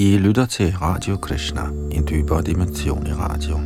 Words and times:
I 0.00 0.18
lytter 0.18 0.46
til 0.46 0.76
Radio 0.76 1.16
Krishna, 1.16 1.62
en 1.90 2.06
dybere 2.10 2.42
dimension 2.42 3.06
i 3.06 3.12
radio. 3.12 3.58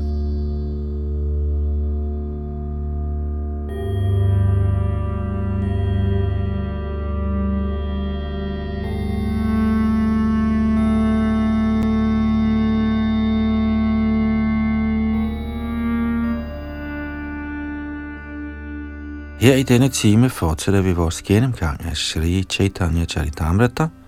Her 19.41 19.55
i 19.55 19.63
denne 19.63 19.89
time 19.89 20.31
fortsætter 20.31 20.83
vi 20.83 20.93
vores 20.93 21.23
gennemgang 21.23 21.85
af 21.85 21.97
Sri 21.97 22.43
Chaitanya 22.43 23.05
Charitamrita– 23.05 23.89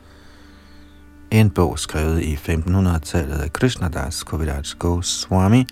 en 1.31 1.51
bog 1.51 1.79
skrevet 1.79 2.23
i 2.23 2.35
1500-tallet 2.35 3.39
af 3.39 3.53
Krishnadas 3.53 4.23
Kaviraj 4.23 4.63
Goswami, 4.79 5.67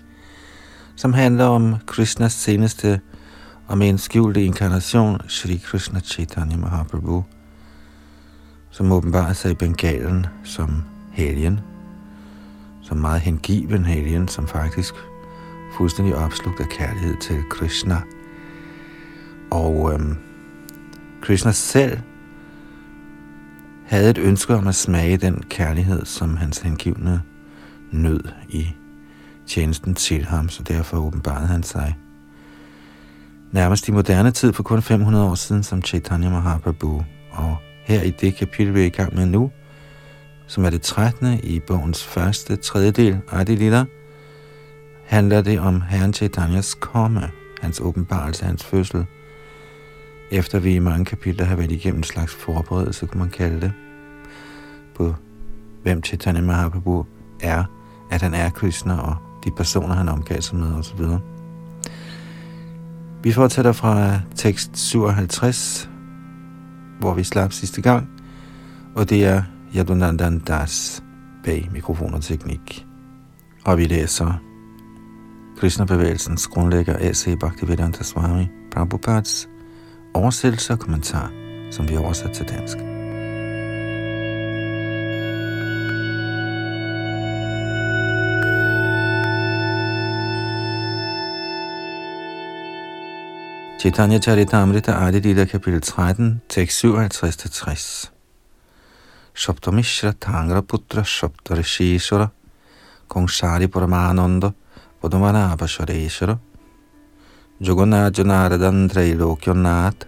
som 0.95 1.13
handler 1.13 1.45
om 1.45 1.75
Krishnas 1.85 2.33
seneste 2.33 2.99
og 3.67 3.77
med 3.77 3.89
en 3.89 3.97
skjulte 3.97 4.43
inkarnation, 4.43 5.21
Sri 5.27 5.57
Krishna 5.65 5.99
Chaitanya 5.99 6.57
Mahaprabhu, 6.57 7.23
som 8.71 8.91
åbenbarer 8.91 9.33
sig 9.33 9.51
i 9.51 9.55
Bengalen 9.55 10.25
som 10.43 10.83
helgen, 11.11 11.59
som 12.81 12.97
meget 12.97 13.21
hengiven 13.21 13.85
helgen, 13.85 14.27
som 14.27 14.47
faktisk 14.47 14.93
fuldstændig 15.77 16.15
opslugt 16.15 16.59
af 16.59 16.69
kærlighed 16.69 17.15
til 17.21 17.43
Krishna. 17.49 18.01
Og 19.51 19.93
øhm, 19.93 20.17
Krishna 21.21 21.51
selv 21.51 21.99
havde 23.93 24.09
et 24.09 24.17
ønske 24.17 24.55
om 24.55 24.67
at 24.67 24.75
smage 24.75 25.17
den 25.17 25.43
kærlighed, 25.49 26.05
som 26.05 26.37
hans 26.37 26.57
hengivne 26.57 27.21
nød 27.91 28.23
i 28.49 28.67
tjenesten 29.47 29.95
til 29.95 30.25
ham, 30.25 30.49
så 30.49 30.63
derfor 30.63 30.97
åbenbarede 30.97 31.47
han 31.47 31.63
sig 31.63 31.95
nærmest 33.51 33.87
i 33.87 33.91
moderne 33.91 34.31
tid 34.31 34.53
for 34.53 34.63
kun 34.63 34.81
500 34.81 35.25
år 35.25 35.35
siden 35.35 35.63
som 35.63 35.81
Chaitanya 35.81 36.29
Mahaprabhu. 36.29 37.03
Og 37.31 37.57
her 37.85 38.01
i 38.01 38.11
det 38.11 38.35
kapitel, 38.35 38.73
vi 38.73 38.81
er 38.81 38.85
i 38.85 38.89
gang 38.89 39.15
med 39.15 39.25
nu, 39.25 39.51
som 40.47 40.65
er 40.65 40.69
det 40.69 40.81
13. 40.81 41.39
i 41.43 41.59
bogens 41.59 42.03
første 42.03 42.55
tredjedel, 42.55 43.19
Adi 43.31 43.55
Lila, 43.55 43.85
handler 45.05 45.41
det 45.41 45.59
om 45.59 45.81
Herren 45.81 46.13
Chaitanyas 46.13 46.73
komme, 46.73 47.29
hans 47.61 47.79
åbenbarelse, 47.79 48.45
hans 48.45 48.63
fødsel, 48.63 49.05
efter 50.31 50.59
vi 50.59 50.75
i 50.75 50.79
mange 50.79 51.05
kapitler 51.05 51.45
har 51.45 51.55
været 51.55 51.71
igennem 51.71 51.99
en 51.99 52.03
slags 52.03 52.33
forberedelse, 52.33 53.05
kunne 53.05 53.19
man 53.19 53.29
kalde 53.29 53.61
det, 53.61 53.71
på 54.95 55.15
hvem 55.83 56.03
Chaitanya 56.03 56.41
Mahaprabhu 56.41 57.05
er, 57.41 57.63
at 58.11 58.21
han 58.21 58.33
er 58.33 58.49
Krishna 58.49 58.99
og 58.99 59.15
de 59.45 59.51
personer, 59.51 59.95
han 59.95 60.09
omgav 60.09 60.41
sig 60.41 60.57
med 60.57 60.73
osv. 60.73 61.01
Vi 63.23 63.31
fortsætter 63.31 63.71
fra 63.71 64.19
tekst 64.35 64.77
57, 64.77 65.89
hvor 66.99 67.13
vi 67.13 67.23
slap 67.23 67.51
sidste 67.51 67.81
gang, 67.81 68.09
og 68.95 69.09
det 69.09 69.25
er 69.25 69.43
Yadunandan 69.75 70.39
Das 70.39 71.03
bag 71.43 71.69
mikrofon 71.73 72.13
og 72.13 72.21
teknik. 72.21 72.85
Og 73.65 73.77
vi 73.77 73.85
læser 73.85 74.33
Krishna-bevægelsens 75.57 76.47
grundlægger 76.47 76.95
A.C. 76.99 77.39
Bhaktivedanta 77.39 78.03
Swami 78.03 78.47
Prabhupads 78.71 79.49
oversættelse 80.13 80.73
og 80.73 80.79
kommentar, 80.79 81.31
som 81.71 81.89
vi 81.89 81.97
oversat 81.97 82.31
til 82.31 82.49
dansk. 82.49 82.92
Chaitanya 93.83 94.17
Charitamrita 94.17 94.95
Adi 94.95 95.19
Lila 95.19 95.45
kapitel 95.45 95.81
13, 95.81 96.39
tekst 96.47 96.85
57-60. 96.85 98.11
Shoptamishra 99.35 100.13
Tangra 100.13 100.61
Putra 100.61 101.03
Shoptarishishara 101.03 102.31
Kongshari 103.09 103.67
Paramananda 103.67 104.53
Padmanabha 105.01 105.67
Shareshara 105.67 106.39
Jagannath 107.59 108.13
Janaradan 108.13 108.87
Nodiya 108.89 110.07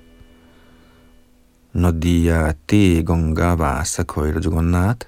Nodiyati 1.76 3.04
Gonga 3.04 3.58
Vasa 3.58 4.06
Koira 4.06 4.42
Jagannath 4.42 5.04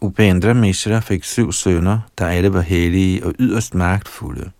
Upendra 0.00 0.54
Mishra 0.54 1.02
fik 1.02 1.24
syv 1.24 1.52
sønner, 1.52 2.00
der 2.18 2.26
alle 2.26 2.52
var 2.52 2.60
hellige 2.60 3.26
og 3.26 3.34
yderst 3.38 3.74
magtfulde. 3.74 4.50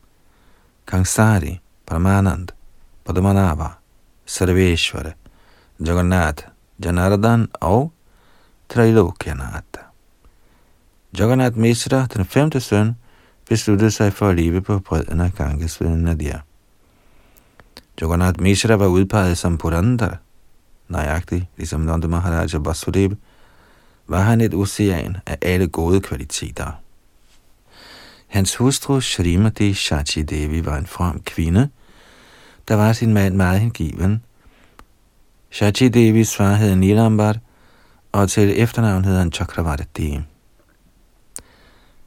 Kangsari, 0.86 1.60
Paramanand, 1.90 2.52
Padmanabha, 3.04 3.68
Sarveshwar, 4.26 5.12
Jagannath, 5.80 6.44
Janardan 6.84 7.48
og 7.60 7.92
Trailokyanatha. 8.68 9.82
Jagannath 11.18 11.58
Mishra, 11.58 12.06
den 12.06 12.24
femte 12.24 12.60
søn, 12.60 12.96
besluttede 13.48 13.90
sig 13.90 14.12
for 14.12 14.28
at 14.28 14.36
leve 14.36 14.60
på 14.60 14.78
bredden 14.78 15.20
af 15.20 15.32
Ganges 15.34 15.80
ved 15.80 15.88
Nadia. 15.88 16.40
Jagannath 18.00 18.40
Mishra 18.40 18.74
var 18.74 18.86
udpeget 18.86 19.38
som 19.38 19.58
Purandar. 19.58 20.18
Nøjagtigt, 20.88 21.46
ligesom 21.56 21.80
Nanda 21.80 22.06
Maharaja 22.06 22.58
Vasudev, 22.58 23.10
var 24.06 24.20
han 24.20 24.40
et 24.40 24.54
ocean 24.54 25.16
af 25.26 25.38
alle 25.42 25.68
gode 25.68 26.00
kvaliteter. 26.00 26.70
Hans 28.26 28.56
hustru 28.56 29.00
Shrimati 29.00 29.74
Shachi 29.74 30.22
Devi 30.22 30.64
var 30.64 30.76
en 30.76 30.86
from 30.86 31.20
kvinde, 31.20 31.68
der 32.70 32.76
var 32.76 32.92
sin 32.92 33.14
mand 33.14 33.34
meget 33.34 33.60
hengiven. 33.60 34.22
Shachi 35.50 35.88
Devis 35.88 36.36
far 36.36 36.54
hed 36.54 36.76
Nilambar, 36.76 37.36
og 38.12 38.30
til 38.30 38.62
efternavn 38.62 39.04
hed 39.04 39.18
han 39.18 39.32
Chakravarti. 39.32 40.20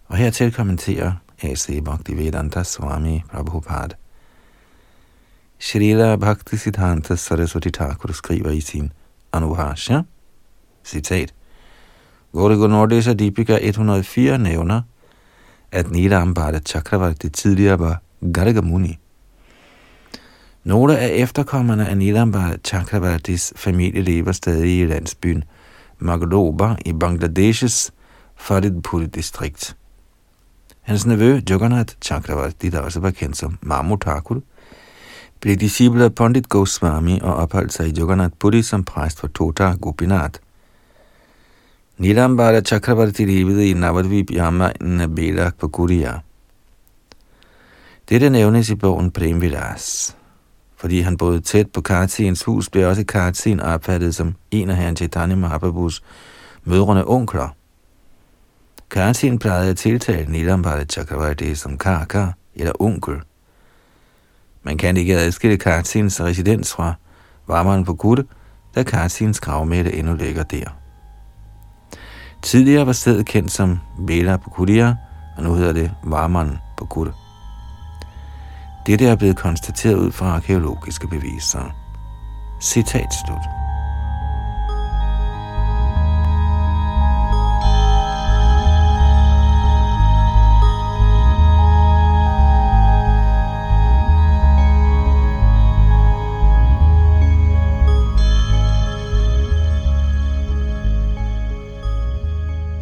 Og 0.07 0.17
hertil 0.17 0.51
kommenterer 0.51 1.13
A.C. 1.41 1.83
Bhaktivedanta 1.83 2.63
Swami 2.63 3.21
Prabhupada. 3.31 3.95
Shrila 5.59 6.15
Bhakti 6.15 6.57
Siddhanta 6.57 7.15
Saraswati 7.15 7.71
Thakur 7.71 8.11
skriver 8.11 8.49
i 8.49 8.61
sin 8.61 8.91
Anuhasya, 9.33 10.01
citat, 10.83 11.33
Gaurigo 12.33 12.67
Nordesa 12.67 13.13
Deepika 13.13 13.57
104 13.61 14.37
nævner, 14.37 14.81
at 15.71 15.91
Nilambada 15.91 16.59
Chakravarti 16.59 17.29
tidligere 17.29 17.79
var 17.79 18.01
Gargamuni. 18.33 19.02
Nogle 20.63 20.97
af 20.97 21.09
efterkommerne 21.09 21.87
af 21.87 21.97
Nilambada 21.97 22.57
Chakravartis 22.63 23.53
familie 23.55 24.01
lever 24.01 24.31
stadig 24.31 24.79
i 24.79 24.85
landsbyen 24.85 25.43
Magloba 25.99 26.75
i 26.85 26.93
Bangladeshs 26.93 27.91
Faridpur 28.35 28.99
distrikt. 28.99 29.75
Hans 30.81 31.05
nevø 31.05 31.41
Jagannath 31.49 31.93
Chakravarti, 32.01 32.69
der 32.69 32.79
også 32.79 32.99
var 32.99 33.11
kendt 33.11 33.37
som 33.37 33.57
Mamu 33.61 33.95
Thakur, 33.95 34.41
blev 35.39 35.55
disciple 35.55 36.03
af 36.03 36.15
Pandit 36.15 36.49
Goswami 36.49 37.19
og 37.21 37.35
opholdt 37.35 37.73
sig 37.73 37.87
i 37.87 37.93
Jagannath 37.97 38.33
Puri 38.39 38.61
som 38.61 38.83
præst 38.83 39.19
for 39.19 39.27
Tota 39.27 39.73
Gopinath. 39.81 40.39
Nilambara 41.97 42.61
Chakravarti 42.61 43.25
levede 43.25 43.69
i 43.69 43.73
Navadvip 43.73 44.31
i 44.31 44.39
omegnen 44.39 45.01
af 45.01 45.15
Belak 45.15 45.55
på 45.59 45.67
Guriya. 45.67 46.13
Dette 48.09 48.29
nævnes 48.29 48.69
i 48.69 48.75
bogen 48.75 49.11
Prem 49.11 49.41
Vilas. 49.41 50.17
Fordi 50.83 50.99
han 51.01 51.17
boede 51.17 51.41
tæt 51.41 51.71
på 51.71 51.81
Kartiens 51.81 52.43
hus, 52.43 52.69
blev 52.69 52.87
også 52.87 53.03
Kartien 53.05 53.59
opfattet 53.59 54.15
som 54.15 54.35
en 54.51 54.69
af 54.69 54.77
herren 54.77 54.95
Chaitanya 54.95 55.35
Mahaprabhus 55.35 56.03
mødrene 56.63 57.07
onkler. 57.07 57.49
Kartien 58.89 59.39
plejede 59.39 59.69
at 59.69 59.77
tiltale 59.77 60.31
Nilambara 60.31 60.83
Chakravarti 60.83 61.55
som 61.55 61.77
Karka 61.77 62.25
eller 62.55 62.71
onkel. 62.79 63.21
Man 64.63 64.77
kan 64.77 64.97
ikke 64.97 65.17
adskille 65.17 65.57
Kartiens 65.57 66.21
residens 66.21 66.73
fra 66.73 66.93
varmeren 67.47 67.85
på 67.85 67.93
Gudde, 67.93 68.25
da 68.75 68.83
Kartiens 68.83 69.39
gravmætte 69.39 69.93
endnu 69.93 70.15
ligger 70.15 70.43
der. 70.43 70.65
Tidligere 72.41 72.85
var 72.85 72.93
stedet 72.93 73.25
kendt 73.25 73.51
som 73.51 73.79
Bela 74.07 74.37
Pukuria, 74.37 74.95
og 75.37 75.43
nu 75.43 75.53
hedder 75.53 75.73
det 75.73 75.91
Varman 76.03 76.57
Pukur. 76.77 77.22
Dette 78.85 79.05
er 79.05 79.15
blevet 79.15 79.37
konstateret 79.37 79.95
ud 79.95 80.11
fra 80.11 80.25
arkeologiske 80.25 81.07
beviser. 81.07 81.75
Citat 82.61 83.07
slut. 83.25 83.37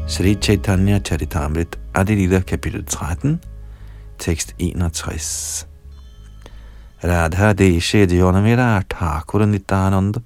Sri 0.08 0.36
Chaitanya 0.42 1.00
Charitamrit 1.00 1.80
Adilita 1.96 2.40
kapitel 2.40 2.86
13, 2.86 3.42
tekst 4.20 4.56
61. 4.60 5.71
Radha 7.04 7.54
Deshe 7.54 8.06
Dionamira 8.06 8.84
Thakur 8.88 9.46
Nityananda 9.46 10.22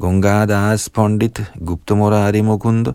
Gungadas 0.00 0.88
Pandit 0.88 1.52
Gupta 1.64 1.94
Murari 1.94 2.42
Mukunda 2.42 2.94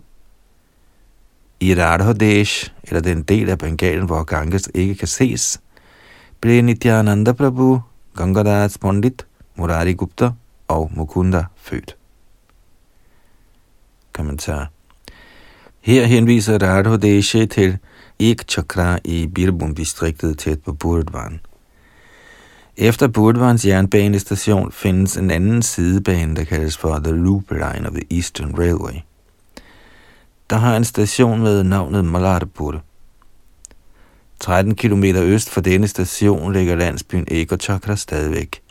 I 1.61 1.75
Radha 1.75 2.13
Desh, 2.13 2.71
eller 2.83 3.01
den 3.01 3.23
del 3.23 3.49
af 3.49 3.57
Bengalen, 3.57 4.05
hvor 4.05 4.23
Ganges 4.23 4.69
ikke 4.73 4.95
kan 4.95 5.07
ses, 5.07 5.61
blev 6.41 6.63
Nityananda 6.63 7.31
Prabhu, 7.31 7.79
Gangadas 8.15 8.77
Pandit, 8.77 9.25
Murari 9.55 9.93
Gupta 9.93 10.31
og 10.67 10.91
Mukunda 10.93 11.45
født. 11.55 11.95
Kommentar 14.13 14.69
her 15.81 16.05
henviser 16.05 16.57
Radha 16.61 16.97
Deshe 16.97 17.45
til 17.45 17.77
Ek 18.19 18.43
Chakra 18.47 18.99
i 19.05 19.27
Birbum-distriktet 19.27 20.37
tæt 20.37 20.63
på 20.63 20.73
Burdwan. 20.73 21.39
Efter 22.77 23.07
Burdwans 23.07 23.65
jernbanestation 23.65 24.71
findes 24.71 25.17
en 25.17 25.31
anden 25.31 25.61
sidebane, 25.61 26.35
der 26.35 26.43
kaldes 26.43 26.77
for 26.77 26.99
The 27.03 27.11
Loop 27.11 27.51
Line 27.51 27.87
of 27.87 27.93
the 27.93 28.05
Eastern 28.11 28.55
Railway. 28.57 29.01
Der 30.49 30.55
har 30.55 30.77
en 30.77 30.83
station 30.83 31.41
med 31.41 31.63
navnet 31.63 32.05
Malarpur. 32.05 32.81
13 34.39 34.75
km 34.75 35.03
øst 35.03 35.49
for 35.49 35.61
denne 35.61 35.87
station 35.87 36.53
ligger 36.53 36.75
landsbyen 36.75 37.27
Ekachakra 37.27 37.95
stadigvæk. 37.95 38.61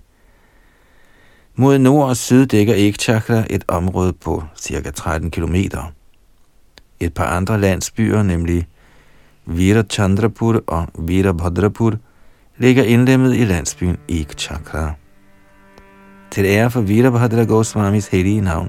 Mod 1.55 1.79
nord 1.79 2.09
og 2.09 2.17
syd 2.17 2.47
dækker 2.47 2.75
Ekchakra 2.77 3.45
et 3.51 3.65
område 3.69 4.13
på 4.13 4.45
ca. 4.59 4.91
13 4.91 5.31
km. 5.31 5.55
Et 7.01 7.15
par 7.15 7.37
andre 7.37 7.61
landsbyer, 7.61 8.23
nemlig 8.23 8.69
Virachandrapur 9.45 10.63
og 10.67 10.87
Virabhadrapur, 10.99 11.95
ligger 12.61 12.85
indlemmet 12.85 13.37
i 13.37 13.45
landsbyen 13.45 13.97
Ekchakra. 14.09 14.93
Til 16.31 16.45
ære 16.45 16.71
for 16.71 16.81
Virabhadra 16.81 17.45
Goswamis 17.45 18.07
hellige 18.07 18.41
navn 18.41 18.69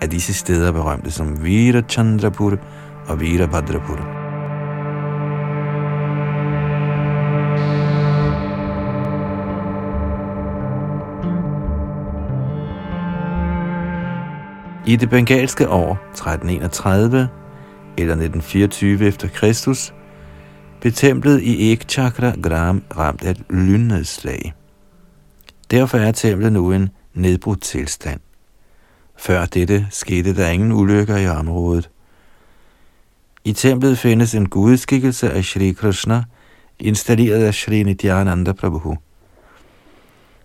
er 0.00 0.06
disse 0.06 0.34
steder 0.34 0.72
berømte 0.72 1.10
som 1.10 1.44
Virachandrapur 1.44 2.58
og 3.08 3.20
Virabhadrapur. 3.20 3.98
I 14.86 14.96
det 14.96 15.10
bengalske 15.10 15.68
år 15.68 15.92
1331 15.92 17.28
eller 17.98 18.14
1924 18.14 19.06
efter 19.06 19.28
Kristus, 19.28 19.94
blev 20.80 20.92
templet 20.92 21.42
i 21.42 21.72
Ekchakra 21.72 22.32
Gram 22.42 22.82
ramt 22.96 23.24
af 23.24 23.30
et 23.30 23.44
lynnedslag. 23.50 24.54
Derfor 25.70 25.98
er 25.98 26.12
templet 26.12 26.52
nu 26.52 26.72
en 26.72 26.88
nedbrudt 27.14 27.62
tilstand. 27.62 28.20
Før 29.16 29.44
dette 29.46 29.86
skete 29.90 30.36
der 30.36 30.48
ingen 30.48 30.72
ulykker 30.72 31.16
i 31.16 31.28
området. 31.28 31.90
I 33.44 33.52
templet 33.52 33.98
findes 33.98 34.34
en 34.34 34.48
gudskikkelse 34.48 35.30
af 35.30 35.44
Shri 35.44 35.72
Krishna, 35.72 36.24
installeret 36.78 37.44
af 37.44 37.54
Shri 37.54 37.82
Nityananda 37.82 38.52
Prabhu. 38.52 38.96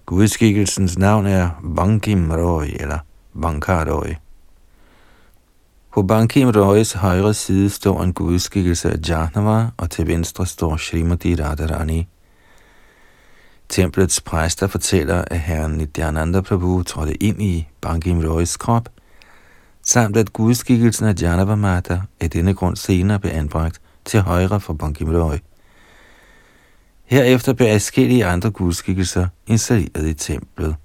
Gudskikkelsens 0.06 0.98
navn 0.98 1.26
er 1.26 1.50
Bankim 1.76 2.32
Roy 2.32 2.66
eller 2.80 3.00
Bankar 3.42 3.86
Roy. 3.92 4.14
På 5.94 6.04
Bankim 6.04 6.50
Roys 6.50 6.94
højre 6.94 7.34
side 7.34 7.70
står 7.70 8.04
en 8.04 8.14
gudskikkelse 8.14 8.92
af 8.92 8.98
Jahnavar, 9.10 9.74
og 9.78 9.90
til 9.90 10.08
venstre 10.08 10.46
står 10.46 10.78
Srimati 10.78 11.36
Radharani. 11.36 12.08
Templets 13.70 14.22
præster 14.22 14.68
fortæller, 14.68 15.24
at 15.28 15.40
herren 15.40 15.72
Nityananda 15.72 16.42
Prabhu 16.42 16.84
trådte 16.84 17.24
ind 17.24 17.42
i 17.42 17.68
Bankim 17.82 18.20
Roys 18.20 18.58
krop, 18.58 18.90
samt 19.84 20.18
at 20.18 20.34
gudskikkelsen 20.34 21.08
af 21.08 21.14
Janava 21.22 21.56
Mata 21.56 22.02
af 22.20 22.30
denne 22.30 22.54
grund 22.54 22.76
senere 22.76 23.20
blev 23.20 23.32
anbragt 23.32 23.82
til 24.06 24.20
højre 24.20 24.60
for 24.60 24.74
Bankim 24.74 25.10
Roy. 25.10 25.38
Herefter 27.06 27.54
blev 27.54 27.68
adskillige 27.68 28.26
andre 28.26 28.52
gudskikkelser 28.52 29.28
installeret 29.48 30.08
i 30.08 30.14
templet. 30.14 30.76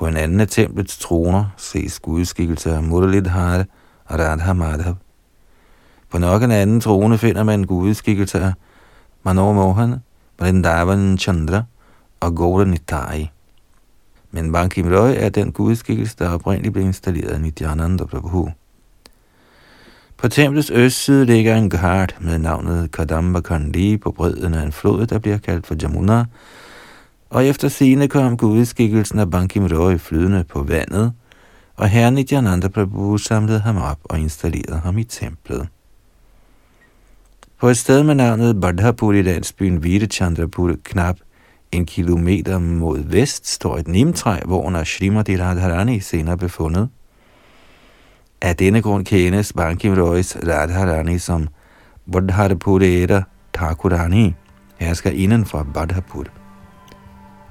På 0.00 0.06
en 0.06 0.16
anden 0.16 0.40
af 0.40 0.48
templets 0.48 0.98
troner 0.98 1.44
ses 1.56 2.00
gudskikkelser 2.00 2.76
af 2.76 2.82
Muralidhar 2.82 3.64
og 4.04 4.18
Radha 4.18 4.52
Madhav. 4.52 4.96
På 6.10 6.18
nok 6.18 6.42
en 6.42 6.50
anden 6.50 6.80
trone 6.80 7.18
finder 7.18 7.42
man 7.42 7.64
gudskikkelser 7.64 8.46
af 8.46 8.52
Manohar 9.22 9.52
Mohan, 9.52 9.96
Vrindavan 10.38 11.18
Chandra 11.18 11.62
og 12.20 12.36
Gaura 12.36 12.64
Nitai. 12.64 13.30
Men 14.30 14.52
Bankim 14.52 14.86
Roy 14.86 15.14
er 15.16 15.28
den 15.28 15.52
gudskikkelse, 15.52 16.16
der 16.18 16.28
oprindeligt 16.28 16.72
blev 16.72 16.84
installeret 16.84 17.30
af 17.30 17.40
Nityananda 17.40 18.04
Prabhu. 18.04 18.50
På 20.16 20.28
templets 20.28 20.70
østside 20.70 21.24
ligger 21.24 21.56
en 21.56 21.70
ghat 21.70 22.16
med 22.20 22.38
navnet 22.38 22.92
Kadamba 22.92 23.40
Kandi 23.40 23.96
på 23.96 24.10
bredden 24.10 24.54
af 24.54 24.62
en 24.62 24.72
flod, 24.72 25.06
der 25.06 25.18
bliver 25.18 25.38
kaldt 25.38 25.66
for 25.66 25.76
Jamuna, 25.82 26.24
og 27.30 27.46
efter 27.46 27.68
sine 27.68 28.08
kom 28.08 28.36
gudskikkelsen 28.36 29.18
af 29.18 29.30
Bankim 29.30 29.66
Roy 29.66 29.98
flydende 29.98 30.44
på 30.44 30.62
vandet, 30.62 31.12
og 31.76 31.88
herren 31.88 32.14
Nityananda 32.14 32.68
Prabhu 32.68 33.18
samlede 33.18 33.60
ham 33.60 33.76
op 33.76 33.98
og 34.04 34.20
installerede 34.20 34.80
ham 34.80 34.98
i 34.98 35.04
templet. 35.04 35.68
På 37.60 37.68
et 37.68 37.76
sted 37.76 38.02
med 38.02 38.14
navnet 38.14 38.60
Badhapur 38.60 39.12
i 39.12 39.22
landsbyen 39.22 39.82
Videchandrapur, 39.82 40.74
knap 40.84 41.16
en 41.72 41.86
kilometer 41.86 42.58
mod 42.58 42.98
vest, 42.98 43.48
står 43.48 43.76
et 43.76 43.88
nimtræ, 43.88 44.40
hvor 44.44 44.62
under 44.62 44.84
Srimati 44.84 45.36
Radharani 45.36 46.00
senere 46.00 46.36
blev 46.36 46.50
fundet. 46.50 46.88
Af 48.42 48.56
denne 48.56 48.82
grund 48.82 49.04
kendes 49.04 49.52
Bankim 49.52 49.94
Roys 49.94 50.36
Radharani 50.36 51.18
som 51.18 51.48
Badhapurera 52.12 53.22
Thakurani, 53.54 54.34
hersker 54.78 55.10
inden 55.10 55.44
for 55.44 55.66
Badhapur. 55.74 56.39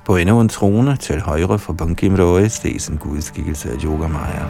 På 0.09 0.15
endnu 0.15 0.41
en 0.41 0.50
trone 0.50 0.97
til 0.97 1.21
højre 1.21 1.59
for 1.59 1.73
Bankim 1.73 2.15
Roy 2.15 2.47
ses 2.47 2.88
en 2.88 2.97
gudskikkelse 2.97 3.69
af 3.71 3.75
Yoga 3.83 4.07
Maya. 4.07 4.44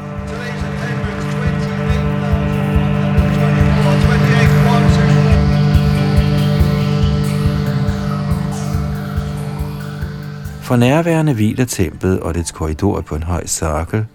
For 10.62 10.76
nærværende 10.76 11.34
hviler 11.34 11.66
templet 11.66 12.20
og 12.20 12.36
dets 12.36 12.52
korridor 12.52 13.02
på 13.02 13.16
en 13.16 13.24
høj 13.24 13.46
cirkel, 13.48 14.06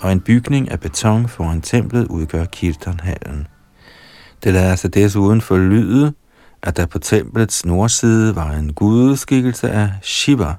og 0.00 0.12
en 0.12 0.20
bygning 0.20 0.70
af 0.70 0.80
beton 0.80 1.28
foran 1.28 1.60
templet 1.60 2.06
udgør 2.06 2.44
kirtanhallen. 2.44 3.46
Det 4.44 4.52
lader 4.52 4.76
sig 4.76 4.94
desuden 4.94 5.40
forlyde, 5.40 6.12
at 6.62 6.76
der 6.76 6.86
på 6.86 6.98
templets 6.98 7.64
nordside 7.64 8.36
var 8.36 8.50
en 8.50 8.72
gudskikkelse 8.72 9.70
af 9.70 9.90
Shiva 10.02 10.54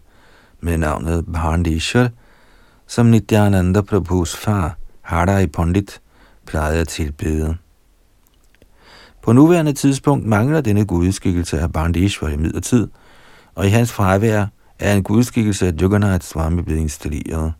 med 0.63 0.77
navnet 0.77 1.25
Bhandishar, 1.34 2.10
som 2.88 3.05
Nityananda 3.05 3.82
Prabhus 3.82 4.36
far, 4.36 4.77
Harai 5.01 5.48
Pandit, 5.48 6.01
plejede 6.46 6.82
at 6.82 6.88
tilbede. 6.88 7.55
På 9.22 9.34
nuværende 9.34 9.74
tidspunkt 9.74 10.25
mangler 10.25 10.62
denne 10.62 10.86
gudskikkelse 10.86 11.60
af 11.60 11.74
Bhandishwar 11.74 12.29
i 12.29 12.38
midlertid, 12.38 12.88
og 13.55 13.67
i 13.67 13.70
hans 13.70 13.91
fravær 13.91 14.46
er 14.79 14.93
en 14.93 15.03
gudskikkelse 15.03 15.67
af 15.67 15.74
Jagannath 15.82 16.25
Swami 16.25 16.62
blevet 16.62 16.79
installeret. 16.79 17.53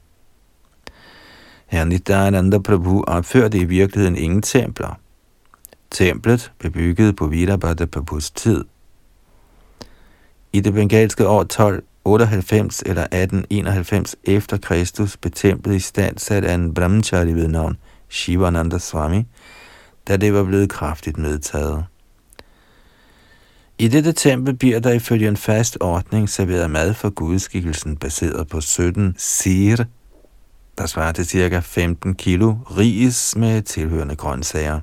Her 1.68 1.86
Nityananda 1.86 2.60
Prabhu 2.60 3.04
opførte 3.08 3.58
i 3.58 3.64
virkeligheden 3.64 4.16
ingen 4.16 4.42
templer. 4.42 5.00
Templet 5.92 6.52
blev 6.60 6.72
bygget 6.72 7.16
på 7.16 7.28
Vidabhadra 7.28 7.86
Prabhus 7.86 8.32
tid. 8.32 8.66
I 10.54 10.60
det 10.60 10.74
bengalske 10.74 11.28
år 11.28 11.44
98 12.06 12.84
eller 12.86 13.02
1891 13.02 14.16
efter 14.24 14.58
Kristus 14.58 15.18
blev 15.18 15.32
templet 15.32 15.76
i 15.76 15.80
stand 15.80 16.18
sat 16.18 16.46
af 16.46 16.54
en 16.54 16.74
brahmachari 16.74 17.34
ved 17.34 17.48
navn 17.48 17.78
Shivananda 18.10 18.80
Swami, 18.80 19.24
da 20.08 20.18
det 20.18 20.34
var 20.34 20.44
blevet 20.44 20.70
kraftigt 20.70 21.18
medtaget. 21.18 21.86
I 23.78 23.88
dette 23.88 24.12
tempel 24.12 24.54
bliver 24.54 24.80
der 24.80 24.92
ifølge 24.92 25.28
en 25.28 25.38
fast 25.38 25.78
ordning 25.82 26.30
serveret 26.30 26.72
mad 26.72 26.94
for 26.94 27.10
gudskikkelsen 27.10 27.98
baseret 27.98 28.48
på 28.48 28.62
17 28.62 29.16
sir, 29.18 29.76
der 30.78 30.86
svarer 30.86 31.12
til 31.12 31.26
ca. 31.26 31.60
15 31.60 32.16
kilo 32.16 32.56
ris 32.78 33.36
med 33.36 33.62
tilhørende 33.62 34.16
grøntsager. 34.16 34.80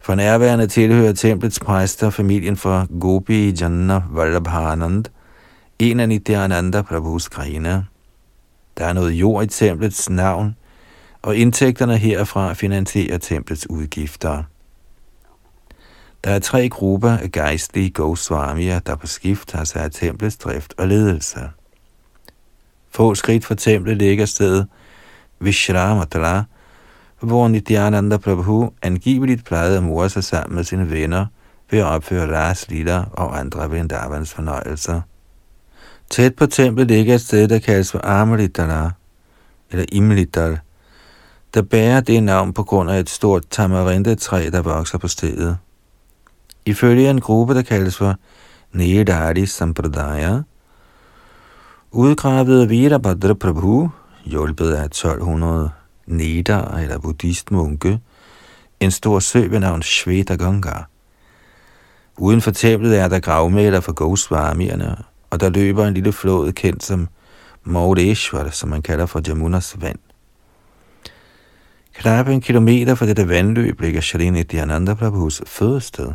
For 0.00 0.14
nærværende 0.14 0.66
tilhører 0.66 1.12
templets 1.12 1.60
præster 1.60 2.10
familien 2.10 2.56
for 2.56 2.98
Gopi 3.00 3.50
Janna 3.50 4.02
Vallabhanand, 4.10 5.04
en 5.78 6.00
af 6.00 6.08
Nityananda 6.08 6.82
Prabhus 6.82 7.28
grene. 7.28 7.86
Der 8.78 8.84
er 8.84 8.92
noget 8.92 9.12
jord 9.12 9.44
i 9.44 9.46
templets 9.46 10.10
navn, 10.10 10.56
og 11.22 11.36
indtægterne 11.36 11.96
herfra 11.96 12.52
finansierer 12.52 13.18
templets 13.18 13.70
udgifter. 13.70 14.42
Der 16.24 16.30
er 16.30 16.38
tre 16.38 16.68
grupper 16.68 17.10
af 17.10 17.32
gejstlige 17.32 17.90
Goswamier, 17.90 18.78
der 18.78 18.96
på 18.96 19.06
skift 19.06 19.52
har 19.52 19.64
sig 19.64 19.82
af 19.82 19.90
templets 19.90 20.36
drift 20.36 20.74
og 20.78 20.88
ledelse. 20.88 21.40
Få 22.90 23.14
skridt 23.14 23.44
fra 23.44 23.54
templet 23.54 23.96
ligger 23.96 24.26
stedet 24.26 24.66
Vishramatala, 25.40 26.42
hvor 27.20 27.48
Nityananda 27.48 28.16
Prabhu 28.16 28.70
angiveligt 28.82 29.44
plejede 29.44 29.76
at 29.76 29.82
more 29.82 30.08
sig 30.08 30.24
sammen 30.24 30.56
med 30.56 30.64
sine 30.64 30.90
venner 30.90 31.26
ved 31.70 31.78
at 31.78 31.84
opføre 31.84 32.36
Ras 32.36 32.70
Lila 32.70 33.04
og 33.12 33.38
andre 33.38 33.68
Vrindavans 33.68 34.34
fornøjelser. 34.34 35.00
Tæt 36.10 36.34
på 36.34 36.46
templet 36.46 36.88
ligger 36.88 37.14
et 37.14 37.20
sted, 37.20 37.48
der 37.48 37.58
kaldes 37.58 37.92
for 37.92 38.00
Amritala, 38.04 38.90
eller 39.70 39.84
Imlital, 39.92 40.58
der 41.54 41.62
bærer 41.62 42.00
det 42.00 42.22
navn 42.22 42.52
på 42.52 42.62
grund 42.62 42.90
af 42.90 43.00
et 43.00 43.10
stort 43.10 43.44
tamarindetræ, 43.50 44.48
der 44.52 44.62
vokser 44.62 44.98
på 44.98 45.08
stedet. 45.08 45.58
Ifølge 46.64 47.10
en 47.10 47.20
gruppe, 47.20 47.54
der 47.54 47.62
kaldes 47.62 47.96
for 47.96 48.14
Nedari 48.72 49.46
Sampradaya, 49.46 50.40
udgravede 51.90 52.68
Virabhadra 52.68 53.34
Prabhu, 53.34 53.90
hjulpet 54.24 54.72
af 54.72 54.84
1200 54.84 55.70
neder 56.06 56.76
eller 56.76 56.98
buddhistmunke, 56.98 58.00
en 58.80 58.90
stor 58.90 59.18
sø 59.18 59.46
ved 59.48 59.58
navn 59.58 59.82
Shvetaganga. 59.82 60.72
Uden 62.18 62.40
for 62.40 62.50
templet 62.50 62.98
er 62.98 63.08
der 63.08 63.20
gravmæler 63.20 63.80
for 63.80 63.92
Goswamierne, 63.92 64.96
og 65.30 65.40
der 65.40 65.50
løber 65.50 65.86
en 65.86 65.94
lille 65.94 66.12
flod 66.12 66.52
kendt 66.52 66.82
som 66.82 67.08
Maudeshwar, 67.64 68.50
som 68.50 68.68
man 68.68 68.82
kalder 68.82 69.06
for 69.06 69.20
Jamunas 69.28 69.76
vand. 69.80 69.98
Knap 71.94 72.28
en 72.28 72.40
kilometer 72.40 72.94
fra 72.94 73.06
dette 73.06 73.28
vandløb 73.28 73.80
ligger 73.80 74.00
Shalini 74.00 74.42
Dhyananda 74.42 74.94
Prabhus 74.94 75.42
fødested. 75.46 76.12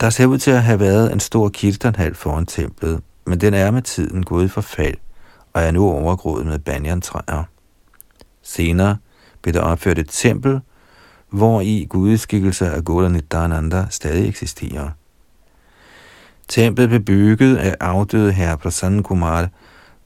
Der 0.00 0.10
ser 0.10 0.26
ud 0.26 0.38
til 0.38 0.50
at 0.50 0.62
have 0.62 0.80
været 0.80 1.12
en 1.12 1.20
stor 1.20 1.48
kirtanhal 1.48 2.14
foran 2.14 2.46
templet, 2.46 3.00
men 3.26 3.40
den 3.40 3.54
er 3.54 3.70
med 3.70 3.82
tiden 3.82 4.22
gået 4.22 4.44
i 4.44 4.48
forfald 4.48 4.96
og 5.52 5.62
er 5.62 5.70
nu 5.70 5.90
overgroet 5.90 6.46
med 6.46 6.58
banjantræer. 6.58 7.44
Senere 8.42 8.96
blev 9.42 9.54
der 9.54 9.60
opført 9.60 9.98
et 9.98 10.08
tempel, 10.10 10.60
hvor 11.30 11.60
i 11.60 11.86
gudeskikkelser 11.88 12.70
af 12.70 12.84
Gola 12.84 13.08
Nidhananda 13.08 13.86
stadig 13.90 14.28
eksisterer. 14.28 14.90
Templet 16.48 16.88
blev 16.88 17.00
bygget 17.00 17.56
af 17.56 17.76
afdøde 17.80 18.32
herre 18.32 18.58
Prasanna 18.58 19.02
Kumar 19.02 19.48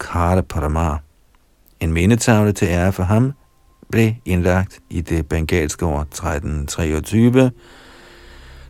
Kara 0.01 0.41
Paramar. 0.41 1.03
En 1.81 1.93
mindetavle 1.93 2.53
til 2.53 2.69
ære 2.69 2.93
for 2.93 3.03
ham 3.03 3.33
blev 3.91 4.13
indlagt 4.25 4.81
i 4.91 5.01
det 5.01 5.29
bengalske 5.29 5.87
år 5.87 6.01
1323, 6.01 7.51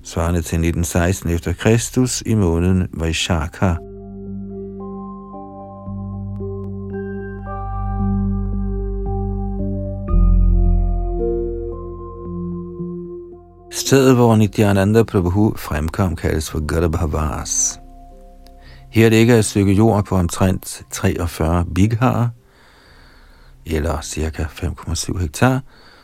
svarende 0.03 0.43
til 0.43 0.57
1916 0.57 1.31
efter 1.31 1.53
Kristus 1.53 2.23
i 2.27 2.35
måneden 2.35 2.89
Vaishakha. 2.93 3.90
Stedet, 13.73 14.15
hvor 14.15 14.37
Nityananda 14.37 15.03
Prabhu 15.03 15.55
fremkom, 15.57 16.17
kaldes 16.17 16.51
for 16.51 16.67
Garbhavas. 16.67 17.81
Her 18.91 19.09
ligger 19.09 19.37
et 19.37 19.45
stykke 19.45 19.73
jord 19.73 20.05
på 20.05 20.17
omtrent 20.17 20.83
43 20.91 21.65
bighar, 21.75 22.31
eller 23.67 24.01
ca. 24.03 24.43
5,7 24.43 25.19
hektar, 25.19 25.61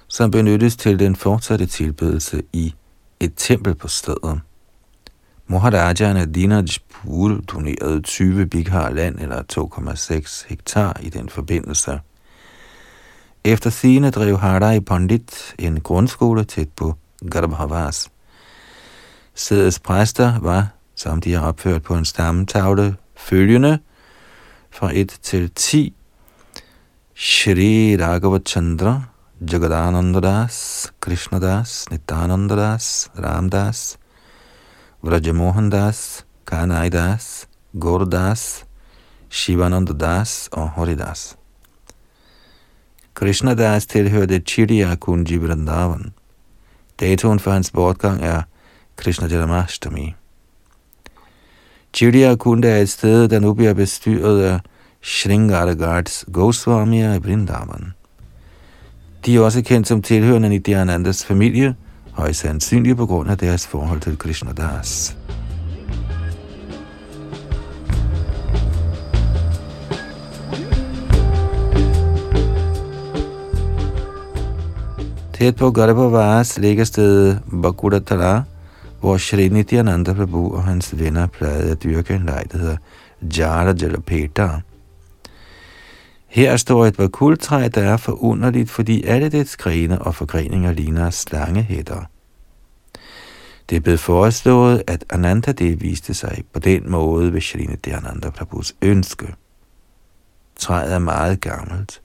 som 0.09 0.31
benyttes 0.31 0.77
til 0.77 0.99
den 0.99 1.17
fortsatte 1.17 1.67
tilbedelse 1.67 2.43
i 2.53 2.75
et 3.21 3.33
tempel 3.37 3.75
på 3.75 3.89
stedet. 3.89 4.41
Maharajaerne 5.47 6.33
Dinajpur 6.33 7.41
donerede 7.53 8.03
20 8.03 8.47
bighar 8.47 8.91
land 8.91 9.21
eller 9.21 9.43
2,6 9.53 10.49
hektar 10.49 10.97
i 11.03 11.09
den 11.11 11.29
forbindelse. 11.29 12.01
Efter 13.45 13.71
sine 13.71 14.11
drev 14.11 14.39
Harai 14.39 14.81
Pandit 14.81 15.55
en 15.59 15.81
grundskole 15.81 16.45
tæt 16.45 16.69
på 16.77 16.95
Garbhavas. 17.31 18.11
Stedets 19.35 19.79
præster 19.79 20.39
var, 20.41 20.69
som 20.95 21.21
de 21.21 21.33
har 21.33 21.49
opført 21.49 21.83
på 21.83 21.95
en 21.95 22.05
stammetavle, 22.05 22.97
følgende 23.17 23.79
fra 24.71 24.91
1 24.95 25.19
til 25.23 25.51
10. 25.51 25.95
Shri 27.15 27.97
Raghavachandra, 27.97 29.03
Jagadanandadas, 29.53 30.93
Krishnadas, 31.01 31.91
Nityanandadas, 31.91 33.11
Ramdas, 33.19 33.99
Vrajamohandas, 35.03 36.27
Kanaidas, 36.47 37.49
Gordas, 37.81 38.65
Shivanandadas 39.31 40.49
og 40.53 40.69
Horidas. 40.69 41.37
Krishnadas 43.15 43.87
tilhørte 43.87 44.39
Chiriya 44.39 44.95
Kunji 44.95 45.37
Vrindavan. 45.37 46.13
Datoen 47.01 47.41
for 47.41 47.51
hans 47.51 47.71
bortgang 47.71 48.23
er 48.23 48.43
Krishna 48.97 49.27
Janmashtami. 49.27 50.15
Chiriya 51.95 52.35
Kunda 52.35 52.69
er 52.69 52.81
et 52.81 52.89
sted, 52.89 53.29
der 53.29 53.41
nu 53.41 53.55
bliver 53.55 53.75
bestyret 53.75 54.43
af 54.43 54.61
Shringaragards 55.03 56.25
Goswami 56.33 57.01
i 57.01 57.19
Vrindavan. 57.19 57.93
De 59.27 59.37
er 59.37 59.41
også 59.41 59.63
kendt 59.63 59.89
som 59.89 60.03
tilhørende 60.03 60.49
Nityanandas 60.49 61.25
familie, 61.25 61.75
højst 62.13 62.41
sandsynligt 62.41 62.97
på 62.97 63.07
grund 63.07 63.31
af 63.31 63.39
deres 63.39 63.67
forhold 63.67 64.01
til 64.01 64.19
Krishna 64.19 64.53
Das. 64.53 65.17
Tæt 75.37 75.57
på 75.57 75.71
Garbhavas 75.71 76.59
ligger 76.59 76.85
stedet 76.85 77.43
Bakudatala, 77.63 78.43
hvor 79.01 79.17
Shri 79.17 79.49
Nityananda 79.49 80.13
Prabhu 80.13 80.55
og 80.55 80.65
hans 80.65 80.99
venner 80.99 81.27
plejede 81.27 81.71
at 81.71 81.83
dyrke 81.83 82.15
en 82.15 82.27
leg, 82.27 82.45
der 82.53 82.59
hedder 82.59 82.77
Jara 83.39 83.75
Jalapeta. 83.83 84.49
Her 86.27 86.57
står 86.57 86.87
et 86.87 86.99
vakultræ, 86.99 87.69
der 87.69 87.83
er 87.83 87.97
forunderligt, 87.97 88.71
fordi 88.71 89.05
alle 89.05 89.29
dets 89.29 89.57
grene 89.57 90.03
og 90.03 90.15
forgreninger 90.15 90.73
ligner 90.73 91.11
slangehætter. 91.11 92.03
Det 93.71 93.77
er 93.77 93.81
blevet 93.81 94.01
foreslået, 94.01 94.83
at 94.87 95.05
Ananda 95.11 95.53
det 95.53 95.83
viste 95.83 96.15
sig 96.15 96.45
på 96.53 96.59
den 96.59 96.91
måde 96.91 97.33
ved 97.33 97.41
Shri 97.41 97.67
Nityananda 97.67 98.31
Prabhus 98.31 98.75
ønske. 98.83 99.35
Træet 100.57 100.93
er 100.93 100.99
meget 100.99 101.41
gammelt. 101.41 102.01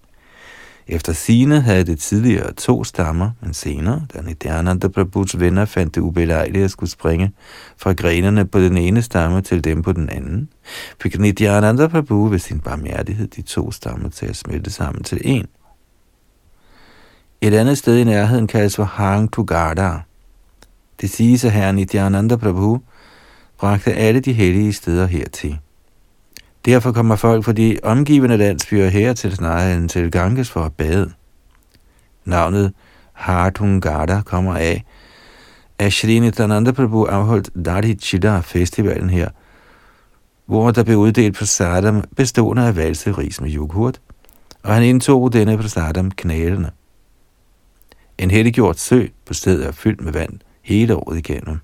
Efter 0.88 1.14
sine 1.14 1.62
havde 1.62 1.84
det 1.84 2.00
tidligere 2.00 2.54
to 2.54 2.84
stammer, 2.84 3.32
men 3.42 3.54
senere, 3.54 4.06
da 4.14 4.22
Nityananda 4.22 4.88
Prabhus 4.88 5.40
venner 5.40 5.66
fandt 5.66 5.96
det 5.96 6.02
ubelejligt 6.02 6.66
at 6.66 6.72
skulle 6.72 6.90
springe 6.90 7.32
fra 7.78 7.94
grenene 7.94 8.46
på 8.46 8.60
den 8.60 8.78
ene 8.78 9.02
stamme 9.02 9.42
til 9.42 9.64
dem 9.64 9.82
på 9.82 9.92
den 9.92 10.10
anden, 10.10 10.50
fik 11.02 11.20
Nityananda 11.20 11.88
Prabhu 11.88 12.28
ved 12.28 12.40
sin 12.40 12.60
barmhjertighed 12.60 13.28
de 13.28 13.42
to 13.42 13.72
stammer 13.72 14.10
til 14.10 14.26
at 14.26 14.36
smelte 14.36 14.72
sammen 14.72 15.04
til 15.04 15.22
en. 15.24 15.48
Et 17.42 17.54
andet 17.54 17.78
sted 17.78 17.98
i 17.98 18.04
nærheden 18.04 18.48
kaldes 18.48 18.76
for 18.76 18.84
Hang 18.84 19.34
Tugada. 19.34 19.92
Det 21.02 21.10
siges, 21.10 21.46
at 21.46 21.52
herren 21.52 21.76
Nityananda 21.76 22.36
Prabhu 22.36 22.82
bragte 23.58 23.94
alle 23.94 24.20
de 24.20 24.34
hellige 24.34 24.74
steder 24.74 25.06
hertil. 25.06 25.60
Derfor 26.66 26.92
kommer 26.92 27.16
folk 27.16 27.46
fra 27.46 27.52
de 27.52 27.78
omgivende 27.84 28.38
landsbyer 28.38 28.88
her 28.88 29.14
til 29.14 29.36
snarere 29.36 29.76
end 29.76 29.90
til 29.90 30.12
Ganges 30.12 30.50
for 30.50 30.62
at 30.62 30.74
bade. 30.74 31.12
Navnet 32.26 32.74
Hartungada 33.14 34.22
kommer 34.22 34.56
af, 34.56 34.86
at 35.80 35.94
Shri 35.94 36.20
Nityananda 36.20 36.72
Prabhu 36.72 37.06
afholdt 37.06 37.66
Dadi 37.66 37.96
Chida 37.96 38.40
festivalen 38.40 39.10
her, 39.10 39.30
hvor 40.46 40.72
der 40.72 40.84
blev 40.84 40.98
uddelt 40.98 41.38
prasadam 41.38 42.04
bestående 42.16 42.68
af 42.68 42.76
valse 42.76 43.12
ris 43.12 43.42
med 43.42 43.56
yoghurt, 43.56 44.02
og 44.64 44.74
han 44.74 44.84
indtog 44.84 45.34
denne 45.34 45.58
prasadam 45.58 46.12
knælende. 46.12 46.72
En 48.18 48.32
helliggjort 48.32 48.80
sø 48.80 49.08
på 49.26 49.34
stedet 49.34 49.66
er 49.66 49.72
fyldt 49.72 50.02
med 50.02 50.12
vand 50.12 50.40
hele 50.62 50.96
året 50.96 51.18
igennem. 51.18 51.60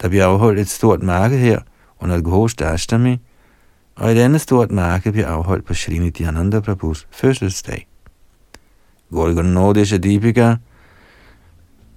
Der 0.00 0.08
bliver 0.08 0.24
afholdt 0.24 0.60
et 0.60 0.68
stort 0.68 1.02
marked 1.02 1.38
her 1.38 1.60
under 2.00 2.20
Ghosh 2.20 2.54
Dashtami, 2.58 3.18
og 3.98 4.12
et 4.12 4.18
andet 4.18 4.40
stort 4.40 4.70
marked 4.70 5.12
bliver 5.12 5.26
afholdt 5.26 5.64
på 5.64 5.74
Srini 5.74 6.10
Dhyananda 6.10 6.60
Prabhus 6.60 7.06
fødselsdag. 7.10 7.86
Gorgonodesha 9.10 9.96
Deepika 9.96 10.54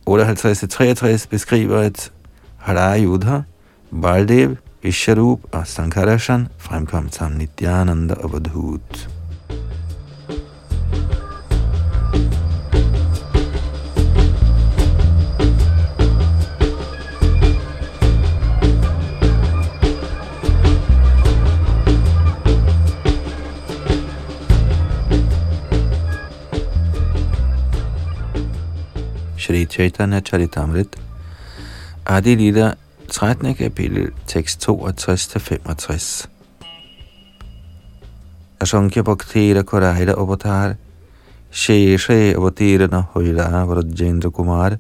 58-63 0.10 1.27
beskriver, 1.29 1.79
at 1.79 2.12
Harayudha, 2.58 3.41
Baldev, 4.01 4.55
Isharup 4.84 5.39
og 5.51 5.67
Sankarashan 5.67 6.48
fremkom 6.58 7.12
som 7.12 7.31
Nityananda 7.31 8.13
og 8.13 8.34
Vadhut. 8.34 9.10
Sri 29.51 29.65
Chaitanya 29.65 30.22
Charitamrit, 30.22 30.96
Adi 32.08 32.36
Lila, 32.38 32.77
13. 33.10 33.53
kapitel, 33.53 34.13
tekst 34.25 34.62
62-65. 34.65 36.27
Ashankya 38.62 39.03
Bhaktira 39.03 39.63
Koraida 39.63 40.15
Avatar, 40.17 40.77
Sheshe 41.51 42.34
Avatirana 42.34 43.10
Hoila 43.12 43.65
Vrajendra 43.67 44.31
Kumar, 44.31 44.79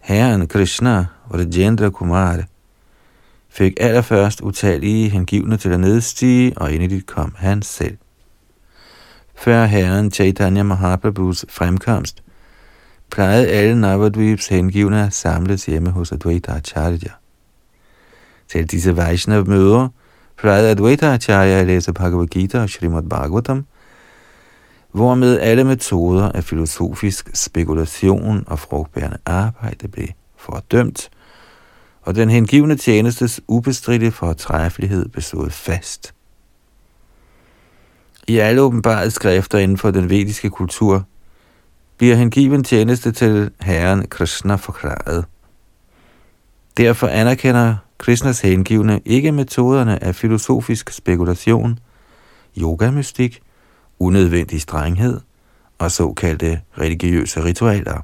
Herren 0.00 0.46
Krishna 0.46 1.10
Vrajendra 1.28 1.90
Kumar, 1.90 2.46
fik 3.50 3.74
allerførst 3.80 4.40
utallige 4.40 5.08
hengivne 5.08 5.56
til 5.56 5.68
at 5.68 5.80
nedstige, 5.80 6.52
og 6.56 6.72
ind 6.72 6.82
i 6.82 6.86
dit 6.86 7.06
kom 7.06 7.34
han 7.38 7.62
selv. 7.62 7.96
Før 9.34 9.64
herren 9.64 10.10
Chaitanya 10.10 10.62
Mahaprabhus 10.62 11.44
fremkomst, 11.48 12.22
plejede 13.10 13.48
alle 13.48 13.80
Navadvips 13.80 14.48
hengivne 14.48 15.06
at 15.06 15.12
samles 15.12 15.66
hjemme 15.66 15.90
hos 15.90 16.12
Advaita 16.12 16.52
Acharya. 16.52 17.10
Til 18.48 18.70
disse 18.70 18.96
Vaishnav-møder 18.96 19.88
plejede 20.38 20.70
Advaita 20.70 21.14
Acharya 21.14 21.60
at 21.60 21.66
læse 21.66 21.92
Bhagavad 21.92 22.26
Gita 22.26 22.62
og 22.62 22.70
Srimad 22.70 23.02
Bhagavatam, 23.02 23.66
hvormed 24.92 25.38
alle 25.38 25.64
metoder 25.64 26.32
af 26.32 26.44
filosofisk 26.44 27.30
spekulation 27.34 28.44
og 28.46 28.58
frugtbærende 28.58 29.18
arbejde 29.26 29.88
blev 29.88 30.08
fordømt, 30.36 31.10
og 32.02 32.14
den 32.14 32.30
hengivne 32.30 32.76
tjenestes 32.76 33.40
ubestridte 33.48 34.10
fortræffelighed 34.10 35.08
bestod 35.08 35.50
fast. 35.50 36.14
I 38.28 38.38
alle 38.38 38.60
åbenbare 38.60 39.10
skrifter 39.10 39.58
inden 39.58 39.78
for 39.78 39.90
den 39.90 40.10
vediske 40.10 40.50
kultur 40.50 41.04
bliver 41.96 42.14
hengiven 42.16 42.64
tjeneste 42.64 43.12
til 43.12 43.50
Herren 43.60 44.08
Krishna 44.08 44.54
forklaret. 44.54 45.24
Derfor 46.76 47.06
anerkender 47.06 47.76
Krishnas 47.98 48.40
hengivne 48.40 49.00
ikke 49.04 49.32
metoderne 49.32 50.04
af 50.04 50.14
filosofisk 50.14 50.90
spekulation, 50.90 51.78
yogamystik, 52.58 53.42
unødvendig 53.98 54.60
strenghed 54.60 55.20
og 55.78 55.90
såkaldte 55.90 56.60
religiøse 56.78 57.44
ritualer. 57.44 58.00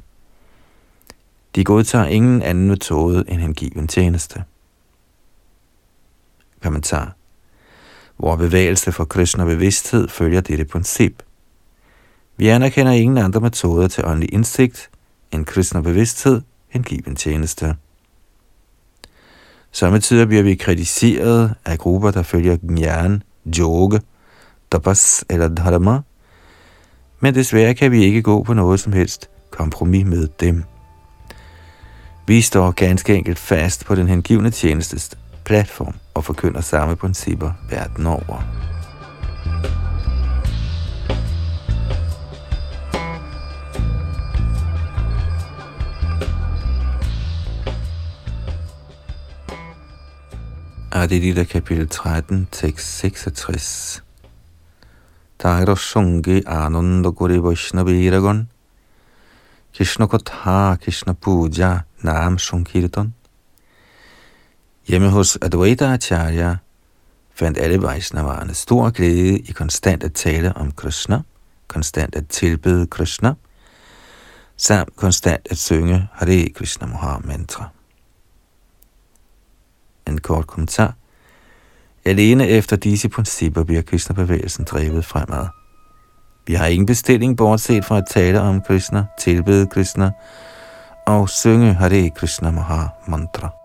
De 1.55 1.65
godtager 1.65 2.07
ingen 2.07 2.43
anden 2.43 2.69
metode 2.69 3.25
end 3.29 3.41
hengiven 3.41 3.89
tjeneste. 3.89 4.45
Kommentar. 6.63 7.17
Vor 8.19 8.37
bevægelse 8.37 8.93
for 8.93 9.05
Krishna 9.05 9.45
bevidsthed 9.45 10.09
følger 10.09 10.41
dette 10.41 10.65
princip. 10.65 11.23
Vi 12.43 12.49
anerkender 12.49 12.93
ingen 12.93 13.19
andre 13.19 13.41
metoder 13.41 13.89
til 13.89 14.05
åndelig 14.07 14.35
indsigt 14.35 14.91
end 15.33 15.45
kristne 15.45 15.83
bevidsthed 15.83 16.43
hengiven 16.69 17.17
tjeneste. 17.17 17.77
Samtidig 19.73 20.29
bliver 20.29 20.43
vi 20.43 20.55
kritiseret 20.55 21.55
af 21.65 21.79
grupper, 21.79 22.11
der 22.11 22.23
følger 22.23 22.57
Gyan, 22.57 23.23
Yoga, 23.59 23.99
Tapas 24.73 25.25
eller 25.31 25.49
Dharma, 25.49 26.01
men 27.21 27.35
desværre 27.35 27.75
kan 27.75 27.93
vi 27.93 28.05
ikke 28.05 28.23
gå 28.23 28.43
på 28.43 28.55
noget 28.55 28.81
som 28.81 28.93
helst 28.93 29.31
kompromis 29.51 30.07
med 30.07 30.29
dem. 30.41 30.65
Vi 32.27 32.41
står 32.41 32.71
ganske 32.71 33.15
enkelt 33.15 33.39
fast 33.39 33.85
på 33.85 33.95
den 33.95 34.09
hengivne 34.09 34.51
tjenestes 34.51 35.11
platform 35.45 35.95
og 36.15 36.25
forkynder 36.25 36.61
samme 36.61 36.97
principper 36.97 37.53
verden 37.71 38.07
over. 38.07 38.72
Adilita 50.95 51.45
kapitel 51.45 51.89
13, 51.89 52.49
tekst 52.51 52.99
66. 52.99 54.03
Tairo 55.39 55.75
Shungi 55.75 56.43
Ananda 56.47 57.09
Guri 57.09 57.39
Vaishnaviragon 57.39 58.47
Krishna 59.75 60.07
Kotha 60.07 60.77
Krishna 60.77 61.15
Puja 61.15 61.85
Nam 62.03 62.39
Sankirtan. 62.39 63.15
Hjemme 64.87 65.09
hos 65.09 65.39
Advaita 65.41 65.93
Acharya 65.93 66.57
fandt 67.35 67.59
alle 67.59 67.83
Vaisnavarerne 67.83 68.55
stor 68.55 68.91
glæde 68.91 69.39
i 69.39 69.53
konstant 69.53 70.05
at 70.05 70.13
tale 70.15 70.53
om 70.57 70.73
Krishna, 70.73 71.23
konstant 71.69 72.15
at 72.15 72.29
tilbede 72.29 72.87
Krishna, 72.87 73.35
samt 74.57 74.97
konstant 74.97 75.49
at 75.51 75.59
synge 75.59 76.09
Hare 76.13 76.49
Krishna 76.55 76.87
Maha 76.87 77.19
Mantra. 77.25 77.69
En 80.07 80.19
kort 80.19 80.47
kommentar. 80.47 80.95
Alene 82.05 82.49
efter 82.49 82.77
disse 82.77 83.09
principper 83.09 83.65
bliver 83.65 83.83
Krishna-bevægelsen 83.83 84.65
drevet 84.65 85.05
fremad. 85.05 85.47
Vi 86.47 86.55
har 86.55 86.67
ingen 86.67 86.87
bestilling 86.87 87.37
bortset 87.37 87.85
fra 87.85 87.99
at 87.99 88.05
tale 88.11 88.41
om 88.41 88.61
Krishna, 88.61 89.05
tilbede 89.19 89.67
Krishna 89.67 90.11
og 91.07 91.29
synge 91.29 91.75
Hare 91.75 92.11
Krishna 92.11 92.51
Maha 92.51 92.87
Mantra. 93.07 93.62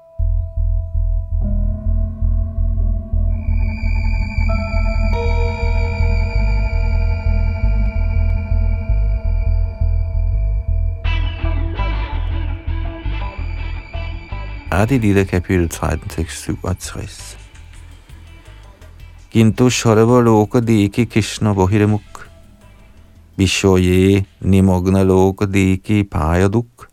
Adi 14.71 14.97
Lila 14.97 15.23
kapitel 15.23 15.69
13, 15.69 16.09
tekst 16.09 16.43
67. 16.43 17.37
Gintu 19.31 19.69
Sharava 19.69 20.21
Loka 20.21 20.59
Deki 20.59 21.05
Krishna 21.05 21.53
Bohiramukh 21.53 22.27
Vishoye 23.37 24.25
Nimogna 24.43 25.03
Loka 25.03 25.45
Deki 25.45 26.03
Payaduk. 26.03 26.89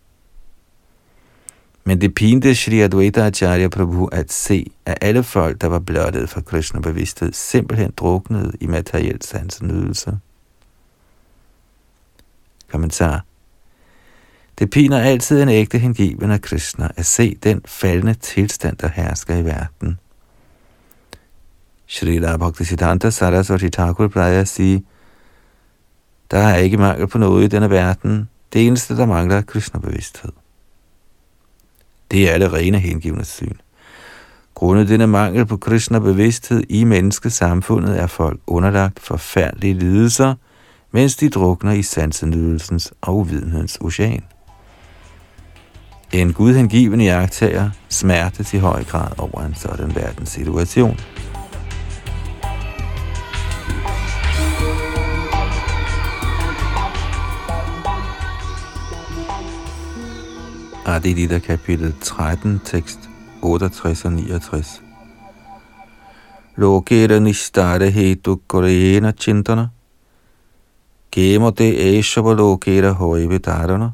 Men 1.85 2.01
det 2.01 2.15
pinte 2.15 2.55
Shri 2.55 2.81
Advaita 2.81 3.27
Acharya 3.27 3.69
Prabhu 3.69 4.09
at 4.13 4.33
se, 4.33 4.71
at 4.87 4.99
alle 5.01 5.23
folk, 5.23 5.61
der 5.61 5.67
var 5.67 5.79
blottet 5.79 6.29
for 6.29 6.41
Krishna 6.41 6.81
bevidsthed, 6.81 7.33
simpelthen 7.33 7.91
druknede 7.97 8.53
i 8.61 8.67
materiel 8.67 9.23
sansenydelse. 9.23 10.19
Kommentar. 12.71 13.25
Det 14.59 14.71
piner 14.71 14.99
altid 14.99 15.43
en 15.43 15.49
ægte 15.49 15.79
hengiven 15.79 16.31
af 16.31 16.41
Krishna 16.43 16.89
at 16.97 17.07
se 17.07 17.37
den 17.43 17.61
faldende 17.67 18.15
tilstand, 18.15 18.77
der 18.77 18.89
hersker 18.89 19.37
i 19.37 19.45
verden. 19.45 19.99
Srila 21.87 22.37
Bhaktisiddhanta 22.37 23.11
Saraswati 23.11 23.71
Thakur 23.71 24.09
plejer 24.09 24.41
at 24.41 24.49
sige, 24.49 24.85
der 26.31 26.39
er 26.39 26.57
ikke 26.57 26.77
mangel 26.77 27.07
på 27.07 27.19
noget 27.19 27.45
i 27.45 27.49
denne 27.49 27.71
verden. 27.71 28.29
Det 28.53 28.67
eneste, 28.67 28.97
der 28.97 29.07
mangler, 29.07 29.37
er 29.37 29.43
Krishna-bevidsthed. 29.43 30.33
Det 32.11 32.35
er 32.35 32.39
det 32.39 32.53
rene 32.53 32.79
hengivende 32.79 33.25
syn. 33.25 33.57
Grundet 34.55 34.89
denne 34.89 35.07
mangel 35.07 35.47
på 35.47 35.57
Krishna-bevidsthed 35.57 36.63
i 36.69 36.85
menneskesamfundet 36.85 38.01
er 38.01 38.07
folk 38.07 38.41
underlagt 38.47 39.01
forfærdelige 39.01 39.75
lidelser, 39.75 40.35
mens 40.91 41.17
de 41.17 41.31
drukner 41.31 41.73
i 41.73 41.83
sansenydelsens 41.83 42.93
og 43.01 43.17
uvidenhedens 43.17 43.79
ocean. 43.81 44.23
En 46.15 46.33
gudhengiven 46.33 47.01
jagttager 47.01 47.71
smerte 47.89 48.45
til 48.45 48.61
høj 48.61 48.85
grad 48.85 49.19
over 49.19 49.41
en 49.43 49.55
sådan 49.55 49.95
verdenssituation. 49.95 50.97
Adilita 60.87 61.39
kapitel 61.39 61.95
13, 62.01 62.61
tekst 62.65 62.99
68 63.43 64.05
og 64.05 64.13
69. 64.13 64.83
Lokera 66.57 67.19
nishtare 67.19 67.91
hetu 67.91 68.37
korena 68.47 69.13
chintana. 69.13 69.69
Gemo 71.13 71.51
de 71.51 71.99
eshava 71.99 72.35
lokera 72.35 72.93
højve 72.93 73.39
darana. 73.39 73.91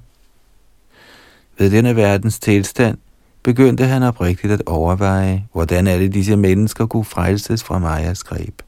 Ved 1.60 1.70
denne 1.70 1.96
verdens 1.96 2.38
tilstand 2.38 2.98
begyndte 3.42 3.86
han 3.86 4.02
oprigtigt 4.02 4.52
at 4.52 4.62
overveje, 4.66 5.46
hvordan 5.52 5.86
alle 5.86 6.08
disse 6.08 6.36
mennesker 6.36 6.86
kunne 6.86 7.04
frelses 7.04 7.64
fra 7.64 7.78
Majas 7.78 8.24
greb. 8.24 8.62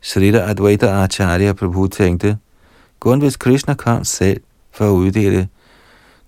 Srita 0.00 0.38
Advaita 0.38 0.86
Acharya 0.86 1.52
Prabhu 1.52 1.86
tænkte, 1.86 2.38
kun 3.00 3.20
hvis 3.20 3.36
Krishna 3.36 3.74
kom 3.74 4.04
selv 4.04 4.40
for 4.72 4.84
at 4.84 4.90
uddele 4.90 5.48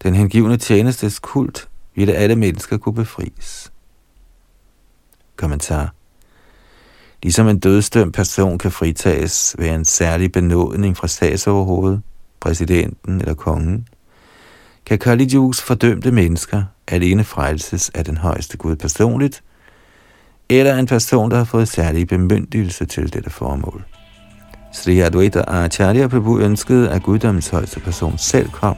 den 0.02 0.14
hengivne 0.14 0.56
tjenestes 0.56 1.18
kult, 1.18 1.68
ville 1.94 2.12
alle 2.12 2.36
mennesker 2.36 2.76
kunne 2.76 2.94
befries. 2.94 3.72
Kommentar 5.36 5.94
Ligesom 7.22 7.48
en 7.48 7.58
dødstømt 7.58 8.14
person 8.14 8.58
kan 8.58 8.70
fritages 8.70 9.56
ved 9.58 9.68
en 9.68 9.84
særlig 9.84 10.32
benådning 10.32 10.96
fra 10.96 11.08
statsoverhovedet, 11.08 12.02
præsidenten 12.40 13.20
eller 13.20 13.34
kongen, 13.34 13.86
kan 14.86 14.98
Kali 14.98 15.28
fordømte 15.62 16.10
mennesker 16.10 16.62
alene 16.88 17.24
frelses 17.24 17.90
af 17.94 18.04
den 18.04 18.16
højeste 18.16 18.56
Gud 18.56 18.76
personligt, 18.76 19.42
eller 20.48 20.76
en 20.78 20.86
person, 20.86 21.30
der 21.30 21.36
har 21.36 21.44
fået 21.44 21.68
særlig 21.68 22.08
bemyndigelse 22.08 22.84
til 22.84 23.12
dette 23.12 23.30
formål. 23.30 23.84
Sri 24.72 25.00
Advaita 25.00 25.44
Acharya 25.48 26.06
Prabhu 26.06 26.38
ønskede, 26.38 26.90
at 26.90 27.02
guddommens 27.02 27.48
højeste 27.48 27.80
person 27.80 28.18
selv 28.18 28.48
kom 28.48 28.76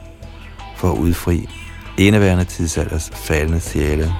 for 0.77 0.91
at 0.91 0.97
udfri 0.97 1.49
eneværende 1.97 2.43
tidsalders 2.43 3.09
faldende 3.13 3.59
sjæle. 3.59 4.11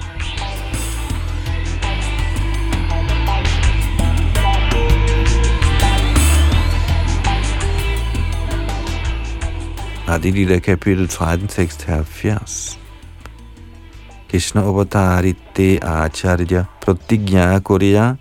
Adilita 10.08 10.58
kapitel 10.58 11.08
13, 11.08 11.48
tekst 11.48 11.82
70. 11.82 12.78
Krishna 14.28 14.62
Avatarite 14.62 15.80
Acharya 15.82 16.64
Pratigya 16.80 17.60
Korea 17.60 18.16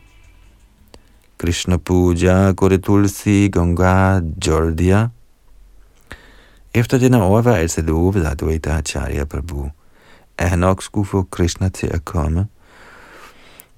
Krishna 1.38 1.78
Puja 1.78 2.54
Kore 2.54 2.78
Tulsi 2.78 3.50
Ganga 3.50 4.20
Jordia 4.48 5.10
Efter 6.74 6.98
denne 6.98 7.24
overvejelse 7.24 7.82
lovede 7.82 8.30
Advaita 8.30 8.78
Acharya 8.78 9.26
Prabhu, 9.26 9.70
at 10.38 10.50
han 10.50 10.60
nok 10.60 10.84
skulle 10.84 11.08
få 11.08 11.24
Krishna 11.32 11.70
til 11.70 11.88
at 11.88 12.06
komme, 12.06 12.48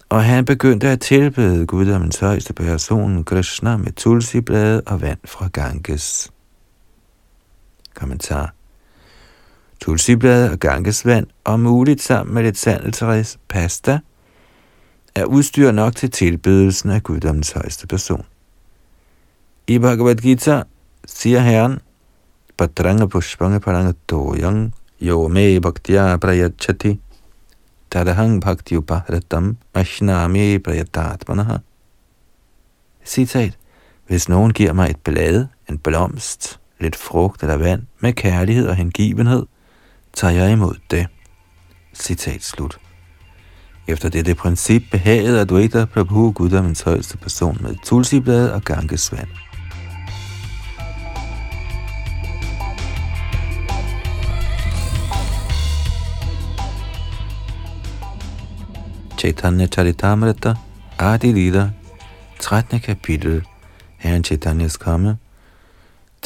og 0.09 0.23
han 0.23 0.45
begyndte 0.45 0.89
at 0.89 1.01
tilbede 1.01 1.65
guddommens 1.65 2.19
højeste 2.19 2.53
person 2.53 3.23
Krishna 3.23 3.77
med 3.77 3.91
tulsiblade 3.91 4.81
og 4.81 5.01
vand 5.01 5.19
fra 5.25 5.47
Ganges. 5.47 6.31
Kommentar. 7.97 8.53
Tulsiblad 9.81 10.49
og 10.49 10.59
gangesvand, 10.59 11.27
og 11.43 11.59
muligt 11.59 12.01
sammen 12.01 12.33
med 12.33 12.43
lidt 12.43 12.57
sandeltræs 12.57 13.37
pasta, 13.47 13.99
er 15.15 15.25
udstyr 15.25 15.71
nok 15.71 15.95
til 15.95 16.11
tilbedelsen 16.11 16.89
af 16.89 17.03
guddommens 17.03 17.51
højeste 17.51 17.87
person. 17.87 18.25
I 19.67 19.79
Bhagavad 19.79 20.15
Gita 20.15 20.63
siger 21.05 21.39
Herren, 21.39 21.79
Patranga 22.57 23.05
pushpanga 23.05 23.59
paranga 23.59 23.93
toyang, 24.07 24.73
yo 25.01 25.27
me 25.27 25.61
bhaktya 25.61 26.17
prayachati, 26.17 26.99
tadahang 27.91 28.41
bhakti 28.41 28.77
upahratam, 28.77 29.57
ashnami 29.73 30.59
prayatatmanaha. 30.59 31.57
Citat. 33.05 33.57
Hvis 34.07 34.29
nogen 34.29 34.53
giver 34.53 34.73
mig 34.73 34.89
et 34.89 34.97
blad, 35.03 35.45
en 35.69 35.77
blomst, 35.77 36.59
lidt 36.79 36.95
frugt 36.95 37.41
eller 37.43 37.57
vand 37.57 37.81
med 37.99 38.13
kærlighed 38.13 38.67
og 38.67 38.75
hengivenhed, 38.75 39.45
tager 40.13 40.33
jeg 40.33 40.51
imod 40.51 40.75
det. 40.91 41.07
Citat 41.93 42.43
slut. 42.43 42.79
Efter 43.87 44.09
dette 44.09 44.35
princip 44.35 44.83
behagede 44.91 45.39
Advaita 45.39 45.85
Prabhu 45.85 46.31
guddommens 46.31 46.81
højeste 46.81 47.17
person 47.17 47.57
med 47.61 47.75
tulsiblad 47.83 48.49
og 48.49 48.63
gangesvand. 48.63 49.27
Chaitanya 59.17 59.67
Charitamrita, 59.67 60.53
Adi 60.99 61.31
Lida, 61.31 61.69
13. 62.39 62.79
kapitel, 62.79 63.43
Herren 63.97 64.23
Chaitanyas 64.23 64.77
komme, 64.77 65.17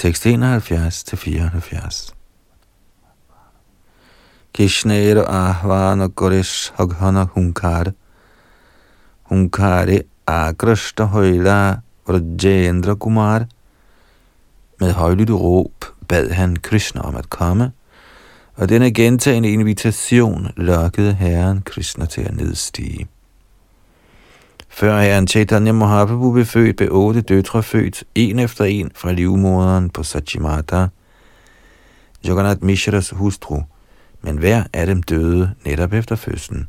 Tekst 0.01 0.25
71 0.25 1.03
til 1.03 1.17
74. 1.17 2.13
Kishner 4.53 5.21
ahvana 5.29 6.07
goresh 6.07 6.73
haghana 6.73 7.23
hunkar. 7.23 7.91
Hunkare 9.23 10.01
agrashta 10.27 11.03
højla 11.03 11.81
Vrajendra 12.07 12.95
Kumar. 12.95 13.45
Med 14.79 14.91
højlydt 14.91 15.29
råb 15.29 15.85
bad 16.07 16.29
han 16.29 16.55
Krishna 16.55 17.01
om 17.01 17.15
at 17.15 17.29
komme, 17.29 17.71
og 18.55 18.69
denne 18.69 18.93
gentagende 18.93 19.49
invitation 19.49 20.47
lokkede 20.57 21.13
herren 21.13 21.61
Krishna 21.61 22.05
til 22.05 22.21
at 22.21 22.35
nedstige. 22.35 23.07
Før 24.73 25.01
herren 25.01 25.27
Chaitanya 25.27 25.71
Mahaprabhu 25.71 26.31
blev 26.31 26.45
født, 26.45 26.75
blev 26.75 26.89
otte 26.91 27.21
døtre 27.21 27.63
født, 27.63 28.03
en 28.15 28.39
efter 28.39 28.65
en 28.65 28.91
fra 28.95 29.11
livmoderen 29.11 29.89
på 29.89 30.03
Sachimata, 30.03 30.87
Jagannath 32.23 32.63
Mishras 32.63 33.09
hustru, 33.09 33.61
men 34.21 34.37
hver 34.37 34.63
af 34.73 34.85
dem 34.85 35.03
døde 35.03 35.55
netop 35.65 35.93
efter 35.93 36.15
fødslen. 36.15 36.67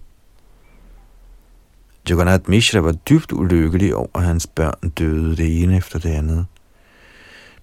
Jagannath 2.09 2.51
Mishra 2.51 2.81
var 2.81 2.93
dybt 2.93 3.33
ulykkelig 3.33 3.95
over, 3.95 4.09
at 4.15 4.23
hans 4.23 4.47
børn 4.47 4.89
døde 4.89 5.37
det 5.37 5.63
ene 5.63 5.77
efter 5.77 5.99
det 5.99 6.11
andet. 6.11 6.47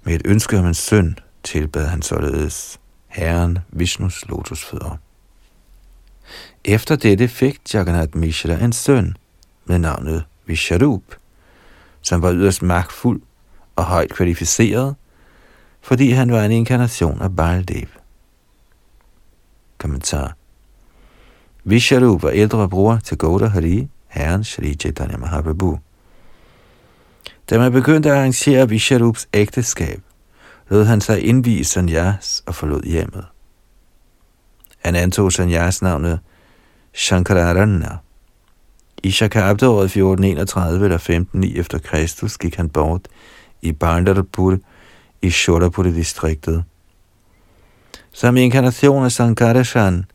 Med 0.03 0.15
et 0.15 0.21
ønske 0.25 0.59
om 0.59 0.65
en 0.65 0.73
søn 0.73 1.19
tilbad 1.43 1.85
han 1.85 2.01
således 2.01 2.79
herren 3.07 3.59
Vishnus 3.69 4.25
lotusfødder. 4.29 4.97
Efter 6.65 6.95
dette 6.95 7.27
fik 7.27 7.59
Jagannath 7.73 8.17
Mishra 8.17 8.53
en 8.53 8.73
søn 8.73 9.17
med 9.65 9.79
navnet 9.79 10.23
Visharup, 10.49 11.03
som 12.01 12.21
var 12.21 12.33
yderst 12.33 12.61
magtfuld 12.61 13.21
og 13.75 13.83
højt 13.83 14.13
kvalificeret, 14.13 14.95
fordi 15.81 16.11
han 16.11 16.31
var 16.31 16.43
en 16.43 16.51
inkarnation 16.51 17.21
af 17.21 17.35
Baldev. 17.35 17.87
Kommentar 19.77 20.35
Visharup 21.63 22.23
var 22.23 22.29
ældre 22.29 22.69
bror 22.69 22.97
til 22.97 23.17
Gauda 23.17 23.45
Hari, 23.45 23.87
herren 24.07 24.43
Shri 24.43 24.73
Chaitanya 24.73 25.17
Mahaprabhu. 25.17 25.79
Da 27.49 27.57
man 27.57 27.71
begyndte 27.71 28.11
at 28.11 28.17
arrangere 28.17 28.69
Visharups 28.69 29.27
ægteskab, 29.33 30.01
lod 30.69 30.85
han 30.85 31.01
sig 31.01 31.21
indvige 31.21 31.65
Sanyas 31.65 32.43
og 32.45 32.55
forlod 32.55 32.83
hjemmet. 32.83 33.25
Han 34.77 34.95
antog 34.95 35.31
Sanyas 35.31 35.81
navnet 35.81 36.19
Shankararana, 36.93 37.97
i 39.03 39.11
Shakabda-året 39.11 39.85
1431 39.85 40.83
eller 40.83 40.95
1509 40.95 41.57
efter 41.57 41.79
Kristus 41.79 42.37
gik 42.37 42.55
han 42.55 42.69
bort 42.69 43.07
i 43.61 43.71
Bandarpur 43.71 44.57
i 45.21 45.29
Shodapur-distriktet. 45.29 46.63
Som 48.11 48.37
inkarnation 48.37 49.03
af 49.05 49.11
Sankarashan 49.11 50.05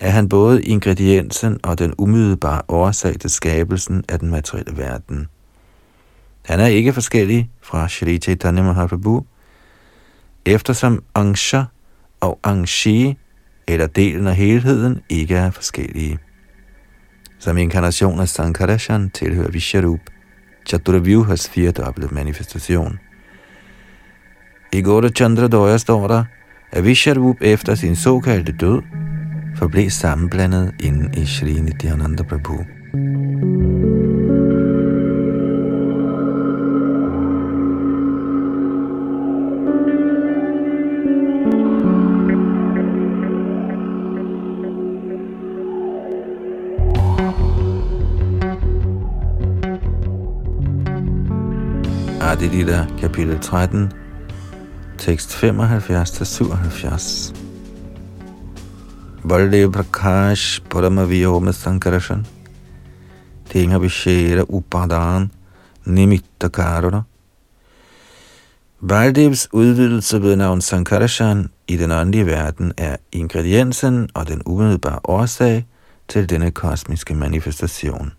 er 0.00 0.10
han 0.10 0.28
både 0.28 0.62
ingrediensen 0.62 1.58
og 1.62 1.78
den 1.78 1.94
umiddelbare 1.98 2.62
årsag 2.68 3.18
til 3.20 3.30
skabelsen 3.30 4.04
af 4.08 4.18
den 4.18 4.30
materielle 4.30 4.78
verden. 4.78 5.28
Han 6.42 6.60
er 6.60 6.66
ikke 6.66 6.92
forskellig 6.92 7.50
fra 7.62 7.88
Shri 7.88 8.18
Chaitanya 8.18 8.62
Mahaprabhu, 8.62 9.24
eftersom 10.44 11.02
Angsha 11.14 11.62
og 12.20 12.38
Angshi, 12.42 13.18
eller 13.68 13.86
delen 13.86 14.26
af 14.26 14.36
helheden, 14.36 15.00
ikke 15.08 15.34
er 15.36 15.50
forskellige. 15.50 16.18
Som 17.40 17.58
inkarnation 17.58 18.20
af 18.20 18.28
Sankarashan 18.28 19.10
tilhører 19.10 19.50
Visharup, 19.50 20.00
Chaturavyuhas 20.66 21.48
firedobbelte 21.48 22.14
manifestation. 22.14 22.98
I 24.72 24.82
Gora 24.82 25.08
Chandra 25.08 25.48
Doya 25.48 25.78
står 25.78 26.08
der, 26.08 26.24
at 26.72 26.84
Visharup 26.84 27.36
efter 27.40 27.74
sin 27.74 27.96
såkaldte 27.96 28.52
død 28.52 28.82
forblev 29.56 29.90
sammenblandet 29.90 30.74
inden 30.80 31.14
i 31.14 31.26
Shri 31.26 31.52
Nityananda 31.52 32.22
Prabhu. 32.22 32.64
Adilita, 52.40 52.86
kapitel 53.00 53.38
13, 53.38 53.92
tekst 54.96 55.30
75-77. 55.30 57.34
Baldev 59.28 59.72
Prakash 59.72 60.60
Paramavyoma 60.70 61.52
Sankarashan 61.52 62.24
Tinga 63.44 63.78
Vishera 63.78 64.44
Upadan 64.48 65.30
Nimitta 65.86 66.48
Karuna 66.48 67.04
Valdevs 68.80 69.48
udvidelse 69.52 70.22
ved 70.22 70.36
navn 70.36 70.60
Sankarashan 70.60 71.50
i 71.68 71.76
den 71.76 71.90
åndelige 71.90 72.26
verden 72.26 72.72
er 72.76 72.96
ingrediensen 73.12 74.08
og 74.14 74.28
den 74.28 74.42
umiddelbare 74.46 75.00
årsag 75.04 75.66
til 76.08 76.30
denne 76.30 76.50
kosmiske 76.50 77.14
manifestation. 77.14 78.12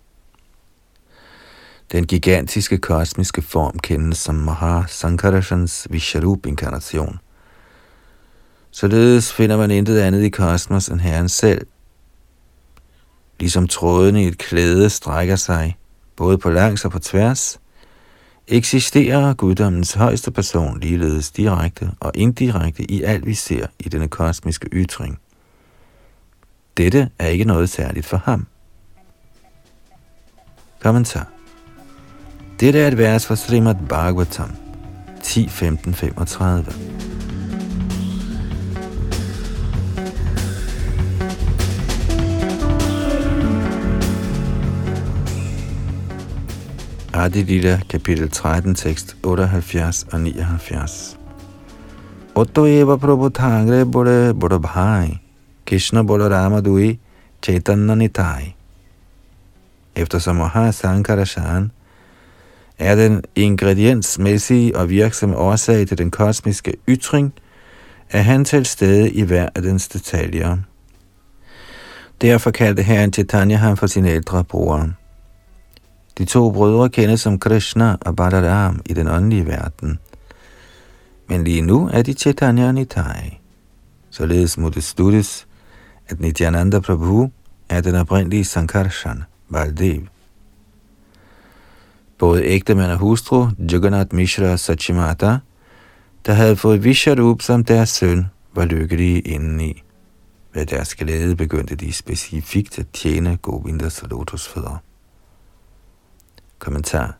Den 1.92 2.08
gigantiske 2.08 2.78
kosmiske 2.78 3.42
form 3.42 3.80
kendes 3.80 4.18
som 4.18 4.36
Maha 4.36 4.82
Sankarashans 4.88 5.88
Visharup-inkarnation. 5.90 7.20
Således 8.72 9.34
finder 9.34 9.58
man 9.58 9.72
intet 9.72 10.00
andet 10.00 10.24
i 10.24 10.30
kosmos 10.30 10.88
end 10.88 11.00
Herren 11.00 11.30
selv. 11.30 11.68
Ligesom 13.40 13.68
trådene 13.68 14.24
i 14.24 14.28
et 14.28 14.38
klæde 14.38 14.90
strækker 14.90 15.36
sig, 15.36 15.78
både 16.16 16.38
på 16.38 16.50
langs 16.50 16.86
og 16.86 16.92
på 16.92 17.00
tværs, 17.00 17.60
eksisterer 18.48 19.34
guddommens 19.34 19.94
højeste 19.94 20.32
person 20.32 20.80
ligeledes 20.80 21.32
direkte 21.32 21.92
og 22.00 22.12
indirekte 22.16 22.92
i 22.92 23.04
alt 23.04 23.26
vi 23.26 23.34
ser 23.34 23.68
i 23.80 23.90
denne 23.90 24.08
kosmiske 24.08 24.68
ytring. 24.72 25.20
Dette 26.78 27.10
er 27.20 27.28
ikke 27.28 27.46
noget 27.46 27.70
særligt 27.70 28.06
for 28.06 28.18
ham. 28.18 28.48
Kommentar. 30.80 31.41
Dette 32.62 32.78
er 32.78 32.88
et 32.88 32.98
vers 32.98 33.26
fra 33.26 33.36
Srimad 33.36 33.76
Bhagavatam 33.90 34.52
10.15.35. 35.24 36.74
Adi 47.14 47.42
Lila, 47.42 47.80
kapitel 47.90 48.30
13, 48.30 48.76
tekst 48.76 49.16
78 49.24 50.06
og 50.12 50.22
79. 50.22 51.18
Otto 52.36 52.66
eva 52.66 52.96
prabhu 52.98 53.30
thangre 53.30 53.86
bode 53.86 54.34
bode 54.40 54.60
bhai, 54.60 55.20
Krishna 55.66 56.04
bode 56.04 56.30
Ramadui, 56.30 57.00
Chaitanya 57.42 57.96
Nitai. 57.96 58.56
Eftersom 59.96 60.36
Maha 60.36 60.72
er 62.82 62.96
den 62.96 63.24
ingrediensmæssige 63.36 64.78
og 64.78 64.90
virksomme 64.90 65.38
årsag 65.38 65.88
til 65.88 65.98
den 65.98 66.12
kosmiske 66.12 66.74
ytring, 66.88 67.34
er 68.10 68.22
han 68.22 68.46
til 68.46 68.66
stede 68.66 69.12
i 69.12 69.22
hver 69.22 69.50
af 69.56 69.62
dens 69.62 69.88
detaljer. 69.88 70.58
Derfor 72.22 72.52
kaldte 72.52 72.84
herren 72.84 73.14
Chaitanya 73.14 73.56
ham 73.56 73.78
for 73.78 73.88
sin 73.88 74.06
ældre 74.06 74.44
bror. 74.44 74.90
De 76.18 76.26
to 76.26 76.52
brødre 76.52 76.90
kendes 76.90 77.22
som 77.22 77.40
Krishna 77.40 77.96
og 78.02 78.16
Balaram 78.16 78.82
i 78.86 78.94
den 78.94 79.08
åndelige 79.08 79.46
verden. 79.46 80.00
Men 81.30 81.44
lige 81.44 81.62
nu 81.62 81.90
er 81.94 82.02
de 82.02 82.14
Chaitanya 82.14 82.68
og 82.68 82.74
Nitai. 82.74 83.40
Således 84.10 84.58
må 84.58 84.70
det 84.70 84.84
sluttes, 84.84 85.48
at 86.08 86.20
Nityananda 86.20 86.80
Prabhu 86.80 87.32
er 87.70 87.82
den 87.82 87.96
oprindelige 87.96 88.46
Sankarshan, 88.46 89.24
Baldev. 89.54 90.11
Både 92.22 92.46
ægtemand 92.46 92.92
og 92.92 92.98
hustru, 92.98 93.48
Jagannath 93.72 94.16
Mishra 94.16 94.52
og 94.52 94.60
Sachimata, 94.60 95.38
der 96.26 96.34
havde 96.34 96.56
fået 96.56 96.84
Visharup 96.84 97.42
som 97.42 97.64
deres 97.64 97.90
søn, 97.90 98.26
var 98.56 98.66
lykkelige 98.66 99.20
indeni. 99.20 99.84
Ved 100.54 100.66
deres 100.66 100.96
glæde 100.96 101.36
begyndte 101.36 101.76
de 101.76 101.94
specifikt 101.94 102.80
at 102.80 102.86
tjene 102.94 103.38
Govindas 103.38 104.04
lotusfødder. 104.10 104.78
Kommentar. 106.60 107.18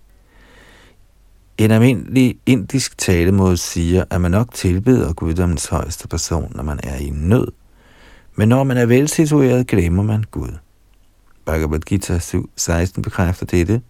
En 1.58 1.72
almindelig 1.72 2.38
indisk 2.46 2.98
talemåde 2.98 3.58
siger, 3.58 4.04
at 4.10 4.22
man 4.22 4.32
nok 4.32 4.54
tilbeder 4.54 5.14
guddommens 5.14 5.66
højeste 5.66 6.08
person, 6.08 6.52
når 6.56 6.64
man 6.64 6.80
er 6.84 6.96
i 6.96 7.10
nød. 7.10 7.48
Men 8.36 8.50
når 8.50 8.64
man 8.64 8.78
er 8.78 8.86
velsitueret, 8.86 9.68
glemmer 9.68 10.04
man 10.04 10.24
Gud. 10.32 10.58
Bhagavad 11.46 11.80
Gita 11.80 12.18
7.16 12.18 13.02
bekræfter 13.02 13.46
dette. 13.46 13.82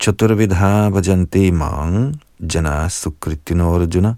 Chaturvidha 0.00 0.90
bhajante 0.90 1.52
mang 1.52 2.20
jana 2.54 2.88
sukritinor 2.88 4.16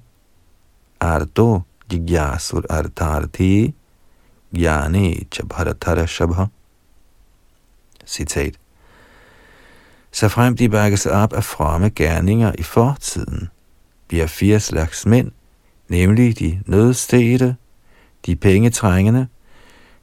arto 1.00 1.62
jigyasur 1.88 2.64
artharthi 2.70 3.74
Jnani 4.52 5.26
cha 5.30 6.06
shabha. 6.06 6.46
Citat 8.06 8.54
så 10.12 10.28
frem 10.28 10.56
de 10.56 10.68
bakkes 10.68 11.06
op 11.06 11.32
af 11.32 11.44
fromme 11.44 11.90
gerninger 11.90 12.52
i 12.58 12.62
fortiden. 12.62 13.48
bliver 14.08 14.26
fire 14.26 14.60
slags 14.60 15.06
mænd, 15.06 15.30
nemlig 15.88 16.38
de 16.38 16.60
nødstede, 16.66 17.56
de 18.26 18.36
pengetrængende, 18.36 19.26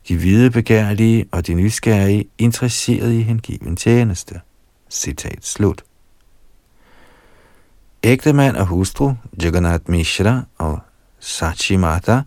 de 0.07 0.17
hvide 0.17 0.51
begærlige 0.51 1.25
og 1.31 1.47
de 1.47 1.53
nysgerrige, 1.53 2.25
interesserede 2.37 3.19
i 3.19 3.21
hengiven 3.21 3.75
tjeneste. 3.75 4.41
Citat 4.89 5.45
slut. 5.45 5.83
Ægtemand 8.03 8.55
og 8.55 8.65
hustru, 8.65 9.13
Jagannath 9.43 9.91
Mishra 9.91 10.41
og 10.57 10.79
Sachi 11.19 11.75
Mata, 11.75 12.21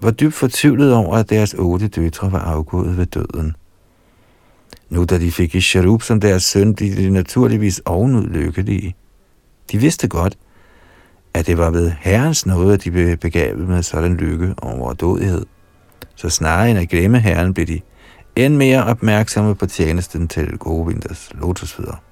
var 0.00 0.10
dybt 0.10 0.34
fortvivlet 0.34 0.94
over, 0.94 1.16
at 1.16 1.30
deres 1.30 1.54
otte 1.54 1.88
døtre 1.88 2.32
var 2.32 2.40
afgået 2.40 2.96
ved 2.96 3.06
døden– 3.06 3.56
nu 4.94 5.04
da 5.04 5.18
de 5.18 5.32
fik 5.32 5.54
Isharup 5.54 6.02
som 6.02 6.20
deres 6.20 6.42
søn, 6.42 6.74
blev 6.74 6.96
de 6.96 7.10
naturligvis 7.10 7.82
ovenud 7.84 8.26
lykkelige. 8.26 8.94
De 9.72 9.78
vidste 9.78 10.08
godt, 10.08 10.38
at 11.34 11.46
det 11.46 11.58
var 11.58 11.70
ved 11.70 11.92
Herrens 12.00 12.46
nåde, 12.46 12.74
at 12.74 12.84
de 12.84 12.90
blev 12.90 13.16
begavet 13.16 13.68
med 13.68 13.82
sådan 13.82 14.16
lykke 14.16 14.54
og 14.56 14.80
overdådighed. 14.80 15.46
Så 16.14 16.28
snarere 16.28 16.70
end 16.70 16.78
at 16.78 16.88
glemme 16.88 17.20
Herren, 17.20 17.54
blev 17.54 17.66
de 17.66 17.80
end 18.36 18.56
mere 18.56 18.84
opmærksomme 18.84 19.54
på 19.54 19.66
tjenesten 19.66 20.28
til 20.28 20.58
gode 20.58 20.86
vinters 20.86 21.30
lotusfødder. 21.34 22.02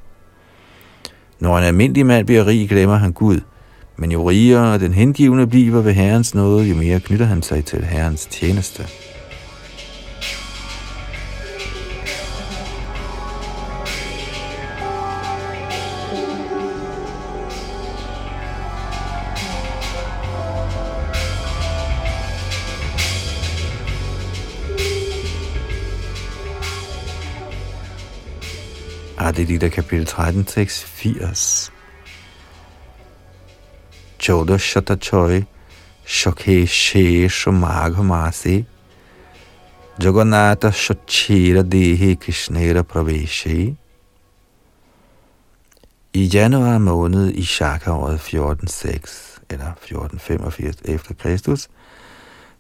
Når 1.40 1.58
en 1.58 1.64
almindelig 1.64 2.06
mand 2.06 2.26
bliver 2.26 2.46
rig, 2.46 2.68
glemmer 2.68 2.96
han 2.96 3.12
Gud, 3.12 3.40
men 3.96 4.12
jo 4.12 4.30
rigere 4.30 4.78
den 4.78 4.92
hengivne 4.92 5.46
bliver 5.46 5.82
ved 5.82 5.92
Herrens 5.92 6.34
nåde, 6.34 6.68
jo 6.68 6.74
mere 6.74 7.00
knytter 7.00 7.26
han 7.26 7.42
sig 7.42 7.64
til 7.64 7.84
Herrens 7.84 8.26
tjeneste. 8.26 8.86
Adilita 29.32 29.68
kapitel 29.68 30.04
13, 30.04 30.44
tekst 30.44 30.84
80. 30.84 31.72
Chodo 34.18 34.58
Choi 35.00 35.46
Shokhe 36.04 36.66
She 36.66 37.28
Shumagha 37.28 38.02
Masi 38.02 38.66
Jagannatha 39.98 40.70
Shachira 40.70 41.62
Dehi 41.62 42.16
Krishnera 42.16 42.82
Praveshi 42.82 43.74
I 46.12 46.28
januar 46.28 46.78
måned 46.78 47.30
i 47.30 47.42
Shaka-året 47.42 48.20
1406 48.20 49.40
eller 49.50 49.72
1485 49.72 50.82
efter 50.84 51.14
Kristus, 51.14 51.68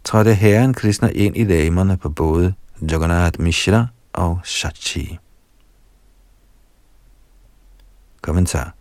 trådte 0.04 0.34
herren 0.34 0.74
Krishna 0.74 1.08
ind 1.08 1.36
i 1.36 1.44
damerne 1.44 1.96
på 1.96 2.08
både 2.08 2.54
Jagannath 2.90 3.40
Mishra 3.40 3.86
og 4.12 4.40
Shachi. 4.44 5.18
Kommentar. 8.22 8.74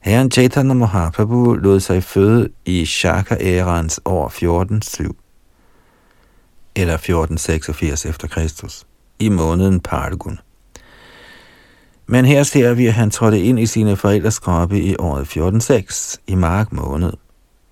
Herren 0.00 0.30
Chaitanya 0.30 0.74
Mahaprabhu 0.74 1.54
lod 1.54 1.80
sig 1.80 2.02
føde 2.02 2.48
i 2.64 2.84
Shaka-ærens 2.84 4.00
år 4.04 4.26
1407 4.26 5.16
eller 6.76 6.94
1486 6.94 8.06
efter 8.06 8.28
Kristus 8.28 8.86
i 9.18 9.28
måneden 9.28 9.80
Pargun. 9.80 10.38
Men 12.06 12.24
her 12.24 12.42
ser 12.42 12.74
vi, 12.74 12.86
at 12.86 12.94
han 12.94 13.10
trådte 13.10 13.40
ind 13.40 13.60
i 13.60 13.66
sine 13.66 13.96
forældres 13.96 14.38
kroppe 14.38 14.80
i 14.80 14.96
året 14.98 15.22
1406 15.22 16.20
i 16.26 16.34
mark 16.34 16.72
måned. 16.72 17.12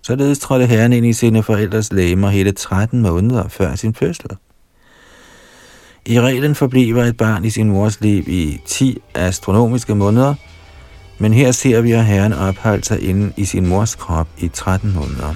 Således 0.03 0.39
trådte 0.39 0.67
herren 0.67 0.93
ind 0.93 1.07
i 1.07 1.13
sine 1.13 1.43
forældres 1.43 1.93
læmer 1.93 2.29
hele 2.29 2.53
13 2.53 3.03
måneder 3.03 3.49
før 3.49 3.75
sin 3.75 3.95
fødsel. 3.95 4.31
I 6.07 6.21
reglen 6.21 6.55
forbliver 6.55 7.05
et 7.05 7.17
barn 7.17 7.45
i 7.45 7.51
sin 7.51 7.69
mors 7.69 8.01
liv 8.01 8.29
i 8.29 8.61
10 8.67 8.99
astronomiske 9.15 9.95
måneder, 9.95 10.35
men 11.19 11.33
her 11.33 11.53
ser 11.53 11.81
vi, 11.81 11.93
at 11.93 12.05
herren 12.05 12.33
opholdt 12.33 12.87
sig 12.87 13.01
inde 13.01 13.33
i 13.37 13.45
sin 13.45 13.67
mors 13.67 13.95
krop 13.95 14.29
i 14.39 14.49
13 14.49 14.93
måneder. 14.95 15.35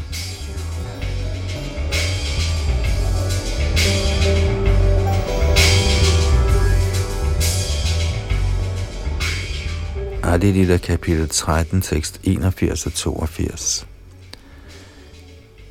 Adilita 10.23 10.77
kapitel 10.77 11.29
13, 11.29 11.83
tekst 11.83 12.21
81 12.25 12.87
og 12.87 12.93
82. 12.93 13.87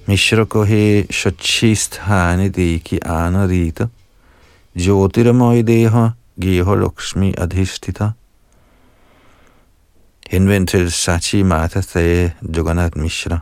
Mishra 0.06 0.46
kohe 0.46 1.06
shachist 1.12 1.98
hane 1.98 2.50
deki 2.50 3.00
anarita 3.06 3.88
Jyotirmoy 4.76 5.62
deha 5.68 6.10
geho 6.42 6.76
lakshmi 6.76 7.34
adhishtita. 7.38 8.10
Henvendt 10.30 10.70
til 10.70 10.92
Sachi 10.92 11.44
Mata 11.44 11.82
sagde 11.82 12.32
Jagannath 12.56 12.98
Mishra. 12.98 13.40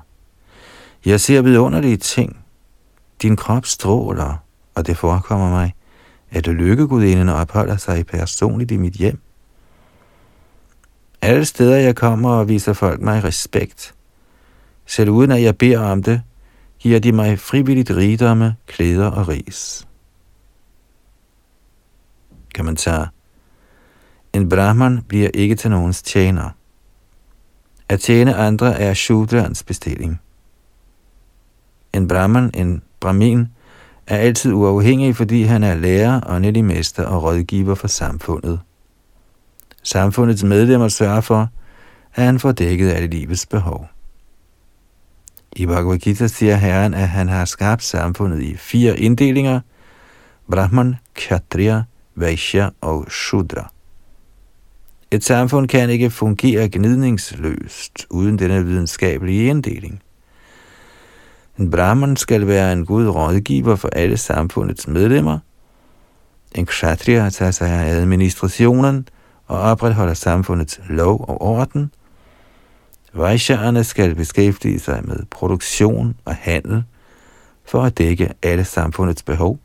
Jeg 1.06 1.22
ser 1.22 1.42
vidunderlige 1.42 1.98
ting. 1.98 2.38
Din 3.22 3.36
krop 3.36 3.66
stråler, 3.66 4.44
og 4.76 4.88
det 4.88 4.98
forekommer 4.98 5.50
mig, 5.50 5.76
at 6.32 6.48
lykkegudinden 6.48 7.30
opholder 7.30 7.78
sig 7.78 8.06
personligt 8.06 8.72
i 8.72 8.78
mit 8.78 8.94
hjem. 8.94 9.20
Alle 11.22 11.46
steder 11.46 11.78
jeg 11.78 11.96
kommer 11.96 12.30
og 12.30 12.48
viser 12.48 12.74
folk 12.74 13.02
mig 13.02 13.24
respekt. 13.24 13.94
Selv 14.86 15.10
uden 15.10 15.32
at 15.32 15.44
jeg 15.44 15.58
beder 15.58 15.80
om 15.80 16.04
det, 16.04 16.22
giver 16.80 17.00
de 17.00 17.12
mig 17.12 17.40
frivilligt 17.40 17.92
rigdomme, 17.92 18.56
klæder 18.68 19.08
og 19.08 19.28
ris. 19.28 19.88
Kommentar. 22.54 23.12
En 24.34 24.50
brahman 24.50 25.02
bliver 25.08 25.30
ikke 25.34 25.56
til 25.56 25.72
nogens 25.72 26.02
tjener. 26.02 26.50
At 27.90 28.00
tjene 28.00 28.36
andre 28.36 28.80
er 28.80 28.94
shudrans 28.94 29.64
bestilling. 29.64 30.20
En 31.94 32.08
brahman, 32.08 32.52
en 32.54 32.82
brahmin, 33.00 33.48
er 34.08 34.18
altid 34.18 34.54
uafhængig, 34.54 35.16
fordi 35.16 35.44
han 35.44 35.64
er 35.64 35.76
lærer, 35.76 36.22
åndelig 36.26 36.66
mester 36.66 37.06
og 37.06 37.24
rådgiver 37.24 37.76
for 37.76 37.88
samfundet. 37.88 38.60
Samfundets 39.84 40.44
medlemmer 40.44 40.88
sørger 40.88 41.22
for, 41.22 41.50
at 42.16 42.24
han 42.24 42.40
får 42.40 42.52
dækket 42.52 42.92
alle 42.92 43.08
livets 43.08 43.46
behov. 43.46 43.88
I 45.56 45.66
Bhagavad 45.66 45.98
Gita 45.98 46.28
siger 46.28 46.56
Herren, 46.56 46.94
at 46.94 47.10
han 47.10 47.30
har 47.30 47.46
skabt 47.46 47.84
samfundet 47.84 48.42
i 48.42 48.58
fire 48.58 49.00
inddelinger, 49.00 49.60
Brahman, 50.52 50.96
Kshatriya, 51.14 51.84
Vaishya 52.16 52.70
og 52.82 53.06
Shudra. 53.12 53.72
Et 55.12 55.24
samfund 55.24 55.68
kan 55.68 55.90
ikke 55.90 56.10
fungere 56.10 56.70
gnidningsløst 56.70 58.06
uden 58.10 58.40
denne 58.40 58.66
videnskabelige 58.66 59.50
inddeling. 59.50 60.02
En 61.60 61.72
brahman 61.72 62.16
skal 62.16 62.48
være 62.48 62.74
en 62.74 62.86
god 62.86 63.08
rådgiver 63.08 63.76
for 63.76 63.90
alle 63.90 64.18
samfundets 64.18 64.88
medlemmer. 64.88 65.40
En 66.56 66.66
kshatriya 66.66 67.30
tager 67.30 67.52
sig 67.52 67.70
af 67.70 67.90
administrationen 67.90 69.08
og 69.48 69.60
opretholder 69.60 70.14
samfundets 70.14 70.80
lov 70.90 71.26
og 71.28 71.42
orden. 71.42 71.92
Vaishya'erne 73.16 73.84
skal 73.84 74.16
beskæftige 74.16 74.80
sig 74.80 75.02
med 75.04 75.18
produktion 75.32 76.16
og 76.26 76.36
handel 76.36 76.84
for 77.66 77.84
at 77.84 77.98
dække 77.98 78.34
alle 78.44 78.64
samfundets 78.64 79.24
behov, 79.24 79.60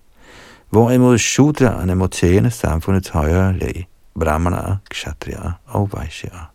hvorimod 0.71 1.19
shudraerne 1.19 1.95
må 1.95 2.07
tjene 2.07 2.51
samfundets 2.51 3.09
højere 3.09 3.59
lag, 3.59 3.89
brahmanaer, 4.21 4.77
kshatriya 4.91 5.53
og 5.67 5.91
vaishya'er. 5.97 6.53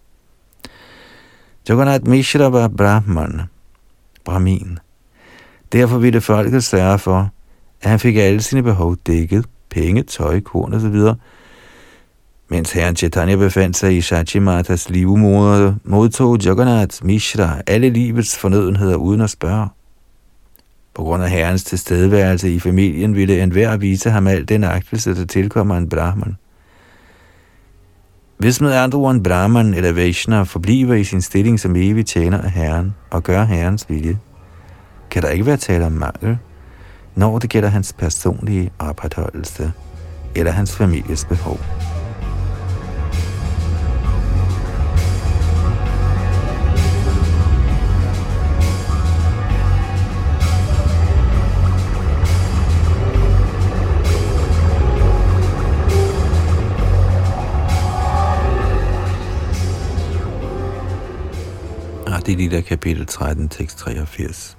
Jagannath 1.69 2.10
Mishra 2.10 2.49
var 2.49 2.67
brahman, 2.67 3.41
brahmin. 4.26 4.80
Derfor 5.71 5.97
ville 5.97 6.21
folket 6.21 6.63
sørge 6.63 6.99
for, 6.99 7.30
at 7.82 7.89
han 7.89 7.99
fik 7.99 8.17
alle 8.17 8.41
sine 8.41 8.63
behov 8.63 8.95
dækket, 9.08 9.45
penge, 9.69 10.04
tøj, 10.04 10.39
korn 10.41 10.73
osv., 10.73 11.15
mens 12.47 12.71
herren 12.71 12.95
Chaitanya 12.95 13.36
befandt 13.36 13.78
sig 13.78 13.97
i 13.97 14.02
Shachimatas 14.02 14.89
livmoder, 14.89 15.73
modtog 15.84 16.43
Jagannath 16.45 17.06
Mishra 17.06 17.62
alle 17.67 17.89
livets 17.89 18.38
fornødenheder 18.38 18.95
uden 18.95 19.21
at 19.21 19.30
spørge. 19.30 19.69
På 20.93 21.03
grund 21.03 21.23
af 21.23 21.29
herrens 21.29 21.63
tilstedeværelse 21.63 22.53
i 22.53 22.60
familien 22.60 23.15
ville 23.15 23.43
enhver 23.43 23.77
vise 23.77 24.10
ham 24.10 24.27
al 24.27 24.47
den 24.47 24.63
agtelse, 24.63 25.15
der 25.15 25.25
tilkommer 25.25 25.77
en 25.77 25.89
brahman. 25.89 26.36
Hvis 28.38 28.62
med 28.62 28.73
andre 28.73 28.99
ord 28.99 29.15
en 29.15 29.23
brahman 29.23 29.73
eller 29.73 29.91
Vaishnav 29.91 30.45
forbliver 30.45 30.93
i 30.93 31.03
sin 31.03 31.21
stilling 31.21 31.60
som 31.60 31.75
evig 31.75 32.06
tjener 32.06 32.41
af 32.41 32.51
herren 32.51 32.95
og 33.10 33.23
gør 33.23 33.43
herrens 33.43 33.86
vilje, 33.89 34.17
kan 35.12 35.21
der 35.21 35.29
ikke 35.29 35.45
være 35.45 35.58
tale 35.58 35.86
om 35.86 35.91
mangel, 35.91 36.38
når 37.15 37.39
det 37.39 37.49
gælder 37.49 37.69
hans 37.69 37.93
personlige 37.93 38.71
opretholdelse 38.79 39.71
eller 40.36 40.51
hans 40.51 40.75
families 40.75 41.25
behov. 41.25 41.60
Det 62.26 62.38
Lila, 62.38 62.62
kapitel 62.62 63.06
13, 63.06 63.50
tekst 63.50 63.78
83. 63.78 64.58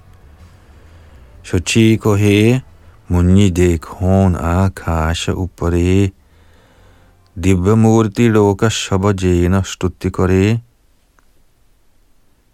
Shochi 1.43 1.97
kohe 1.97 2.61
munyi 3.07 3.49
dekhon 3.49 4.35
akasha 4.35 5.31
upare 5.31 6.11
murti 7.75 8.29
loka 8.29 8.69
shabajena 8.69 9.63
stutti 9.63 10.09
kore. 10.09 10.61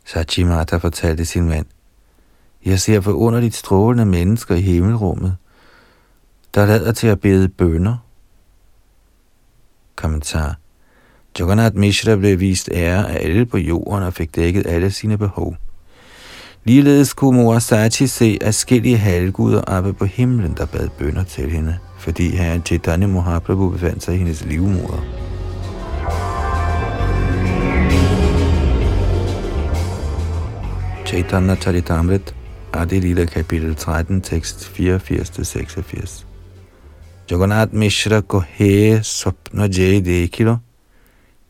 Sachi 0.05 0.43
Mata 0.43 0.77
fortalte 0.77 1.25
sin 1.25 1.47
mand, 1.47 1.65
jeg 2.65 2.79
ser 2.79 3.01
forunderligt 3.01 3.55
strålende 3.55 4.05
mennesker 4.05 4.55
i 4.55 4.61
himmelrummet, 4.61 5.37
der 6.53 6.65
lader 6.65 6.91
til 6.91 7.07
at 7.07 7.19
bede 7.19 7.49
bønder. 7.49 7.97
Kommentar. 9.95 10.60
Jagannath 11.39 11.75
Mishra 11.75 12.15
blev 12.15 12.39
vist 12.39 12.69
ære 12.71 13.11
af 13.11 13.25
alle 13.25 13.45
på 13.45 13.57
jorden 13.57 14.03
og 14.03 14.13
fik 14.13 14.35
dækket 14.35 14.67
alle 14.67 14.91
sine 14.91 15.17
behov. 15.17 15.55
Ligeledes 16.63 17.13
kunne 17.13 17.41
Murasachi 17.41 18.07
se 18.07 18.37
afskillige 18.41 18.97
halvguder 18.97 19.61
oppe 19.61 19.93
på 19.93 20.05
himlen, 20.05 20.53
der 20.57 20.65
bad 20.65 20.89
bønder 20.99 21.23
til 21.23 21.51
hende, 21.51 21.77
fordi 21.99 22.35
herren 22.35 22.61
Chaitanya 22.65 23.07
Mahaprabhu 23.07 23.69
befandt 23.69 24.03
sig 24.03 24.15
i 24.15 24.17
hendes 24.17 24.45
livmoder. 24.45 25.05
Chaitanya 31.05 31.55
Charitamrit, 31.55 32.35
Adi 32.73 32.99
Lila 32.99 33.25
kapitel 33.25 33.75
13, 33.75 34.21
tekst 34.21 34.71
84-86. 34.79 36.25
Jagannath 37.31 37.73
Mishra 37.73 38.21
ko 38.21 38.39
he 38.39 39.01
jay 39.77 40.05
dekilo, 40.05 40.57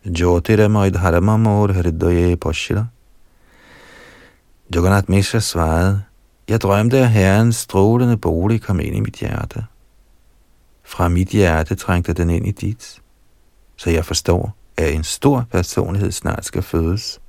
Jyotiramay 0.06 0.90
Dharamamor 0.90 1.74
Hridoye 1.74 2.36
Poshila. 2.36 2.86
Jagannath 4.76 5.10
Mishra 5.10 5.40
svarede, 5.40 6.04
jeg 6.48 6.62
drømte, 6.62 6.98
at 6.98 7.10
herrens 7.10 7.56
strålende 7.56 8.18
bolig 8.18 8.62
kom 8.62 8.80
ind 8.80 8.96
i 8.96 9.00
mit 9.00 9.16
hjerte. 9.16 9.66
Fra 10.84 11.10
mit 11.10 11.28
hjerte 11.28 11.76
trængte 11.76 12.14
den 12.14 12.30
ind 12.30 12.48
i 12.48 12.52
dit, 12.52 13.02
så 13.76 13.90
jeg 13.90 14.06
forstår, 14.06 14.56
at 14.78 14.94
en 14.94 15.04
stor 15.04 15.48
personlighed 15.52 16.12
snart 16.12 16.46
skal 16.46 16.62
fødes. 16.62 17.22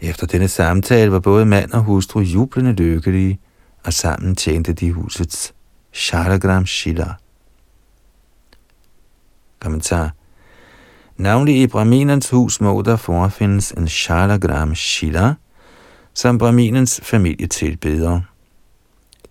Efter 0.00 0.26
denne 0.26 0.48
samtale 0.48 1.12
var 1.12 1.20
både 1.20 1.46
mand 1.46 1.72
og 1.72 1.82
hustru 1.82 2.20
jublende 2.20 2.72
lykkelige, 2.72 3.40
og 3.84 3.92
sammen 3.92 4.36
tjente 4.36 4.72
de 4.72 4.92
husets 4.92 5.54
Sharagram 5.92 6.66
Shila. 6.66 7.14
Kommentar 9.60 10.12
Navnlig 11.16 11.62
i 11.62 11.66
Brahminens 11.66 12.30
hus 12.30 12.60
må 12.60 12.82
der 12.82 12.96
forefindes 12.96 13.72
en 13.72 13.88
Shalagram 13.88 14.74
Shila, 14.74 15.34
som 16.14 16.38
Brahminens 16.38 17.00
familie 17.02 17.46
tilbeder. 17.46 18.20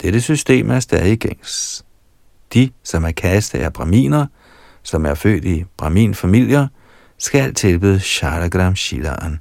Dette 0.02 0.22
system 0.22 0.72
er 0.72 0.80
stadig 0.80 1.20
gængs. 1.20 1.86
De, 2.54 2.70
som 2.84 3.04
er 3.04 3.12
kastet 3.12 3.60
af 3.60 3.74
Brahminer, 3.74 4.26
som 4.84 5.06
er 5.06 5.14
født 5.14 5.46
i 5.46 5.64
Brahmin-familier, 5.78 6.68
skal 7.18 7.54
tilbede 7.54 8.00
Shalagram 8.00 8.76
Shilaen. 8.76 9.40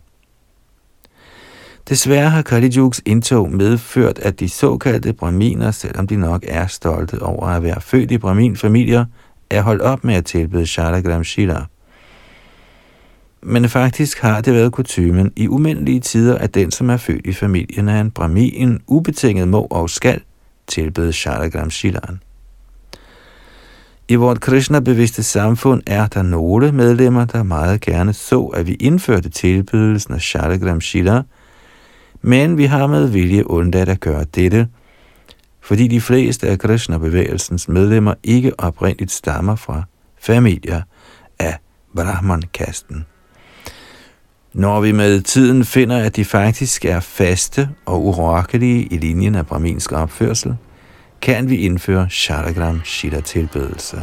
Desværre 1.88 2.30
har 2.30 2.42
Kali 2.42 2.78
indtog 3.06 3.50
medført, 3.50 4.18
at 4.18 4.40
de 4.40 4.48
såkaldte 4.48 5.12
braminer, 5.12 5.70
selvom 5.70 6.06
de 6.06 6.16
nok 6.16 6.44
er 6.48 6.66
stolte 6.66 7.22
over 7.22 7.46
at 7.46 7.62
være 7.62 7.80
født 7.80 8.10
i 8.10 8.18
brahmin-familier, 8.18 9.04
er 9.50 9.62
holdt 9.62 9.82
op 9.82 10.04
med 10.04 10.14
at 10.14 10.24
tilbede 10.24 10.66
Shalagram 10.66 11.24
Shila 11.24 11.64
men 13.42 13.68
faktisk 13.68 14.20
har 14.20 14.40
det 14.40 14.54
været 14.54 14.72
kutumen 14.72 15.32
i 15.36 15.48
umindelige 15.48 16.00
tider, 16.00 16.38
at 16.38 16.54
den, 16.54 16.70
som 16.70 16.90
er 16.90 16.96
født 16.96 17.26
i 17.26 17.32
familien 17.32 17.88
af 17.88 18.00
en 18.00 18.10
brahmin, 18.10 18.80
ubetinget 18.86 19.48
må 19.48 19.66
og 19.70 19.90
skal 19.90 20.20
tilbede 20.66 21.12
Shalagram 21.12 21.70
Shilan. 21.70 22.20
I 24.08 24.14
vort 24.14 24.40
Krishna-bevidste 24.40 25.22
samfund 25.22 25.82
er 25.86 26.06
der 26.06 26.22
nogle 26.22 26.72
medlemmer, 26.72 27.24
der 27.24 27.42
meget 27.42 27.80
gerne 27.80 28.12
så, 28.12 28.44
at 28.44 28.66
vi 28.66 28.74
indførte 28.74 29.28
tilbedelsen 29.28 30.14
af 30.14 30.20
Shalagram 30.20 30.80
Shila, 30.80 31.22
men 32.22 32.58
vi 32.58 32.64
har 32.64 32.86
med 32.86 33.08
vilje 33.08 33.50
undladt 33.50 33.88
at 33.88 34.00
gøre 34.00 34.24
dette, 34.24 34.68
fordi 35.60 35.88
de 35.88 36.00
fleste 36.00 36.48
af 36.48 36.58
Krishna-bevægelsens 36.58 37.68
medlemmer 37.68 38.14
ikke 38.22 38.60
oprindeligt 38.60 39.12
stammer 39.12 39.56
fra 39.56 39.82
familier 40.18 40.82
af 41.38 41.56
Brahman-kasten. 41.96 43.04
Når 44.54 44.80
vi 44.80 44.92
med 44.92 45.20
tiden 45.22 45.64
finder, 45.64 45.98
at 45.98 46.16
de 46.16 46.24
faktisk 46.24 46.84
er 46.84 47.00
faste 47.00 47.68
og 47.86 48.06
urokkelige 48.06 48.86
i 48.86 48.98
linjen 48.98 49.34
af 49.34 49.46
brahminsk 49.46 49.92
opførsel, 49.92 50.56
kan 51.22 51.50
vi 51.50 51.56
indføre 51.56 52.10
Shalagram 52.10 52.80
Shida 52.84 53.20
tilbedelse. 53.20 54.02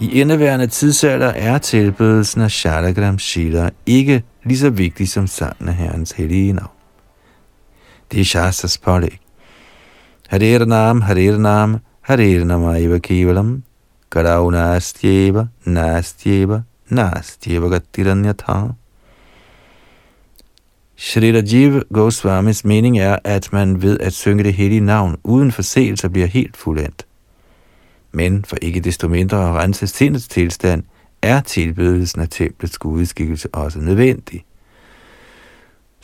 I 0.00 0.20
indeværende 0.20 0.66
tidsalder 0.66 1.28
er 1.28 1.58
tilbedelsen 1.58 2.40
af 2.40 2.50
Shalagram 2.50 3.18
Shila 3.18 3.70
ikke 3.86 4.22
lige 4.44 4.58
så 4.58 4.70
vigtig 4.70 5.08
som 5.08 5.26
sangen 5.26 5.68
af 5.68 5.74
Herrens 5.74 6.12
hellige 6.12 6.52
navn. 6.52 6.70
Det 8.12 8.20
er 8.20 8.24
Shastas 8.24 8.78
pålæg. 8.78 9.25
Harer 10.28 10.64
Nam, 10.64 11.02
Harer 11.02 11.38
Nam, 11.38 11.80
Harer 12.02 12.44
Namaiva 12.44 12.98
Kivalam, 12.98 13.62
Karau 14.10 14.50
Nastyeva, 14.50 15.48
Nastyeva, 15.64 16.64
Nastyeva 16.90 17.68
Gatiranyatha. 17.68 18.74
Shri 20.96 21.32
Rajiv 21.32 21.82
Goswamis 21.92 22.64
mening 22.64 22.98
er, 22.98 23.18
at 23.24 23.52
man 23.52 23.82
ved 23.82 24.00
at 24.00 24.12
synge 24.12 24.44
det 24.44 24.54
hellige 24.54 24.80
navn 24.80 25.16
uden 25.24 25.52
forseelser 25.52 26.08
bliver 26.08 26.26
helt 26.26 26.56
fuldendt. 26.56 27.06
Men 28.12 28.44
for 28.44 28.56
ikke 28.62 28.80
desto 28.80 29.08
mindre 29.08 29.48
at 29.48 29.54
rense 29.54 29.86
sindets 29.86 30.28
tilstand, 30.28 30.82
er 31.22 31.40
tilbedelsen 31.40 32.20
af 32.20 32.28
templets 32.30 32.78
gudskikkelse 32.78 33.48
også 33.54 33.78
nødvendig. 33.78 34.44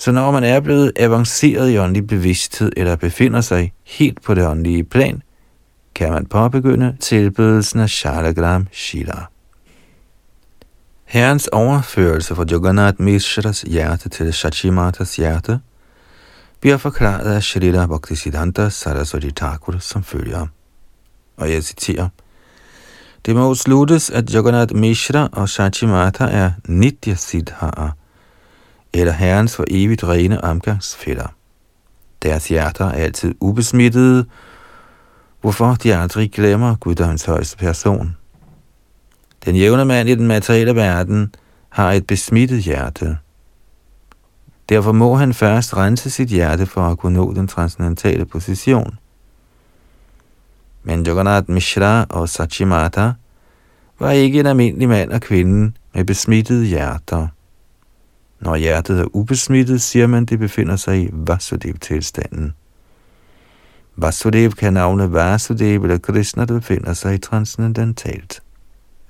Så 0.02 0.12
når 0.12 0.30
man 0.30 0.44
er 0.44 0.60
blevet 0.60 0.92
avanceret 0.96 1.70
i 1.70 1.78
åndelig 1.78 2.06
bevidsthed 2.06 2.72
eller 2.76 2.96
befinder 2.96 3.40
sig 3.40 3.72
helt 3.84 4.22
på 4.22 4.34
det 4.34 4.46
åndelige 4.46 4.84
plan, 4.84 5.22
kan 5.94 6.12
man 6.12 6.26
påbegynde 6.26 6.96
tilbedelsen 7.00 7.80
af 7.80 7.90
Shalagram 7.90 8.66
Shila. 8.72 9.26
Herrens 11.04 11.48
overførelse 11.48 12.34
fra 12.34 12.44
Jagannath 12.50 13.00
Mishras 13.00 13.62
hjerte 13.62 14.08
til 14.08 14.32
Shachimatas 14.32 15.16
hjerte 15.16 15.60
bliver 16.60 16.76
forklaret 16.76 17.34
af 17.34 17.42
Shrita 17.42 17.86
Bhaktisiddhanta 17.86 18.68
Saraswati 18.68 19.30
Thakur 19.30 19.78
som 19.78 20.04
følger. 20.04 20.46
Og 21.36 21.52
jeg 21.52 21.62
citerer. 21.62 22.08
Det 23.26 23.36
må 23.36 23.54
sluttes, 23.54 24.10
at 24.10 24.34
Jagannath 24.34 24.74
Mishra 24.74 25.28
og 25.32 25.48
Shachimata 25.48 26.24
er 26.24 26.50
Nitya 26.68 27.14
Siddhara, 27.14 27.90
eller 28.94 29.12
herrens 29.12 29.56
for 29.56 29.64
evigt 29.68 30.04
rene 30.04 30.44
omgangsfælder. 30.44 31.34
Deres 32.22 32.48
hjerter 32.48 32.84
er 32.84 32.92
altid 32.92 33.34
ubesmittede, 33.40 34.24
hvorfor 35.40 35.74
de 35.74 35.94
aldrig 35.94 36.32
glemmer 36.32 36.74
Guddoms 36.74 37.24
højeste 37.24 37.56
person. 37.56 38.16
Den 39.44 39.56
jævne 39.56 39.84
mand 39.84 40.08
i 40.08 40.14
den 40.14 40.26
materielle 40.26 40.74
verden 40.74 41.34
har 41.68 41.92
et 41.92 42.06
besmittet 42.06 42.62
hjerte. 42.62 43.16
Derfor 44.68 44.92
må 44.92 45.14
han 45.14 45.34
først 45.34 45.76
rense 45.76 46.10
sit 46.10 46.28
hjerte 46.28 46.66
for 46.66 46.80
at 46.80 46.98
kunne 46.98 47.18
nå 47.18 47.34
den 47.34 47.48
transcendentale 47.48 48.24
position. 48.24 48.98
Men 50.82 51.06
Jagannath 51.06 51.50
Mishra 51.50 52.06
og 52.10 52.28
Sachimata 52.28 53.12
var 53.98 54.10
ikke 54.10 54.40
en 54.40 54.46
almindelig 54.46 54.88
mand 54.88 55.10
og 55.12 55.20
kvinde 55.20 55.72
med 55.94 56.04
besmittede 56.04 56.64
hjerter. 56.66 57.28
Når 58.42 58.56
hjertet 58.56 59.00
er 59.00 59.16
ubesmittet, 59.16 59.82
siger 59.82 60.06
man, 60.06 60.24
det 60.24 60.38
befinder 60.38 60.76
sig 60.76 61.02
i 61.02 61.08
Vasudev-tilstanden. 61.12 62.52
Vasudev 63.96 64.52
kan 64.52 64.72
navne 64.72 65.12
Vasudev 65.12 65.82
eller 65.82 65.98
Krishna, 65.98 66.44
der 66.44 66.54
befinder 66.54 66.92
sig 66.92 67.14
i 67.14 67.18
transcendentalt. 67.18 68.42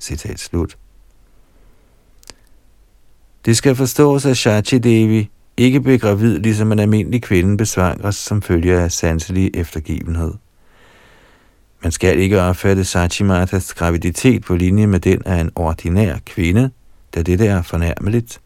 Citat 0.01 0.41
slut. 0.41 0.79
Det 3.45 3.57
skal 3.57 3.77
forstås, 3.77 4.27
at 4.27 4.37
Shachi 4.37 4.79
Devi 4.79 5.31
ikke 5.57 5.81
blev 5.81 5.99
gravid, 5.99 6.39
ligesom 6.39 6.73
en 6.73 6.79
almindelig 6.79 7.23
kvinde 7.23 7.57
besvangres 7.57 8.17
som 8.17 8.43
følge 8.43 8.79
af 8.79 8.93
sanselig 8.93 9.51
eftergivenhed. 9.55 10.35
Man 11.83 11.93
skal 11.93 12.19
ikke 12.19 12.41
opfatte 12.41 12.85
Sachimatas 12.85 13.75
graviditet 13.75 14.45
på 14.45 14.55
linje 14.55 14.87
med 14.87 15.01
den 15.01 15.23
af 15.27 15.41
en 15.41 15.51
ordinær 15.55 16.17
kvinde, 16.27 16.71
da 17.15 17.23
det 17.23 17.41
er 17.41 17.63
fornærmeligt. 17.63 18.42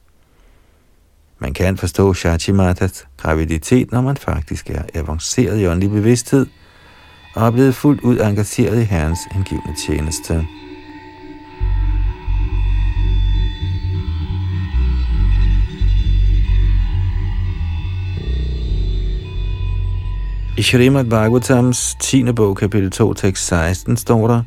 Man 1.39 1.55
kan 1.55 1.77
forstå 1.77 2.15
Shachimatas 2.15 3.07
graviditet, 3.17 3.93
når 3.93 4.01
man 4.01 4.17
faktisk 4.17 4.71
er 4.71 4.83
avanceret 4.95 5.61
i 5.61 5.67
åndelig 5.67 5.91
bevidsthed 5.91 6.47
og 7.35 7.47
er 7.47 7.51
blevet 7.51 7.75
fuldt 7.75 8.01
ud 8.01 8.19
engageret 8.19 8.81
i 8.81 8.85
Herrens 8.85 9.21
indgivende 9.35 9.75
tjeneste. 9.87 10.47
I 20.59 20.63
Shrimad 20.63 21.05
Bhagavatams 21.05 21.97
10. 22.01 22.33
bog, 22.33 22.57
kapitel 22.57 22.91
2, 22.91 23.15
tekst 23.15 23.47
16, 23.47 23.97
står 23.97 24.29
der, 24.29 24.43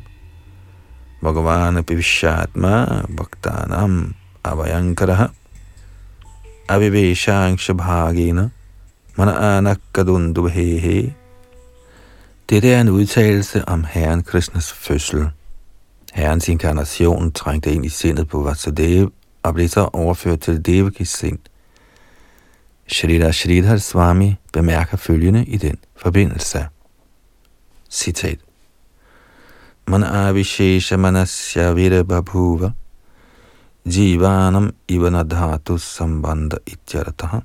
Bhagavana 1.22 1.80
Bhivishatma 1.80 2.86
Bhaktanam 3.16 4.14
Avayankaraha 4.44 5.26
Aviveshang 6.70 7.58
Shabhagena 7.58 8.50
Mana 9.16 9.58
Anakadundubhehe 9.58 11.14
Dette 12.50 12.68
er 12.68 12.80
en 12.80 12.88
udtalelse 12.88 13.68
om 13.68 13.84
Herren 13.84 14.22
Krishnas 14.22 14.72
fødsel. 14.72 15.30
Herrens 16.12 16.48
inkarnation 16.48 17.32
trængte 17.32 17.72
ind 17.72 17.84
i 17.86 17.88
sindet 17.88 18.28
på 18.28 18.42
Vasudeva 18.42 19.08
og 19.42 19.54
blev 19.54 19.68
så 19.68 19.88
overført 19.92 20.40
til 20.40 20.66
Devakis 20.66 21.08
sind. 21.08 21.38
Shrita 22.88 23.32
Shridhar 23.32 23.76
Swami 23.76 24.36
bemærker 24.52 24.96
følgende 24.96 25.44
i 25.44 25.56
den 25.56 25.76
forbindelse. 25.96 26.66
Citat. 27.90 28.38
Man 29.86 30.02
avishesha 30.02 30.96
manasya 30.96 31.72
virabhabhuva 31.72 32.70
jivanam 33.84 34.70
ivanadhatu 34.88 35.78
sambandha 35.78 36.56
ityartaha. 36.66 37.38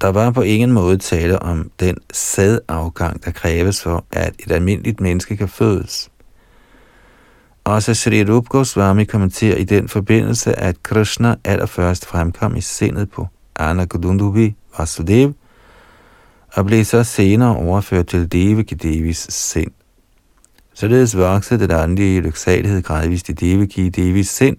Der 0.00 0.08
var 0.08 0.30
på 0.30 0.42
ingen 0.42 0.72
måde 0.72 0.98
tale 0.98 1.42
om 1.42 1.70
den 1.80 1.96
sædafgang, 2.12 3.24
der 3.24 3.30
kræves 3.30 3.82
for, 3.82 4.04
at 4.12 4.34
et 4.38 4.52
almindeligt 4.52 5.00
menneske 5.00 5.36
kan 5.36 5.48
fødes. 5.48 6.10
Også 7.64 7.94
Sri 7.94 8.24
Rup 8.24 8.48
Goswami 8.48 9.04
kommenterer 9.04 9.56
i 9.56 9.64
den 9.64 9.88
forbindelse, 9.88 10.58
at 10.58 10.82
Krishna 10.82 11.36
allerførst 11.44 12.06
fremkom 12.06 12.56
i 12.56 12.60
sindet 12.60 13.10
på 13.10 13.26
Anagudundubi 13.56 14.54
Vasudev, 14.78 15.32
og 16.54 16.66
blev 16.66 16.84
så 16.84 17.04
senere 17.04 17.56
overført 17.56 18.06
til 18.06 18.32
Devaki 18.32 18.74
Devis 18.74 19.26
sind. 19.30 19.77
Således 20.78 21.16
voksede 21.16 21.68
den 21.68 21.70
åndelige 21.70 22.20
lyksalighed 22.20 22.82
gradvist 22.82 23.28
i 23.28 23.32
Devaki 23.32 23.88
Devis 23.88 24.28
sind, 24.28 24.56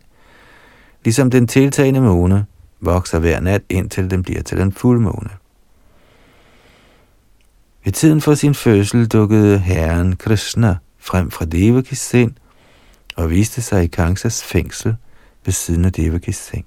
ligesom 1.03 1.32
den 1.32 1.47
tiltagende 1.47 2.01
måne 2.01 2.45
vokser 2.82 3.20
hver 3.20 3.39
nat, 3.39 3.61
indtil 3.70 4.11
den 4.11 4.24
bliver 4.24 4.41
til 4.41 4.59
en 4.61 4.72
fuldmåne. 4.72 5.30
Ved 7.84 7.93
tiden 7.93 8.22
for 8.22 8.34
sin 8.34 8.55
fødsel 8.55 9.07
dukkede 9.07 9.59
herren 9.59 10.15
Krishna 10.15 10.78
frem 10.97 11.32
fra 11.32 11.45
Devakis 11.45 11.99
sind 11.99 12.32
og 13.15 13.30
viste 13.30 13.61
sig 13.61 13.84
i 13.84 13.88
Kangsas 13.88 14.43
fængsel 14.43 14.95
ved 15.45 15.53
siden 15.53 15.86
af 15.86 15.93
Devakis 15.93 16.38
seng. 16.38 16.65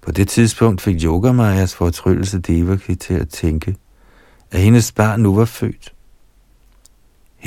På 0.00 0.10
det 0.10 0.28
tidspunkt 0.28 0.80
fik 0.80 1.04
Yogamajas 1.04 1.74
fortryllelse 1.74 2.38
Devaki 2.38 2.94
til 2.94 3.14
at 3.14 3.28
tænke, 3.28 3.76
at 4.50 4.60
hendes 4.60 4.92
barn 4.92 5.20
nu 5.20 5.34
var 5.34 5.44
født. 5.44 5.92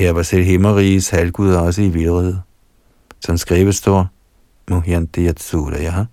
Her 0.02 0.12
var 0.12 0.22
selv 0.22 0.44
himmeriges 0.44 1.10
halvgud 1.10 1.54
også 1.54 1.82
i 1.82 1.88
vildrede. 1.88 2.40
Som 3.20 3.36
skrevet 3.36 3.74
står, 3.74 4.06
Muhyanti 4.70 5.30
ja. 5.82 6.04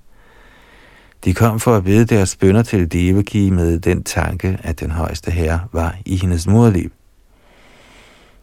De 1.26 1.34
kom 1.34 1.60
for 1.60 1.76
at 1.76 1.86
vide 1.86 2.06
deres 2.06 2.36
bønder 2.36 2.64
til 2.64 2.92
Devaki 2.92 3.50
med 3.50 3.80
den 3.80 4.04
tanke, 4.04 4.60
at 4.64 4.80
den 4.80 4.92
højeste 4.92 5.32
herre 5.32 5.60
var 5.74 5.96
i 6.06 6.16
hendes 6.16 6.48
moderliv. 6.48 6.92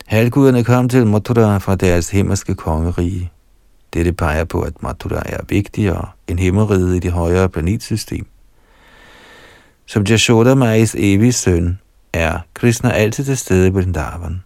Halvguderne 0.07 0.64
kom 0.64 0.88
til 0.88 1.07
Mathura 1.07 1.59
fra 1.59 1.76
deres 1.76 2.11
himmelske 2.11 2.55
kongerige. 2.55 3.30
Dette 3.94 4.12
peger 4.12 4.44
på, 4.44 4.61
at 4.61 4.82
Mathura 4.82 5.22
er 5.26 5.40
vigtigere 5.49 6.09
end 6.28 6.38
himmeriget 6.38 6.97
i 6.97 6.99
det 6.99 7.12
højere 7.12 7.49
planetsystem. 7.49 8.26
Som 9.86 10.03
Jashoda 10.03 10.55
Majs 10.55 10.94
evige 10.99 11.32
søn, 11.32 11.78
er 12.12 12.38
Krishna 12.55 12.90
altid 12.90 13.24
til 13.24 13.36
stede 13.36 13.72
på 13.72 13.80
den 13.80 13.92
darven. 13.92 14.42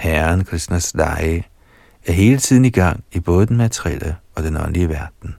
Herren 0.00 0.44
Krishnas 0.44 0.94
lege 0.94 1.46
er 2.06 2.12
hele 2.12 2.38
tiden 2.38 2.64
i 2.64 2.70
gang 2.70 3.04
i 3.12 3.20
både 3.20 3.46
den 3.46 3.56
materielle 3.56 4.16
og 4.34 4.42
den 4.42 4.56
åndelige 4.56 4.88
verden. 4.88 5.34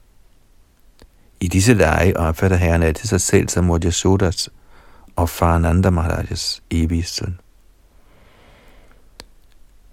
I 1.39 1.47
disse 1.47 1.73
lege 1.73 2.17
opfatter 2.17 2.57
Herren 2.57 2.83
altid 2.83 3.07
sig 3.07 3.21
selv 3.21 3.49
som 3.49 3.79
Yashodas 3.85 4.49
og 5.15 5.29
Farananda 5.29 5.89
Maharajas 5.89 6.63
evige 6.71 7.03
søn. 7.03 7.39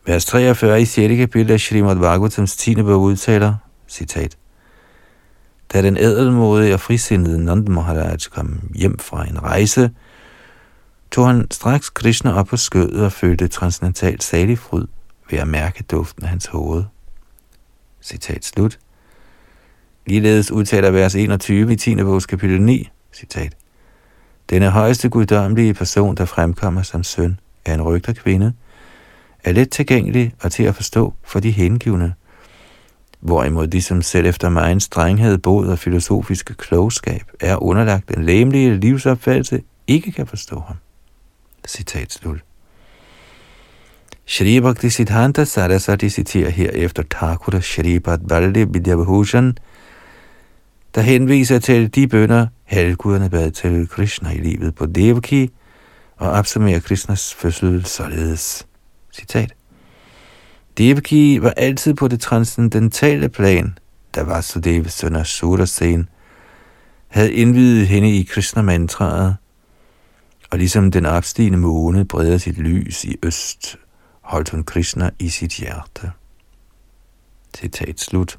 Vers 0.06 0.24
43 0.24 0.82
i 0.82 0.84
6. 0.84 1.16
kapitel 1.16 1.52
af 1.52 1.60
Srimad 1.60 1.96
Bhagavatams 1.96 2.56
10. 2.56 2.74
bog 2.74 3.02
udtaler, 3.02 3.54
citat, 3.88 4.36
Da 5.72 5.82
den 5.82 5.96
ædelmodige 5.96 6.74
og 6.74 6.80
frisindede 6.80 7.44
Nand 7.44 7.68
Maharaj 7.68 8.16
kom 8.30 8.60
hjem 8.74 8.98
fra 8.98 9.26
en 9.26 9.42
rejse, 9.42 9.90
tog 11.10 11.26
han 11.26 11.46
straks 11.50 11.90
Krishna 11.90 12.32
op 12.32 12.46
på 12.46 12.56
skødet 12.56 13.04
og 13.04 13.12
følte 13.12 13.48
transcendental 13.48 14.20
saligfryd 14.20 14.86
ved 15.30 15.38
at 15.38 15.48
mærke 15.48 15.82
duften 15.82 16.22
af 16.22 16.28
hans 16.28 16.46
hoved. 16.46 16.84
Citat 18.02 18.44
slut. 18.44 18.78
Ligeledes 20.06 20.50
udtaler 20.50 20.90
vers 20.90 21.14
21 21.14 21.72
i 21.72 21.76
10. 21.76 21.94
bogs 21.94 22.26
kapitel 22.26 22.62
9, 22.62 22.88
citat. 23.14 23.56
Denne 24.50 24.70
højeste 24.70 25.08
guddommelige 25.08 25.74
person, 25.74 26.14
der 26.14 26.24
fremkommer 26.24 26.82
som 26.82 27.02
søn 27.02 27.40
af 27.66 27.74
en 27.74 27.82
rygter 27.82 28.12
kvinde, 28.12 28.52
er 29.44 29.52
let 29.52 29.70
tilgængelig 29.70 30.34
og 30.42 30.52
til 30.52 30.62
at 30.62 30.74
forstå 30.74 31.14
for 31.24 31.40
de 31.40 31.50
hengivne, 31.50 32.14
hvorimod 33.20 33.66
de, 33.66 33.82
som 33.82 34.02
selv 34.02 34.26
efter 34.26 34.48
mig 34.48 34.82
strenghed, 34.82 35.38
bod 35.38 35.66
og 35.66 35.78
filosofiske 35.78 36.54
klogskab 36.54 37.22
er 37.40 37.62
underlagt 37.62 38.16
en 38.16 38.24
læmelige 38.24 38.80
livsopfattelse, 38.80 39.62
ikke 39.86 40.12
kan 40.12 40.26
forstå 40.26 40.60
ham. 40.60 40.76
Citat 41.68 42.12
slut. 42.12 42.38
Shri 44.26 44.60
Bhakti 44.60 44.90
Siddhanta 44.90 45.44
Saraswati 45.44 46.08
citerer 46.08 46.50
herefter 46.50 47.02
Thakur 47.10 47.60
Shri 47.60 47.98
Bhadvalli 47.98 48.64
Vidyabhushan, 48.64 49.58
der 50.94 51.00
henviser 51.00 51.58
til 51.58 51.94
de 51.94 52.08
bønder, 52.08 52.46
halvguderne 52.64 53.30
bad 53.30 53.50
til 53.50 53.88
Krishna 53.88 54.30
i 54.30 54.38
livet 54.38 54.74
på 54.74 54.86
Devaki, 54.86 55.50
og 56.16 56.30
opsummerer 56.30 56.80
Krishnas 56.80 57.34
fødsel 57.34 57.84
således. 57.84 58.66
Citat. 59.12 59.54
Devaki 60.78 61.38
var 61.42 61.50
altid 61.50 61.94
på 61.94 62.08
det 62.08 62.20
transcendentale 62.20 63.28
plan, 63.28 63.78
da 64.14 64.42
Devas 64.64 64.92
søn 64.92 65.16
af 65.16 65.26
Surasen 65.26 66.08
havde 67.08 67.32
indvidet 67.32 67.88
hende 67.88 68.16
i 68.16 68.22
Krishna-mantraet, 68.22 69.36
og 70.50 70.58
ligesom 70.58 70.90
den 70.90 71.06
opstigende 71.06 71.58
måne 71.58 72.04
breder 72.04 72.38
sit 72.38 72.58
lys 72.58 73.04
i 73.04 73.16
øst, 73.22 73.76
holdt 74.20 74.50
hun 74.50 74.64
Krishna 74.64 75.10
i 75.18 75.28
sit 75.28 75.52
hjerte. 75.52 76.10
Citat 77.56 78.00
slut. 78.00 78.38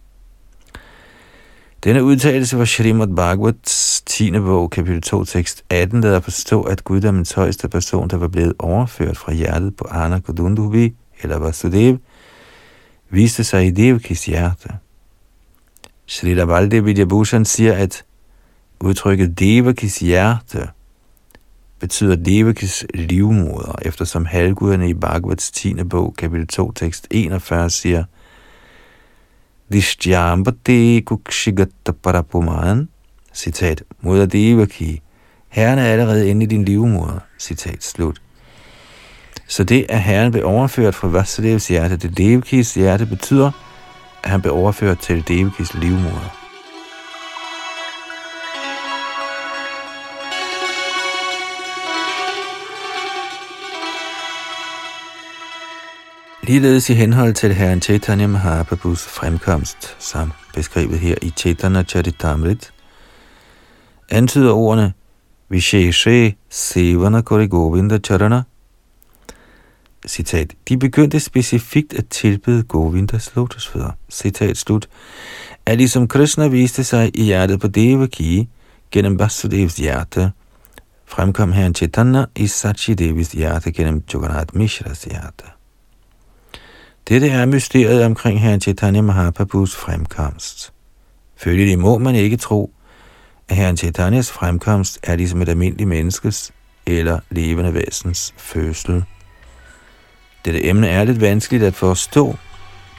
Denne 1.83 2.03
udtalelse 2.03 2.57
var 2.57 2.65
Shrimad 2.65 3.07
Bhagavats 3.07 4.01
10. 4.01 4.31
bog, 4.31 4.69
kapitel 4.69 5.01
2, 5.01 5.25
tekst 5.25 5.63
18, 5.69 6.03
der 6.03 6.17
at 6.17 6.23
forstå, 6.23 6.61
at 6.61 6.83
Guddommens 6.83 7.31
højeste 7.31 7.69
person, 7.69 8.07
der 8.07 8.17
var 8.17 8.27
blevet 8.27 8.53
overført 8.59 9.17
fra 9.17 9.33
hjertet 9.33 9.75
på 9.75 9.87
Anna 9.91 10.19
Kodundubi, 10.19 10.95
eller 11.21 11.37
Vasudev, 11.37 11.97
viste 13.09 13.43
sig 13.43 13.65
i 13.67 13.71
Devakis 13.71 14.25
hjerte. 14.25 14.69
Srila 16.05 16.43
Valde 16.43 16.83
Vidyabhushan 16.83 17.45
siger, 17.45 17.73
at 17.73 18.03
udtrykket 18.79 19.39
Devakis 19.39 19.99
hjerte 19.99 20.69
betyder 21.79 22.15
Devakis 22.15 22.85
livmoder, 22.93 23.75
eftersom 23.81 24.25
halvguderne 24.25 24.89
i 24.89 24.93
Bhagavats 24.93 25.51
10. 25.51 25.73
bog, 25.83 26.15
kapitel 26.17 26.47
2, 26.47 26.71
tekst 26.71 27.07
41 27.11 27.69
siger, 27.69 28.03
Dishtjambate 29.73 31.01
Kukshigata 31.01 31.91
Parapuman, 32.03 32.89
citat, 33.33 33.83
moder 34.01 34.25
Devaki, 34.25 35.01
Herren 35.49 35.79
er 35.79 35.85
allerede 35.85 36.29
inde 36.29 36.43
i 36.43 36.47
din 36.47 36.65
livmoder, 36.65 37.19
citat 37.39 37.83
slut. 37.83 38.21
Så 39.47 39.63
det, 39.63 39.85
at 39.89 40.01
Herren 40.01 40.31
blev 40.31 40.45
overført 40.45 40.95
fra 40.95 41.07
Vasudevs 41.07 41.67
hjerte 41.67 41.97
til 41.97 42.17
Devakis 42.17 42.73
hjerte, 42.73 43.05
betyder, 43.05 43.51
at 44.23 44.29
han 44.29 44.41
blev 44.41 44.53
overført 44.53 44.99
til 44.99 45.27
Devakis 45.27 45.73
livmoder. 45.73 46.38
Ligeledes 56.49 56.89
i 56.89 56.93
henhold 56.93 57.33
til 57.33 57.53
herren 57.53 57.81
Chaitanya 57.81 58.27
Mahaprabhus 58.27 59.03
fremkomst, 59.03 59.95
som 59.99 60.31
beskrevet 60.53 60.99
her 60.99 61.15
i 61.21 61.29
Chaitanya 61.37 61.83
Charitamrit, 61.83 62.73
antyder 64.09 64.51
ordene 64.51 64.93
Visheshe 65.49 66.35
Sevana 66.49 67.21
Kori 67.21 67.47
Govinda 67.47 67.97
Charana. 67.97 68.43
Citat. 70.07 70.53
De 70.69 70.77
begyndte 70.77 71.19
specifikt 71.19 71.93
at 71.93 72.07
tilbede 72.07 72.63
Govindas 72.63 73.35
lotusfødder. 73.35 73.91
Citat 74.09 74.57
slut. 74.57 74.89
at 75.65 75.77
ligesom 75.77 76.07
Krishna 76.07 76.47
viste 76.47 76.83
sig 76.83 77.11
i 77.13 77.23
hjertet 77.23 77.59
på 77.59 77.67
Devaki 77.67 78.49
gennem 78.91 79.19
Vasudevs 79.19 79.75
hjerte, 79.75 80.31
fremkom 81.05 81.51
herren 81.51 81.75
Chaitanya 81.75 82.25
i 82.35 82.47
Sachi 82.47 82.93
Devis 82.93 83.31
hjerte 83.31 83.71
gennem 83.71 84.03
Jagannath 84.13 84.57
Mishras 84.57 85.03
hjerte. 85.03 85.58
Dette 87.07 87.29
er 87.29 87.45
mysteriet 87.45 88.05
omkring 88.05 88.41
herren 88.41 88.61
Chaitanya 88.61 89.01
Mahaprabhus 89.01 89.75
fremkomst. 89.75 90.73
Følgelig 91.37 91.79
må 91.79 91.97
man 91.97 92.15
ikke 92.15 92.37
tro, 92.37 92.73
at 93.49 93.55
herren 93.55 93.77
Chaitanyas 93.77 94.31
fremkomst 94.31 94.99
er 95.03 95.15
ligesom 95.15 95.41
et 95.41 95.49
almindeligt 95.49 95.89
menneskes 95.89 96.51
eller 96.85 97.19
levende 97.29 97.73
væsens 97.73 98.33
fødsel. 98.37 99.03
Dette 100.45 100.65
emne 100.65 100.87
er 100.87 101.03
lidt 101.03 101.21
vanskeligt 101.21 101.63
at 101.63 101.75
forstå, 101.75 102.35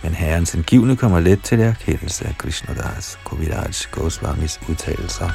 men 0.03 0.15
herrens 0.15 0.55
angivne 0.55 0.97
kommer 0.97 1.21
let 1.21 1.43
til 1.45 1.61
erkendelse 1.61 2.27
af 2.27 2.39
Krishnadas 2.39 3.19
Koviraj 3.25 3.73
Goswamis 3.91 4.61
udtalelser. 4.69 5.31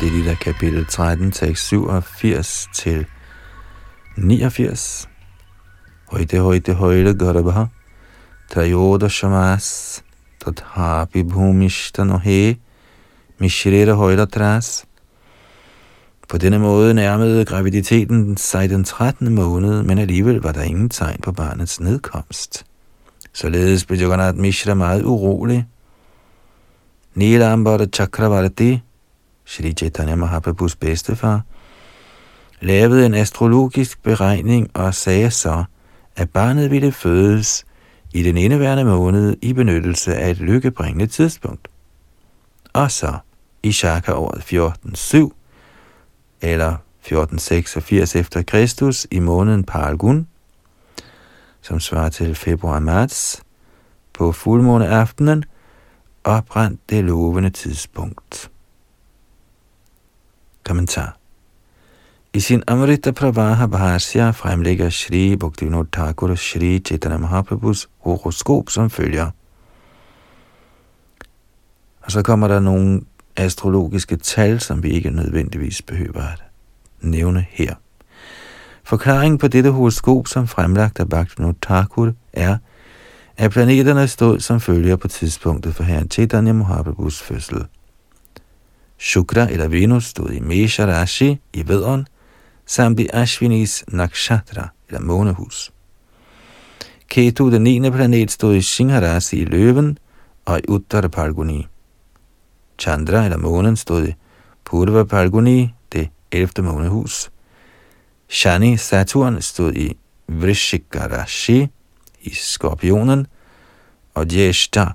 Adilita 0.00 0.34
kapitel 0.34 0.86
13, 0.86 1.30
tekst 1.30 1.66
87 1.66 2.68
til 2.74 3.06
89. 4.16 5.08
Højte, 6.10 6.38
højte, 6.38 6.74
højte, 6.74 7.14
garbha, 7.14 7.64
trayoda 8.50 9.08
shamas, 9.08 10.00
tathapi 10.44 11.22
bhumishta 11.22 12.02
he, 12.24 12.56
mishrera 13.38 13.92
højde 13.92 14.26
tras. 14.26 14.84
På 16.28 16.38
denne 16.38 16.58
måde 16.58 16.94
nærmede 16.94 17.44
graviditeten 17.44 18.36
sig 18.36 18.70
den 18.70 18.84
13. 18.84 19.34
måned, 19.34 19.82
men 19.82 19.98
alligevel 19.98 20.36
var 20.36 20.52
der 20.52 20.62
ingen 20.62 20.88
tegn 20.88 21.20
på 21.22 21.32
barnets 21.32 21.80
nedkomst. 21.80 22.64
Således 23.32 23.84
blev 23.84 23.98
Jagannath 23.98 24.38
Mishra 24.38 24.74
meget 24.74 25.04
urolig. 25.04 25.66
Nilambara 27.14 27.86
Chakravarti, 27.86 28.80
Shri 29.50 29.72
Chaitanya 29.72 30.14
Mahaprabhus 30.14 30.76
bedstefar, 30.76 31.40
lavede 32.60 33.06
en 33.06 33.14
astrologisk 33.14 34.02
beregning 34.02 34.70
og 34.74 34.94
sagde 34.94 35.30
så, 35.30 35.64
at 36.16 36.30
barnet 36.30 36.70
ville 36.70 36.92
fødes 36.92 37.64
i 38.14 38.22
den 38.22 38.36
indeværende 38.36 38.84
måned 38.84 39.36
i 39.42 39.52
benyttelse 39.52 40.14
af 40.14 40.30
et 40.30 40.36
lykkebringende 40.36 41.06
tidspunkt. 41.06 41.68
Og 42.72 42.90
så 42.90 43.18
i 43.62 43.72
Shaka 43.72 44.12
året 44.12 44.40
14.7, 44.40 45.16
eller 46.40 46.76
1486 47.00 48.16
efter 48.16 48.42
Kristus 48.42 49.06
i 49.10 49.18
måneden 49.18 49.64
Palgun, 49.64 50.26
som 51.60 51.80
svarer 51.80 52.08
til 52.08 52.34
februar-marts, 52.34 53.42
på 54.12 54.32
fuldmåneaftenen, 54.32 55.44
opbrændt 56.24 56.90
det 56.90 57.04
lovende 57.04 57.50
tidspunkt. 57.50 58.50
Kommentar. 60.70 61.16
I 62.32 62.40
sin 62.40 62.62
Amrita 62.66 63.10
Pravaha 63.10 63.66
Bhasya 63.66 64.30
fremlægger 64.30 64.90
Shri 64.90 65.36
Bhaktivinoda 65.36 65.88
Thakur 65.92 66.34
Shri 66.34 66.78
Chaitanya 66.78 67.18
Mahaprabhus 67.18 67.88
horoskop 67.98 68.70
som 68.70 68.90
følger. 68.90 69.30
Og 72.00 72.12
så 72.12 72.22
kommer 72.22 72.48
der 72.48 72.60
nogle 72.60 73.00
astrologiske 73.36 74.16
tal, 74.16 74.60
som 74.60 74.82
vi 74.82 74.88
ikke 74.90 75.10
nødvendigvis 75.10 75.82
behøver 75.82 76.22
at 76.22 76.42
nævne 77.00 77.46
her. 77.50 77.74
Forklaringen 78.84 79.38
på 79.38 79.48
dette 79.48 79.70
horoskop, 79.70 80.26
som 80.26 80.46
fremlagt 80.46 81.00
af 81.00 81.08
Bhaktivinoda 81.08 81.58
Thakur, 81.62 82.12
er, 82.32 82.56
at 83.36 83.50
planeterne 83.50 84.08
stod 84.08 84.40
som 84.40 84.60
følger 84.60 84.96
på 84.96 85.08
tidspunktet 85.08 85.74
for 85.74 85.82
herren 85.82 86.10
Chaitanya 86.10 86.52
Mahaprabhus 86.52 87.22
fødsel. 87.22 87.64
Shukra 89.00 89.48
eller 89.48 89.68
Venus 89.68 90.12
stod 90.12 90.32
i 90.32 90.40
Mesha 90.40 90.86
Rashi 90.86 91.38
i 91.52 91.62
vederen, 91.62 92.06
samt 92.66 93.00
i 93.00 93.08
Ashvinis 93.12 93.84
Nakshatra 93.88 94.68
eller 94.88 95.00
månehus. 95.00 95.70
Ketu, 97.08 97.50
den 97.50 97.64
9. 97.64 97.90
planet, 97.90 98.30
stod 98.30 98.56
i 98.56 98.62
Singharasi 98.62 99.40
i 99.40 99.44
løven 99.44 99.98
og 100.44 100.58
i 100.58 100.68
Uttara 100.68 101.08
Parguni. 101.08 101.66
Chandra 102.78 103.24
eller 103.24 103.38
månen 103.38 103.76
stod 103.76 104.08
i 104.08 104.14
Purva 104.64 105.04
Parguni, 105.04 105.74
det 105.92 106.10
11. 106.30 106.62
månehus. 106.62 107.30
Shani, 108.28 108.76
Saturn, 108.76 109.42
stod 109.42 109.76
i 109.76 109.96
Vrishika 110.28 111.08
Rashi 111.08 111.68
i 112.22 112.30
skorpionen, 112.30 113.26
og 114.14 114.32
Jeshta. 114.32 114.92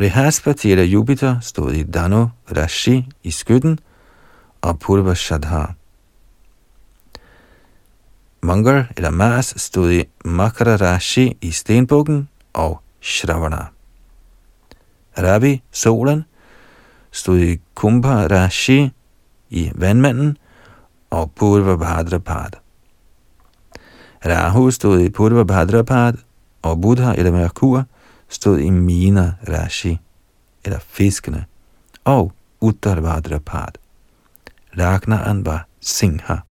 Brihaspati 0.00 0.72
eller 0.72 0.84
Jupiter 0.84 1.36
stod 1.40 1.74
i 1.74 1.82
Dano 1.82 2.30
Rashi 2.56 3.08
i 3.22 3.30
skytten, 3.30 3.78
og 4.62 4.78
Purva 4.78 5.14
Shadha. 5.14 5.74
Mangal 8.42 8.86
eller 8.96 9.10
Mars 9.10 9.52
stod 9.60 9.92
i 9.92 10.04
Makara 10.24 10.76
Rashi 10.76 11.36
i 11.40 11.50
stenbukken 11.50 12.28
og 12.52 12.80
Shravana. 13.00 13.66
Ravi, 15.18 15.62
solen, 15.72 16.24
stod 17.12 17.38
i 17.38 17.60
Kumbha 17.74 18.26
Rashi 18.26 18.90
i 19.50 19.70
vandmanden 19.74 20.36
og 21.10 21.32
Purva 21.36 21.76
Bhadrapad. 21.76 22.56
Rahu 24.24 24.70
stod 24.70 25.00
i 25.00 25.10
Purva 25.10 25.44
Bhadrapad, 25.44 26.14
og 26.62 26.80
Buddha 26.80 27.14
eller 27.14 27.32
Merkur 27.32 27.84
stod 28.30 28.60
i 28.60 28.70
Mina 28.70 29.34
Rashi, 29.48 29.98
eller 30.64 30.78
fiskene, 30.78 31.44
og 32.04 32.32
Uttarvadrapad. 32.60 33.78
Bhadrapad. 34.76 35.44
Var 35.44 35.64
Singha. 35.80 36.49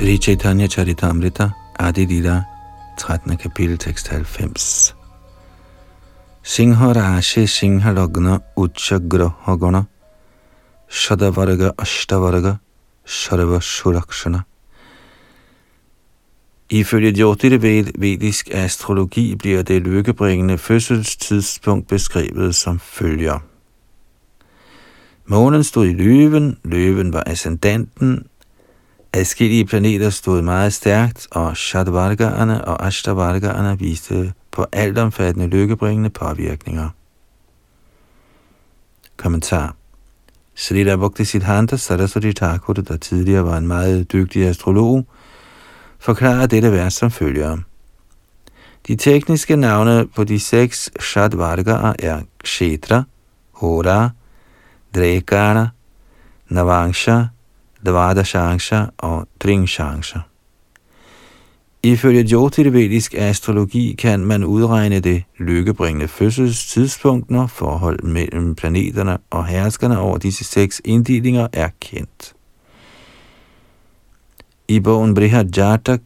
Sri 0.00 0.18
Chaitanya 0.18 0.66
Charitamrita, 0.66 1.54
Adi 1.78 2.06
Lila, 2.06 2.46
13. 2.96 3.36
kapitel, 3.36 3.76
tekst 3.76 4.08
90. 4.08 4.94
Singha 6.42 6.94
Rashi 6.94 7.46
Singha 7.46 7.92
Lagna 7.92 8.40
Ucha 8.56 8.98
Graha 8.98 9.60
Gana 9.60 9.86
Shadavarga 10.88 11.74
Ashtavarga 11.76 12.60
Sharva 13.04 13.60
Surakshana 13.60 14.44
Ifølge 16.70 17.12
Jyotirved 17.12 17.92
vedisk 17.98 18.48
astrologi 18.52 19.34
bliver 19.34 19.62
det 19.62 19.82
lykkebringende 19.82 20.58
fødselstidspunkt 20.58 21.88
beskrevet 21.88 22.54
som 22.54 22.78
følger. 22.78 23.38
Månen 25.26 25.64
stod 25.64 25.86
i 25.86 25.92
løven, 25.92 26.58
løven 26.64 27.12
var 27.12 27.22
ascendanten, 27.26 28.29
Adskillige 29.12 29.64
planeter 29.64 30.10
stod 30.10 30.42
meget 30.42 30.72
stærkt, 30.72 31.28
og 31.30 31.56
Shadvargaerne 31.56 32.64
og 32.64 32.86
Ashtavargaerne 32.86 33.78
viste 33.78 34.32
på 34.50 34.66
altomfattende 34.72 35.46
lykkebringende 35.46 36.10
påvirkninger. 36.10 36.88
Kommentar 39.16 39.74
Srila 40.54 40.96
Bhakti 40.96 41.24
Siddhanta 41.24 41.76
Saraswati 41.76 42.32
Thakur, 42.32 42.72
der 42.72 42.96
tidligere 42.96 43.44
var 43.44 43.58
en 43.58 43.66
meget 43.66 44.12
dygtig 44.12 44.48
astrolog, 44.48 45.06
forklarer 45.98 46.46
dette 46.46 46.72
vers 46.72 46.94
som 46.94 47.10
følger. 47.10 47.58
De 48.86 48.96
tekniske 48.96 49.56
navne 49.56 50.06
på 50.06 50.24
de 50.24 50.40
seks 50.40 50.90
Shadvargaer 51.00 51.92
er 51.98 52.20
Kshetra, 52.42 53.02
Hora, 53.52 54.10
Drekana, 54.94 55.68
Navangsha, 56.48 57.24
Dvadashangsha 57.86 58.84
og 58.98 59.28
Dringshangsha. 59.40 60.18
Ifølge 61.82 62.26
Jyotirvedisk 62.30 63.14
astrologi 63.14 63.94
kan 63.98 64.20
man 64.20 64.44
udregne 64.44 65.00
det 65.00 65.22
lykkebringende 65.38 66.08
fødselstidspunkt, 66.08 67.30
når 67.30 67.46
forhold 67.46 68.02
mellem 68.02 68.54
planeterne 68.54 69.18
og 69.30 69.46
herskerne 69.46 69.98
over 69.98 70.18
disse 70.18 70.44
seks 70.44 70.80
inddelinger 70.84 71.48
er 71.52 71.68
kendt. 71.80 72.34
I 74.68 74.80
bogen 74.80 75.14
Brihad 75.14 75.46
Jatak 75.56 76.02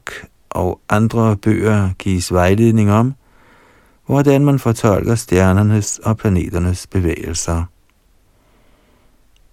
og 0.51 0.81
andre 0.89 1.37
bøger 1.37 1.91
gives 1.99 2.33
vejledning 2.33 2.93
om, 2.93 3.15
hvordan 4.07 4.45
man 4.45 4.59
fortolker 4.59 5.15
stjernernes 5.15 5.99
og 5.99 6.17
planeternes 6.17 6.87
bevægelser. 6.87 7.65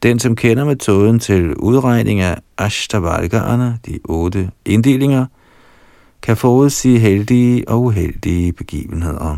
Den, 0.03 0.19
som 0.19 0.35
kender 0.35 0.65
metoden 0.65 1.19
til 1.19 1.55
udregning 1.55 2.19
af 2.19 2.37
Ashtavargaerne, 2.57 3.79
de 3.85 3.99
otte 4.03 4.51
inddelinger, 4.65 5.25
kan 6.21 6.37
forudsige 6.37 6.99
heldige 6.99 7.69
og 7.69 7.83
uheldige 7.83 8.53
begivenheder. 8.53 9.37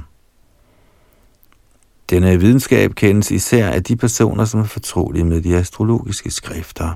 Denne 2.09 2.39
videnskab 2.39 2.95
kendes 2.95 3.31
især 3.31 3.69
af 3.69 3.83
de 3.83 3.95
personer, 3.95 4.45
som 4.45 4.59
er 4.59 4.63
fortrolige 4.63 5.23
med 5.23 5.41
de 5.41 5.55
astrologiske 5.55 6.31
skrifter. 6.31 6.93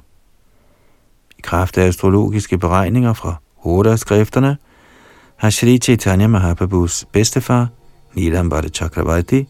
I 1.38 1.41
kraft 1.41 1.78
af 1.78 1.88
astrologiske 1.88 2.57
beregninger 2.57 3.13
fra 3.13 3.36
Hoda-skrifterne 3.55 4.57
har 5.36 5.49
Shri 5.49 5.78
Chaitanya 5.78 6.28
Mahaprabhus 6.28 7.05
bedstefar, 7.11 7.68
Nilam 8.13 8.51
Chakravarti, 8.74 9.47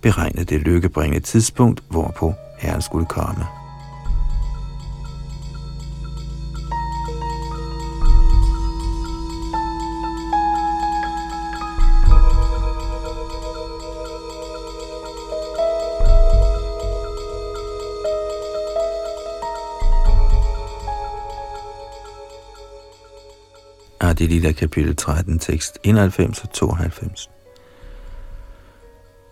beregnet 0.00 0.50
det 0.50 0.60
lykkebringende 0.60 1.20
tidspunkt, 1.20 1.82
hvorpå 1.90 2.34
Herren 2.62 2.82
skulle 2.82 3.06
komme. 3.06 3.46
Adilita 24.00 24.52
kapitel 24.52 24.96
13, 24.96 25.38
tekst 25.38 25.78
91 25.84 26.42
og 26.42 26.52
92. 26.52 27.30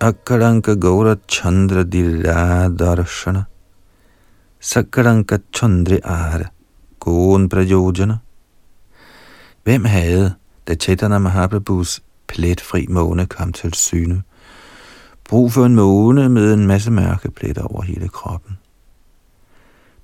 Akaranka 0.03 0.77
Gaura 0.77 1.19
Chandra 1.29 1.85
Dilla 1.85 2.75
Darshana 2.75 3.47
Sakaranka 4.59 5.43
Chandri 5.53 6.01
Ara 6.03 6.51
Goen 6.99 7.51
Prajojana 7.51 8.19
Hvem 9.65 9.85
havde, 9.85 10.35
da 10.69 10.75
Chaitanya 10.75 11.19
Mahaprabhus 11.19 12.01
pletfri 12.29 12.87
måne 12.89 13.27
kom 13.27 13.53
til 13.53 13.75
syne, 13.75 14.23
brug 15.29 15.53
for 15.53 15.65
en 15.65 15.75
måne 15.75 16.29
med 16.29 16.55
en 16.55 16.67
masse 16.67 16.91
mørke 16.91 17.31
pletter 17.31 17.63
over 17.63 17.83
hele 17.83 18.09
kroppen? 18.09 18.59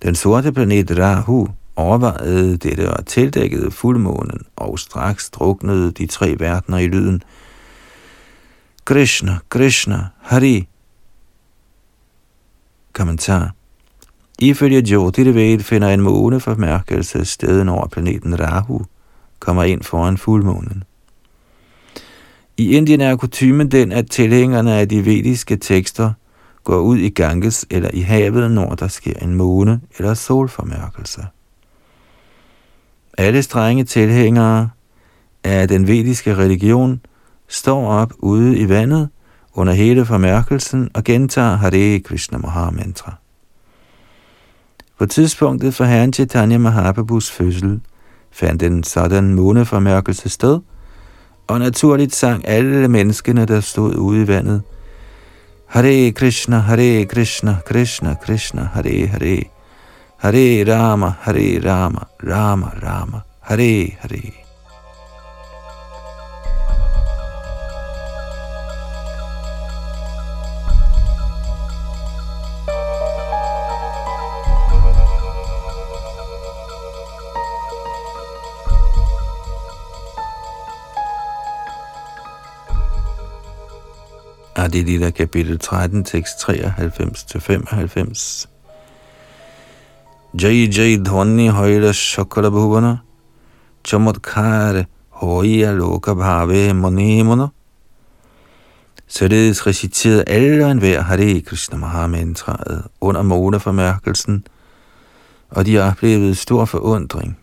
Den 0.02 0.14
sorte 0.14 0.52
planet 0.52 0.98
Rahu 0.98 1.48
overvejede 1.76 2.56
dette 2.56 2.92
og 2.92 3.06
tildækkede 3.06 3.70
fuldmånen, 3.70 4.46
og 4.56 4.78
straks 4.78 5.30
druknede 5.30 5.92
de 5.92 6.06
tre 6.06 6.36
verdener 6.38 6.78
i 6.78 6.86
lyden– 6.86 7.22
Krishna, 8.86 9.38
Krishna, 9.48 10.10
Hari. 10.20 10.68
Kommentar. 12.92 13.54
Ifølge 14.38 14.82
Jyotirved 14.90 15.60
finder 15.60 15.88
en 15.88 16.00
måne 16.00 16.40
formærkelse 16.40 17.24
steden 17.24 17.68
over 17.68 17.86
planeten 17.88 18.40
Rahu, 18.40 18.82
kommer 19.38 19.62
ind 19.62 19.82
foran 19.82 20.16
fuldmånen. 20.16 20.84
I 22.56 22.76
Indien 22.76 23.00
er 23.00 23.16
kutumen 23.16 23.70
den, 23.70 23.92
at 23.92 24.10
tilhængerne 24.10 24.74
af 24.74 24.88
de 24.88 25.04
vediske 25.04 25.56
tekster 25.56 26.12
går 26.64 26.78
ud 26.78 26.98
i 26.98 27.08
Ganges 27.08 27.66
eller 27.70 27.90
i 27.92 28.00
havet, 28.00 28.50
når 28.50 28.74
der 28.74 28.88
sker 28.88 29.14
en 29.22 29.34
måne 29.34 29.80
eller 29.98 30.14
solformærkelse. 30.14 31.26
Alle 33.18 33.42
strenge 33.42 33.84
tilhængere 33.84 34.70
af 35.44 35.68
den 35.68 35.86
vediske 35.86 36.34
religion– 36.34 37.00
står 37.48 37.90
op 37.90 38.12
ude 38.18 38.58
i 38.58 38.68
vandet 38.68 39.08
under 39.54 39.72
hele 39.72 40.06
formærkelsen 40.06 40.90
og 40.94 41.04
gentager 41.04 41.56
Hare 41.56 41.98
Krishna 41.98 42.38
Maha 42.38 42.70
Mantra. 42.70 43.14
På 44.98 45.06
tidspunktet 45.06 45.74
for 45.74 45.84
herren 45.84 46.12
Chaitanya 46.12 46.58
Mahaprabhus 46.58 47.30
fødsel 47.30 47.80
fandt 48.32 48.62
en 48.62 48.82
sådan 48.82 49.34
måneformærkelse 49.34 50.28
sted, 50.28 50.60
og 51.46 51.58
naturligt 51.58 52.14
sang 52.14 52.48
alle 52.48 52.88
menneskene, 52.88 53.44
der 53.44 53.60
stod 53.60 53.96
ude 53.96 54.22
i 54.22 54.28
vandet. 54.28 54.62
Hare 55.66 56.12
Krishna, 56.12 56.58
Hare 56.58 57.04
Krishna, 57.04 57.56
Krishna 57.66 58.14
Krishna, 58.14 58.68
Hare 58.72 59.06
Hare. 59.06 59.42
Hare 60.16 60.64
Rama, 60.64 61.12
Hare 61.20 61.60
Rama, 61.64 62.00
Rama 62.22 62.66
Rama, 62.82 63.20
Hare 63.40 63.96
Hare. 64.00 64.45
Adi 84.66 84.82
Lila 84.82 85.10
kapitel 85.10 85.58
13, 85.58 86.04
tekst 86.04 86.48
93-95. 86.48 88.46
Jai 90.42 90.66
Jai 90.66 90.96
Dhvani 90.96 91.48
Højla 91.48 91.92
Shakra 91.92 92.50
Bhuvana 92.50 92.96
Chamatkar 93.84 94.84
Høja 95.10 95.72
Loka 95.72 96.14
Bhave 96.14 96.74
Monemona 96.74 97.46
Således 99.06 99.66
reciterede 99.66 100.28
alle 100.28 100.64
og 100.64 100.70
enhver 100.70 101.00
Hare 101.02 101.40
Krishna 101.40 101.78
Mahamantraet 101.78 102.82
under 103.00 103.22
måneformærkelsen, 103.22 104.46
og 105.50 105.66
de 105.66 105.78
oplevede 105.78 106.34
stor 106.34 106.64
forundring. 106.64 107.38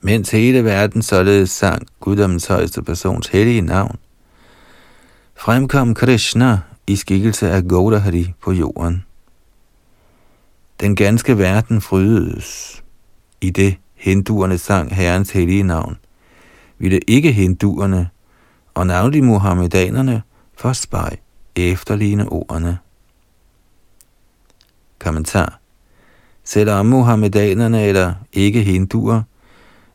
Mens 0.00 0.30
hele 0.30 0.64
verden 0.64 1.02
således 1.02 1.50
sang 1.50 1.86
guddommens 2.00 2.46
højeste 2.46 2.82
persons 2.82 3.26
hellige 3.26 3.60
navn, 3.60 3.96
fremkom 5.36 5.94
Krishna 5.94 6.60
i 6.86 6.96
skikkelse 6.96 7.50
af 7.50 7.62
Gaudahari 7.68 8.32
på 8.40 8.52
jorden. 8.52 9.04
Den 10.80 10.96
ganske 10.96 11.38
verden 11.38 11.80
frydedes. 11.80 12.82
I 13.40 13.50
det 13.50 13.76
hinduerne 13.94 14.58
sang 14.58 14.94
Herrens 14.94 15.30
hellige 15.30 15.62
navn, 15.62 15.96
ville 16.78 17.00
ikke 17.06 17.32
hinduerne 17.32 18.08
og 18.74 18.86
navnlig 18.86 19.24
muhammedanerne 19.24 20.22
forspej 20.54 21.16
efterligne 21.56 22.28
ordene. 22.28 22.78
Kommentar 24.98 25.60
Selvom 26.44 26.86
muhammedanerne 26.86 27.84
eller 27.84 28.14
ikke 28.32 28.62
hinduer 28.62 29.22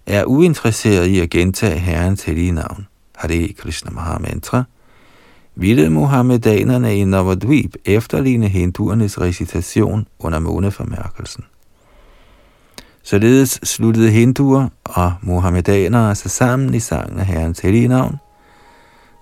er 0.05 0.25
uinteresserede 0.25 1.09
i 1.09 1.19
at 1.19 1.29
gentage 1.29 1.79
Herrens 1.79 2.23
hellige 2.23 2.51
navn, 2.51 2.87
Hare 3.15 3.53
Krishna 3.53 3.91
Mahamantra, 3.91 4.63
ville 5.55 5.89
muhammedanerne 5.89 6.97
i 6.97 7.03
Navadvip 7.03 7.75
efterligne 7.85 8.47
hinduernes 8.47 9.21
recitation 9.21 10.07
under 10.19 10.39
måneformærkelsen. 10.39 11.43
Således 13.03 13.59
sluttede 13.63 14.11
hinduer 14.11 14.67
og 14.83 15.13
muhammedanere 15.21 16.15
sig 16.15 16.31
sammen 16.31 16.73
i 16.73 16.79
sangen 16.79 17.19
af 17.19 17.25
Herrens 17.25 17.59
hellige 17.59 17.87
navn, 17.87 18.15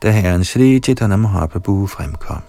da 0.03 0.11
Herren 0.11 0.43
Shri 0.43 0.79
Chaitanya 0.79 1.15
Mahaprabhu 1.15 1.87
fremkom. 1.87 2.41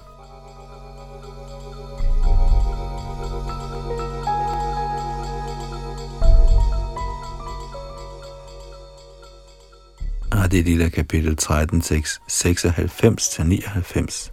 Det 10.51 10.65
lille 10.65 10.91
kapitel 10.91 11.37
13, 11.37 11.83
6, 11.83 12.21
96-99. 12.31 14.31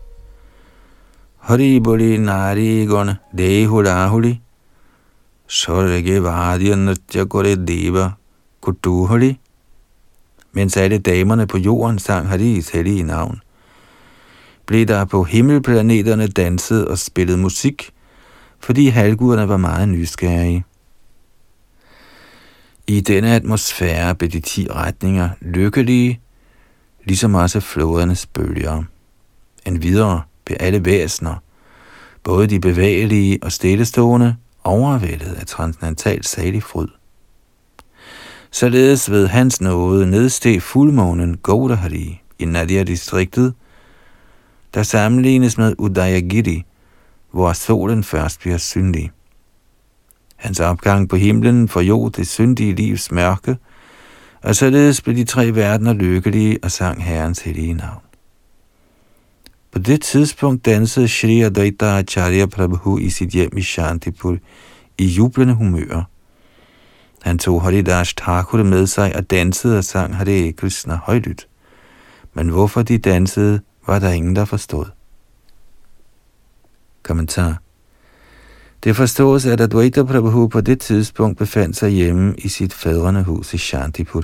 Hariboli 1.38 2.18
Nari 2.18 2.86
Gona 2.86 3.16
dehulahuli. 3.38 4.42
Sorge 5.48 6.24
Vadya 6.24 6.76
Nritya 6.76 7.26
Kore 7.26 7.56
Deva 7.56 8.12
Kutuhali 8.62 9.40
Mens 10.52 10.78
alle 10.78 10.98
damerne 10.98 11.48
på 11.48 11.58
jorden 11.58 12.00
sang 12.00 12.28
Haris 12.28 12.70
hellige 12.70 13.04
navn, 13.04 13.42
blev 14.66 14.86
der 14.86 15.06
på 15.06 15.24
himmelplaneterne 15.24 16.28
danset 16.28 16.88
og 16.88 16.98
spillet 16.98 17.40
musik, 17.40 17.92
fordi 18.60 18.88
halvguderne 18.88 19.50
var 19.50 19.58
meget 19.58 19.90
nysgerrige. 19.90 20.66
I 22.90 23.00
denne 23.02 23.36
atmosfære 23.36 24.16
blev 24.16 24.30
de 24.30 24.40
ti 24.40 24.68
retninger 24.72 25.30
lykkelige, 25.42 26.20
ligesom 27.04 27.36
også 27.36 27.60
flodernes 27.60 28.26
bølger. 28.26 28.84
En 29.66 29.84
videre 29.84 30.22
blev 30.46 30.58
alle 30.60 30.86
væsener, 30.86 31.36
både 32.24 32.48
de 32.48 32.60
bevægelige 32.60 33.40
og 33.42 33.52
stillestående, 33.52 34.36
overvældet 34.64 35.34
af 35.34 35.46
transcendental 35.46 36.24
salig 36.24 36.64
fryd. 36.64 36.88
Således 38.52 39.12
ved 39.12 39.28
hans 39.28 39.62
nåde 39.62 40.10
nedsteg 40.10 40.62
fuldmånen 40.62 41.38
Gaudahari 41.38 42.22
i 42.40 42.46
Nadia-distriktet, 42.46 43.54
der 44.74 44.84
sammenlignes 44.84 45.58
med 45.58 45.76
Udayagiri, 45.78 46.64
hvor 47.32 47.54
solen 47.54 48.04
først 48.04 48.40
bliver 48.40 48.58
synlig. 48.58 49.12
Hans 50.38 50.60
opgang 50.60 51.10
på 51.10 51.16
himlen 51.16 51.68
forjod 51.68 52.12
det 52.12 52.28
syndige 52.28 52.76
livs 52.76 53.12
mørke, 53.12 53.58
og 54.44 54.56
således 54.56 55.02
blev 55.02 55.16
de 55.16 55.24
tre 55.24 55.56
verdener 55.56 55.94
lykkelige 55.94 56.60
og 56.64 56.72
sang 56.72 57.04
Herrens 57.04 57.40
hellige 57.40 57.74
navn. 57.74 58.02
På 59.72 59.80
det 59.80 60.02
tidspunkt 60.02 60.66
dansede 60.66 61.08
Shri 61.08 61.42
Advaita 61.42 61.86
Acharya 61.86 62.46
Prabhu 62.46 62.98
i 62.98 63.10
sit 63.10 63.30
hjem 63.30 63.58
i 63.58 63.62
Shantipur 63.62 64.38
i 64.98 65.06
jublende 65.06 65.54
humør. 65.54 66.04
Han 67.22 67.40
tog 67.40 67.62
Haridas 67.62 68.14
Thakur 68.14 68.64
med 68.64 68.88
sig 68.88 69.16
og 69.16 69.32
dansede 69.32 69.78
og 69.78 69.84
sang 69.84 70.16
Hare 70.16 70.52
Krishna 70.52 70.96
højlydt. 70.96 71.48
Men 72.34 72.50
hvorfor 72.50 72.82
de 72.82 72.98
dansede, 72.98 73.62
var 73.88 74.00
der 74.00 74.10
ingen, 74.12 74.36
der 74.36 74.46
forstod. 74.46 74.86
Kommentar 77.04 77.58
det 78.84 78.96
forstås, 78.96 79.46
at 79.46 79.62
Advaita 79.62 80.04
Prabhu 80.04 80.48
på 80.48 80.62
det 80.62 80.80
tidspunkt 80.80 81.38
befandt 81.38 81.78
sig 81.78 81.90
hjemme 81.90 82.36
i 82.38 82.48
sit 82.48 82.74
fædrende 82.74 83.24
hus 83.24 83.54
i 83.54 83.58
Shantipur. 83.58 84.24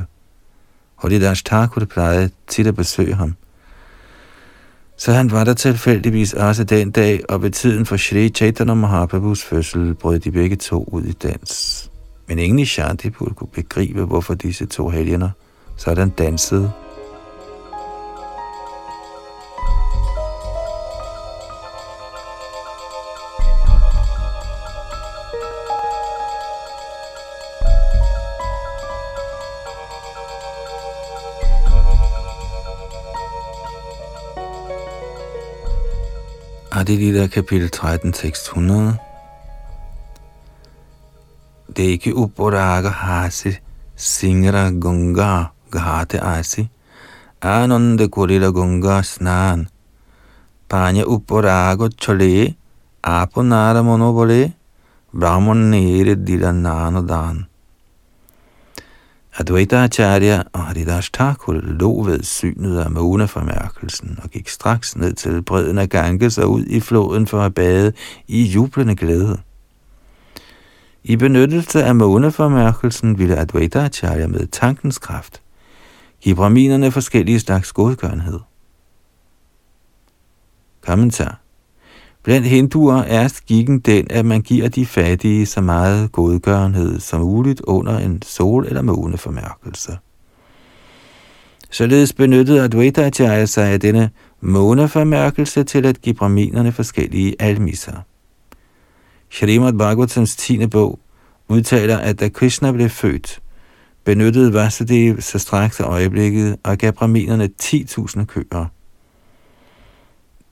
Haridas 0.96 1.44
Thakur 1.44 1.86
plejede 1.86 2.30
tit 2.48 2.68
at 2.68 2.76
besøge 2.76 3.14
ham. 3.14 3.36
Så 4.98 5.12
han 5.12 5.32
var 5.32 5.44
der 5.44 5.54
tilfældigvis 5.54 6.34
også 6.34 6.64
den 6.64 6.92
dag, 6.92 7.22
og 7.30 7.42
ved 7.42 7.52
tiden 7.52 7.86
for 7.86 7.98
Shri 7.98 8.30
Chaitanya 8.30 8.74
Mahaprabhus 8.74 9.44
fødsel 9.44 9.94
brød 9.94 10.20
de 10.20 10.32
begge 10.32 10.56
to 10.56 10.90
ud 10.92 11.04
i 11.04 11.12
dans. 11.12 11.92
Men 12.28 12.40
ingen 12.40 12.60
i 12.60 12.66
Shantipur 12.66 13.34
kunne 13.36 13.48
begribe, 13.54 14.06
hvorfor 14.06 14.34
disse 14.34 14.66
to 14.66 14.90
helgener 14.90 15.30
sådan 15.78 16.10
dansede. 16.10 16.72
Adilita 36.84 37.32
kapitel 37.32 37.72
13, 37.72 38.12
tekst 38.12 38.52
100. 38.52 39.00
Deki 41.72 42.12
uporaga 42.12 42.92
hasi 42.92 43.56
singra 43.96 44.68
gunga 44.68 45.56
ghate 45.72 46.20
asi 46.20 46.68
ananda 47.40 48.10
kurila 48.12 48.52
gunga 48.52 49.00
snan 49.00 49.72
panya 50.68 51.08
uporaga 51.08 51.88
chole 51.96 52.60
aponara 53.00 53.80
monobole 53.80 54.52
brahman 55.14 55.72
nere 55.72 56.20
dilanano 56.20 57.08
dan. 57.08 57.53
Advaita 59.38 59.84
Acharya 59.84 60.44
og 60.54 60.64
Haridas 60.64 61.10
Thakur 61.10 61.54
lå 61.54 62.04
ved 62.04 62.24
synet 62.24 62.80
af 62.80 62.92
måneformærkelsen 62.92 64.20
og 64.24 64.30
gik 64.30 64.50
straks 64.50 64.96
ned 64.96 65.14
til 65.14 65.42
bredden 65.42 65.78
af 65.78 65.90
Ganges 65.90 66.38
og 66.38 66.52
ud 66.52 66.66
i 66.66 66.80
floden 66.80 67.28
for 67.28 67.42
at 67.42 67.54
bade 67.54 67.94
i 68.28 68.44
jublende 68.44 68.96
glæde. 68.96 69.40
I 71.04 71.16
benyttelse 71.16 71.84
af 71.84 71.96
måneformærkelsen 71.96 73.20
ville 73.20 73.38
Advaita 73.38 73.80
Acharya 73.80 74.28
med 74.28 74.48
tankens 74.48 74.98
kraft 74.98 75.42
give 76.22 76.36
braminerne 76.36 76.92
forskellige 76.92 77.40
slags 77.40 77.72
godgørenhed. 77.72 78.40
Kommentar 80.82 81.43
Blandt 82.24 82.48
hinduer 82.48 82.96
er 82.96 83.28
skikken 83.28 83.80
den, 83.80 84.08
at 84.10 84.26
man 84.26 84.42
giver 84.42 84.70
de 84.70 84.86
fattige 84.86 85.46
så 85.46 85.62
meget 85.62 86.12
godgørenhed 86.12 87.00
som 87.00 87.22
muligt 87.22 87.62
under 87.62 87.98
en 87.98 88.22
sol- 88.22 88.68
eller 88.68 88.82
måneformærkelse. 88.82 89.98
Således 91.72 92.14
benyttede 92.14 92.62
Advaita 92.62 93.06
Acharya 93.06 93.46
sig 93.46 93.68
af 93.68 93.80
denne 93.80 94.10
måneformærkelse 94.42 95.64
til 95.64 95.86
at 95.86 96.02
give 96.02 96.16
braminerne 96.16 96.72
forskellige 96.72 97.36
almisser. 97.40 98.02
Shrimad 99.30 99.74
Bhagavatams 99.74 100.36
10. 100.36 100.68
bog 100.68 101.00
udtaler, 101.48 101.98
at 101.98 102.20
da 102.20 102.30
Krishna 102.30 102.72
blev 102.72 102.90
født, 102.90 103.40
benyttede 104.04 104.54
Vasudev 104.54 105.22
sig 105.22 105.42
straks 105.42 105.80
af 105.80 105.84
øjeblikket 105.84 106.56
og 106.64 106.78
gav 106.78 106.92
braminerne 106.92 107.50
10.000 107.64 108.26
køer. 108.26 108.66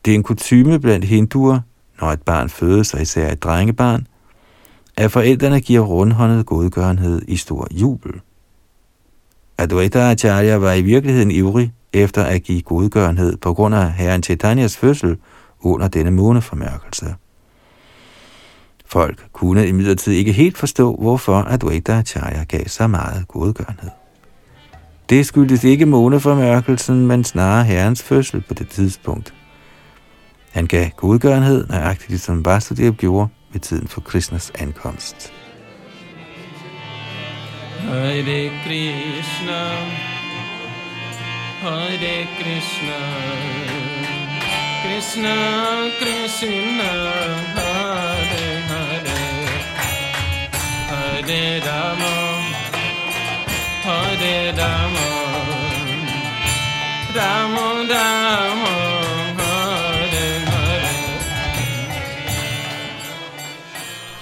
Det 0.05 0.11
er 0.11 0.15
en 0.15 0.23
kutume 0.23 0.79
blandt 0.79 1.05
hinduer, 1.05 1.59
når 2.01 2.07
et 2.07 2.21
barn 2.21 2.49
fødes, 2.49 2.93
og 2.93 3.01
især 3.01 3.31
et 3.31 3.43
drengebarn, 3.43 4.07
at 4.97 5.11
forældrene 5.11 5.61
giver 5.61 5.85
rundhåndet 5.85 6.45
godgørenhed 6.45 7.21
i 7.27 7.37
stor 7.37 7.67
jubel. 7.71 8.11
Advaita 9.57 9.99
Acharya 9.99 10.55
var 10.55 10.73
i 10.73 10.81
virkeligheden 10.81 11.31
ivrig 11.31 11.73
efter 11.93 12.23
at 12.23 12.43
give 12.43 12.61
godgørenhed 12.61 13.37
på 13.37 13.53
grund 13.53 13.75
af 13.75 13.93
herren 13.93 14.23
Chaitanyas 14.23 14.77
fødsel 14.77 15.17
under 15.59 15.87
denne 15.87 16.11
måneformærkelse. 16.11 17.15
Folk 18.85 19.29
kunne 19.33 19.67
imidlertid 19.67 20.13
ikke 20.13 20.31
helt 20.31 20.57
forstå, 20.57 20.95
hvorfor 20.95 21.35
Advaita 21.35 21.91
Acharya 21.91 22.43
gav 22.43 22.67
så 22.67 22.87
meget 22.87 23.27
godgørenhed. 23.27 23.89
Det 25.09 25.25
skyldtes 25.25 25.63
ikke 25.63 25.85
måneformærkelsen, 25.85 27.07
men 27.07 27.23
snarere 27.23 27.65
herrens 27.65 28.03
fødsel 28.03 28.41
på 28.47 28.53
det 28.53 28.69
tidspunkt. 28.69 29.33
Han 30.51 30.67
gav 30.67 30.89
godgørenhed, 30.89 31.67
nøjagtigt 31.67 32.09
ligesom 32.09 32.45
Vasudev 32.45 32.93
gjorde 32.93 33.27
ved 33.51 33.61
tiden 33.61 33.87
for 33.87 34.01
Krishnas 34.01 34.51
ankomst. 34.59 35.33
Hare 37.79 38.51
Krishna, 38.63 39.61
Hare 41.61 42.27
Krishna, 42.39 42.99
Krishna 44.83 45.35
Krishna, 45.99 46.91
Hare 47.55 48.61
Hare, 48.71 49.19
Hare 50.89 51.59
Rama, 51.67 52.15
Hare 53.83 54.51
Rama, 54.57 55.07
Rama 57.15 57.67
Rama, 57.93 58.90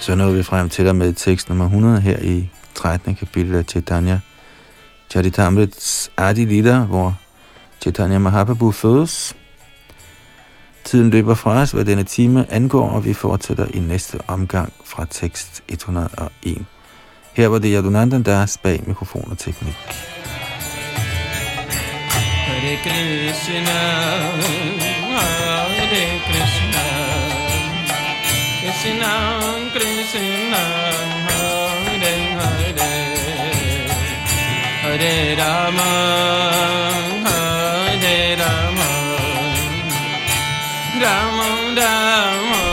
Så 0.00 0.14
nåede 0.14 0.36
vi 0.36 0.42
frem 0.42 0.68
til 0.68 0.88
og 0.88 0.96
med 0.96 1.12
tekst 1.12 1.48
nummer 1.48 1.64
100 1.64 2.00
her 2.00 2.18
i 2.18 2.48
13. 2.74 3.14
kapitel 3.14 3.54
af 3.54 3.64
Chaitanya 3.64 4.18
Charitamrits 5.10 6.10
Adi 6.16 6.44
Lila, 6.44 6.78
hvor 6.78 7.18
Chaitanya 7.80 8.18
Mahaprabhu 8.18 8.72
fødes. 8.72 9.36
Tiden 10.84 11.10
løber 11.10 11.34
fra 11.34 11.50
os, 11.50 11.70
hvad 11.70 11.84
denne 11.84 12.04
time 12.04 12.52
angår, 12.52 12.90
og 12.90 13.04
vi 13.04 13.14
fortsætter 13.14 13.66
i 13.74 13.78
næste 13.78 14.18
omgang 14.26 14.72
fra 14.84 15.06
tekst 15.10 15.62
101. 15.68 16.64
Her 17.32 17.48
var 17.48 17.58
det 17.58 17.70
Yadunandan 17.74 18.22
Das 18.22 18.58
bag 18.58 18.82
mikrofon 18.86 19.28
og 19.30 19.38
teknik. 19.38 19.76
Hare 22.46 22.76
Krishna, 22.84 23.80
Hare 25.10 26.20
Krishna, 26.26 26.84
Krishna 28.60 29.59
रे 34.96 35.34
रामरे 35.34 38.34
राम। 38.34 38.78
राम 41.02 41.38
राम। 41.78 42.69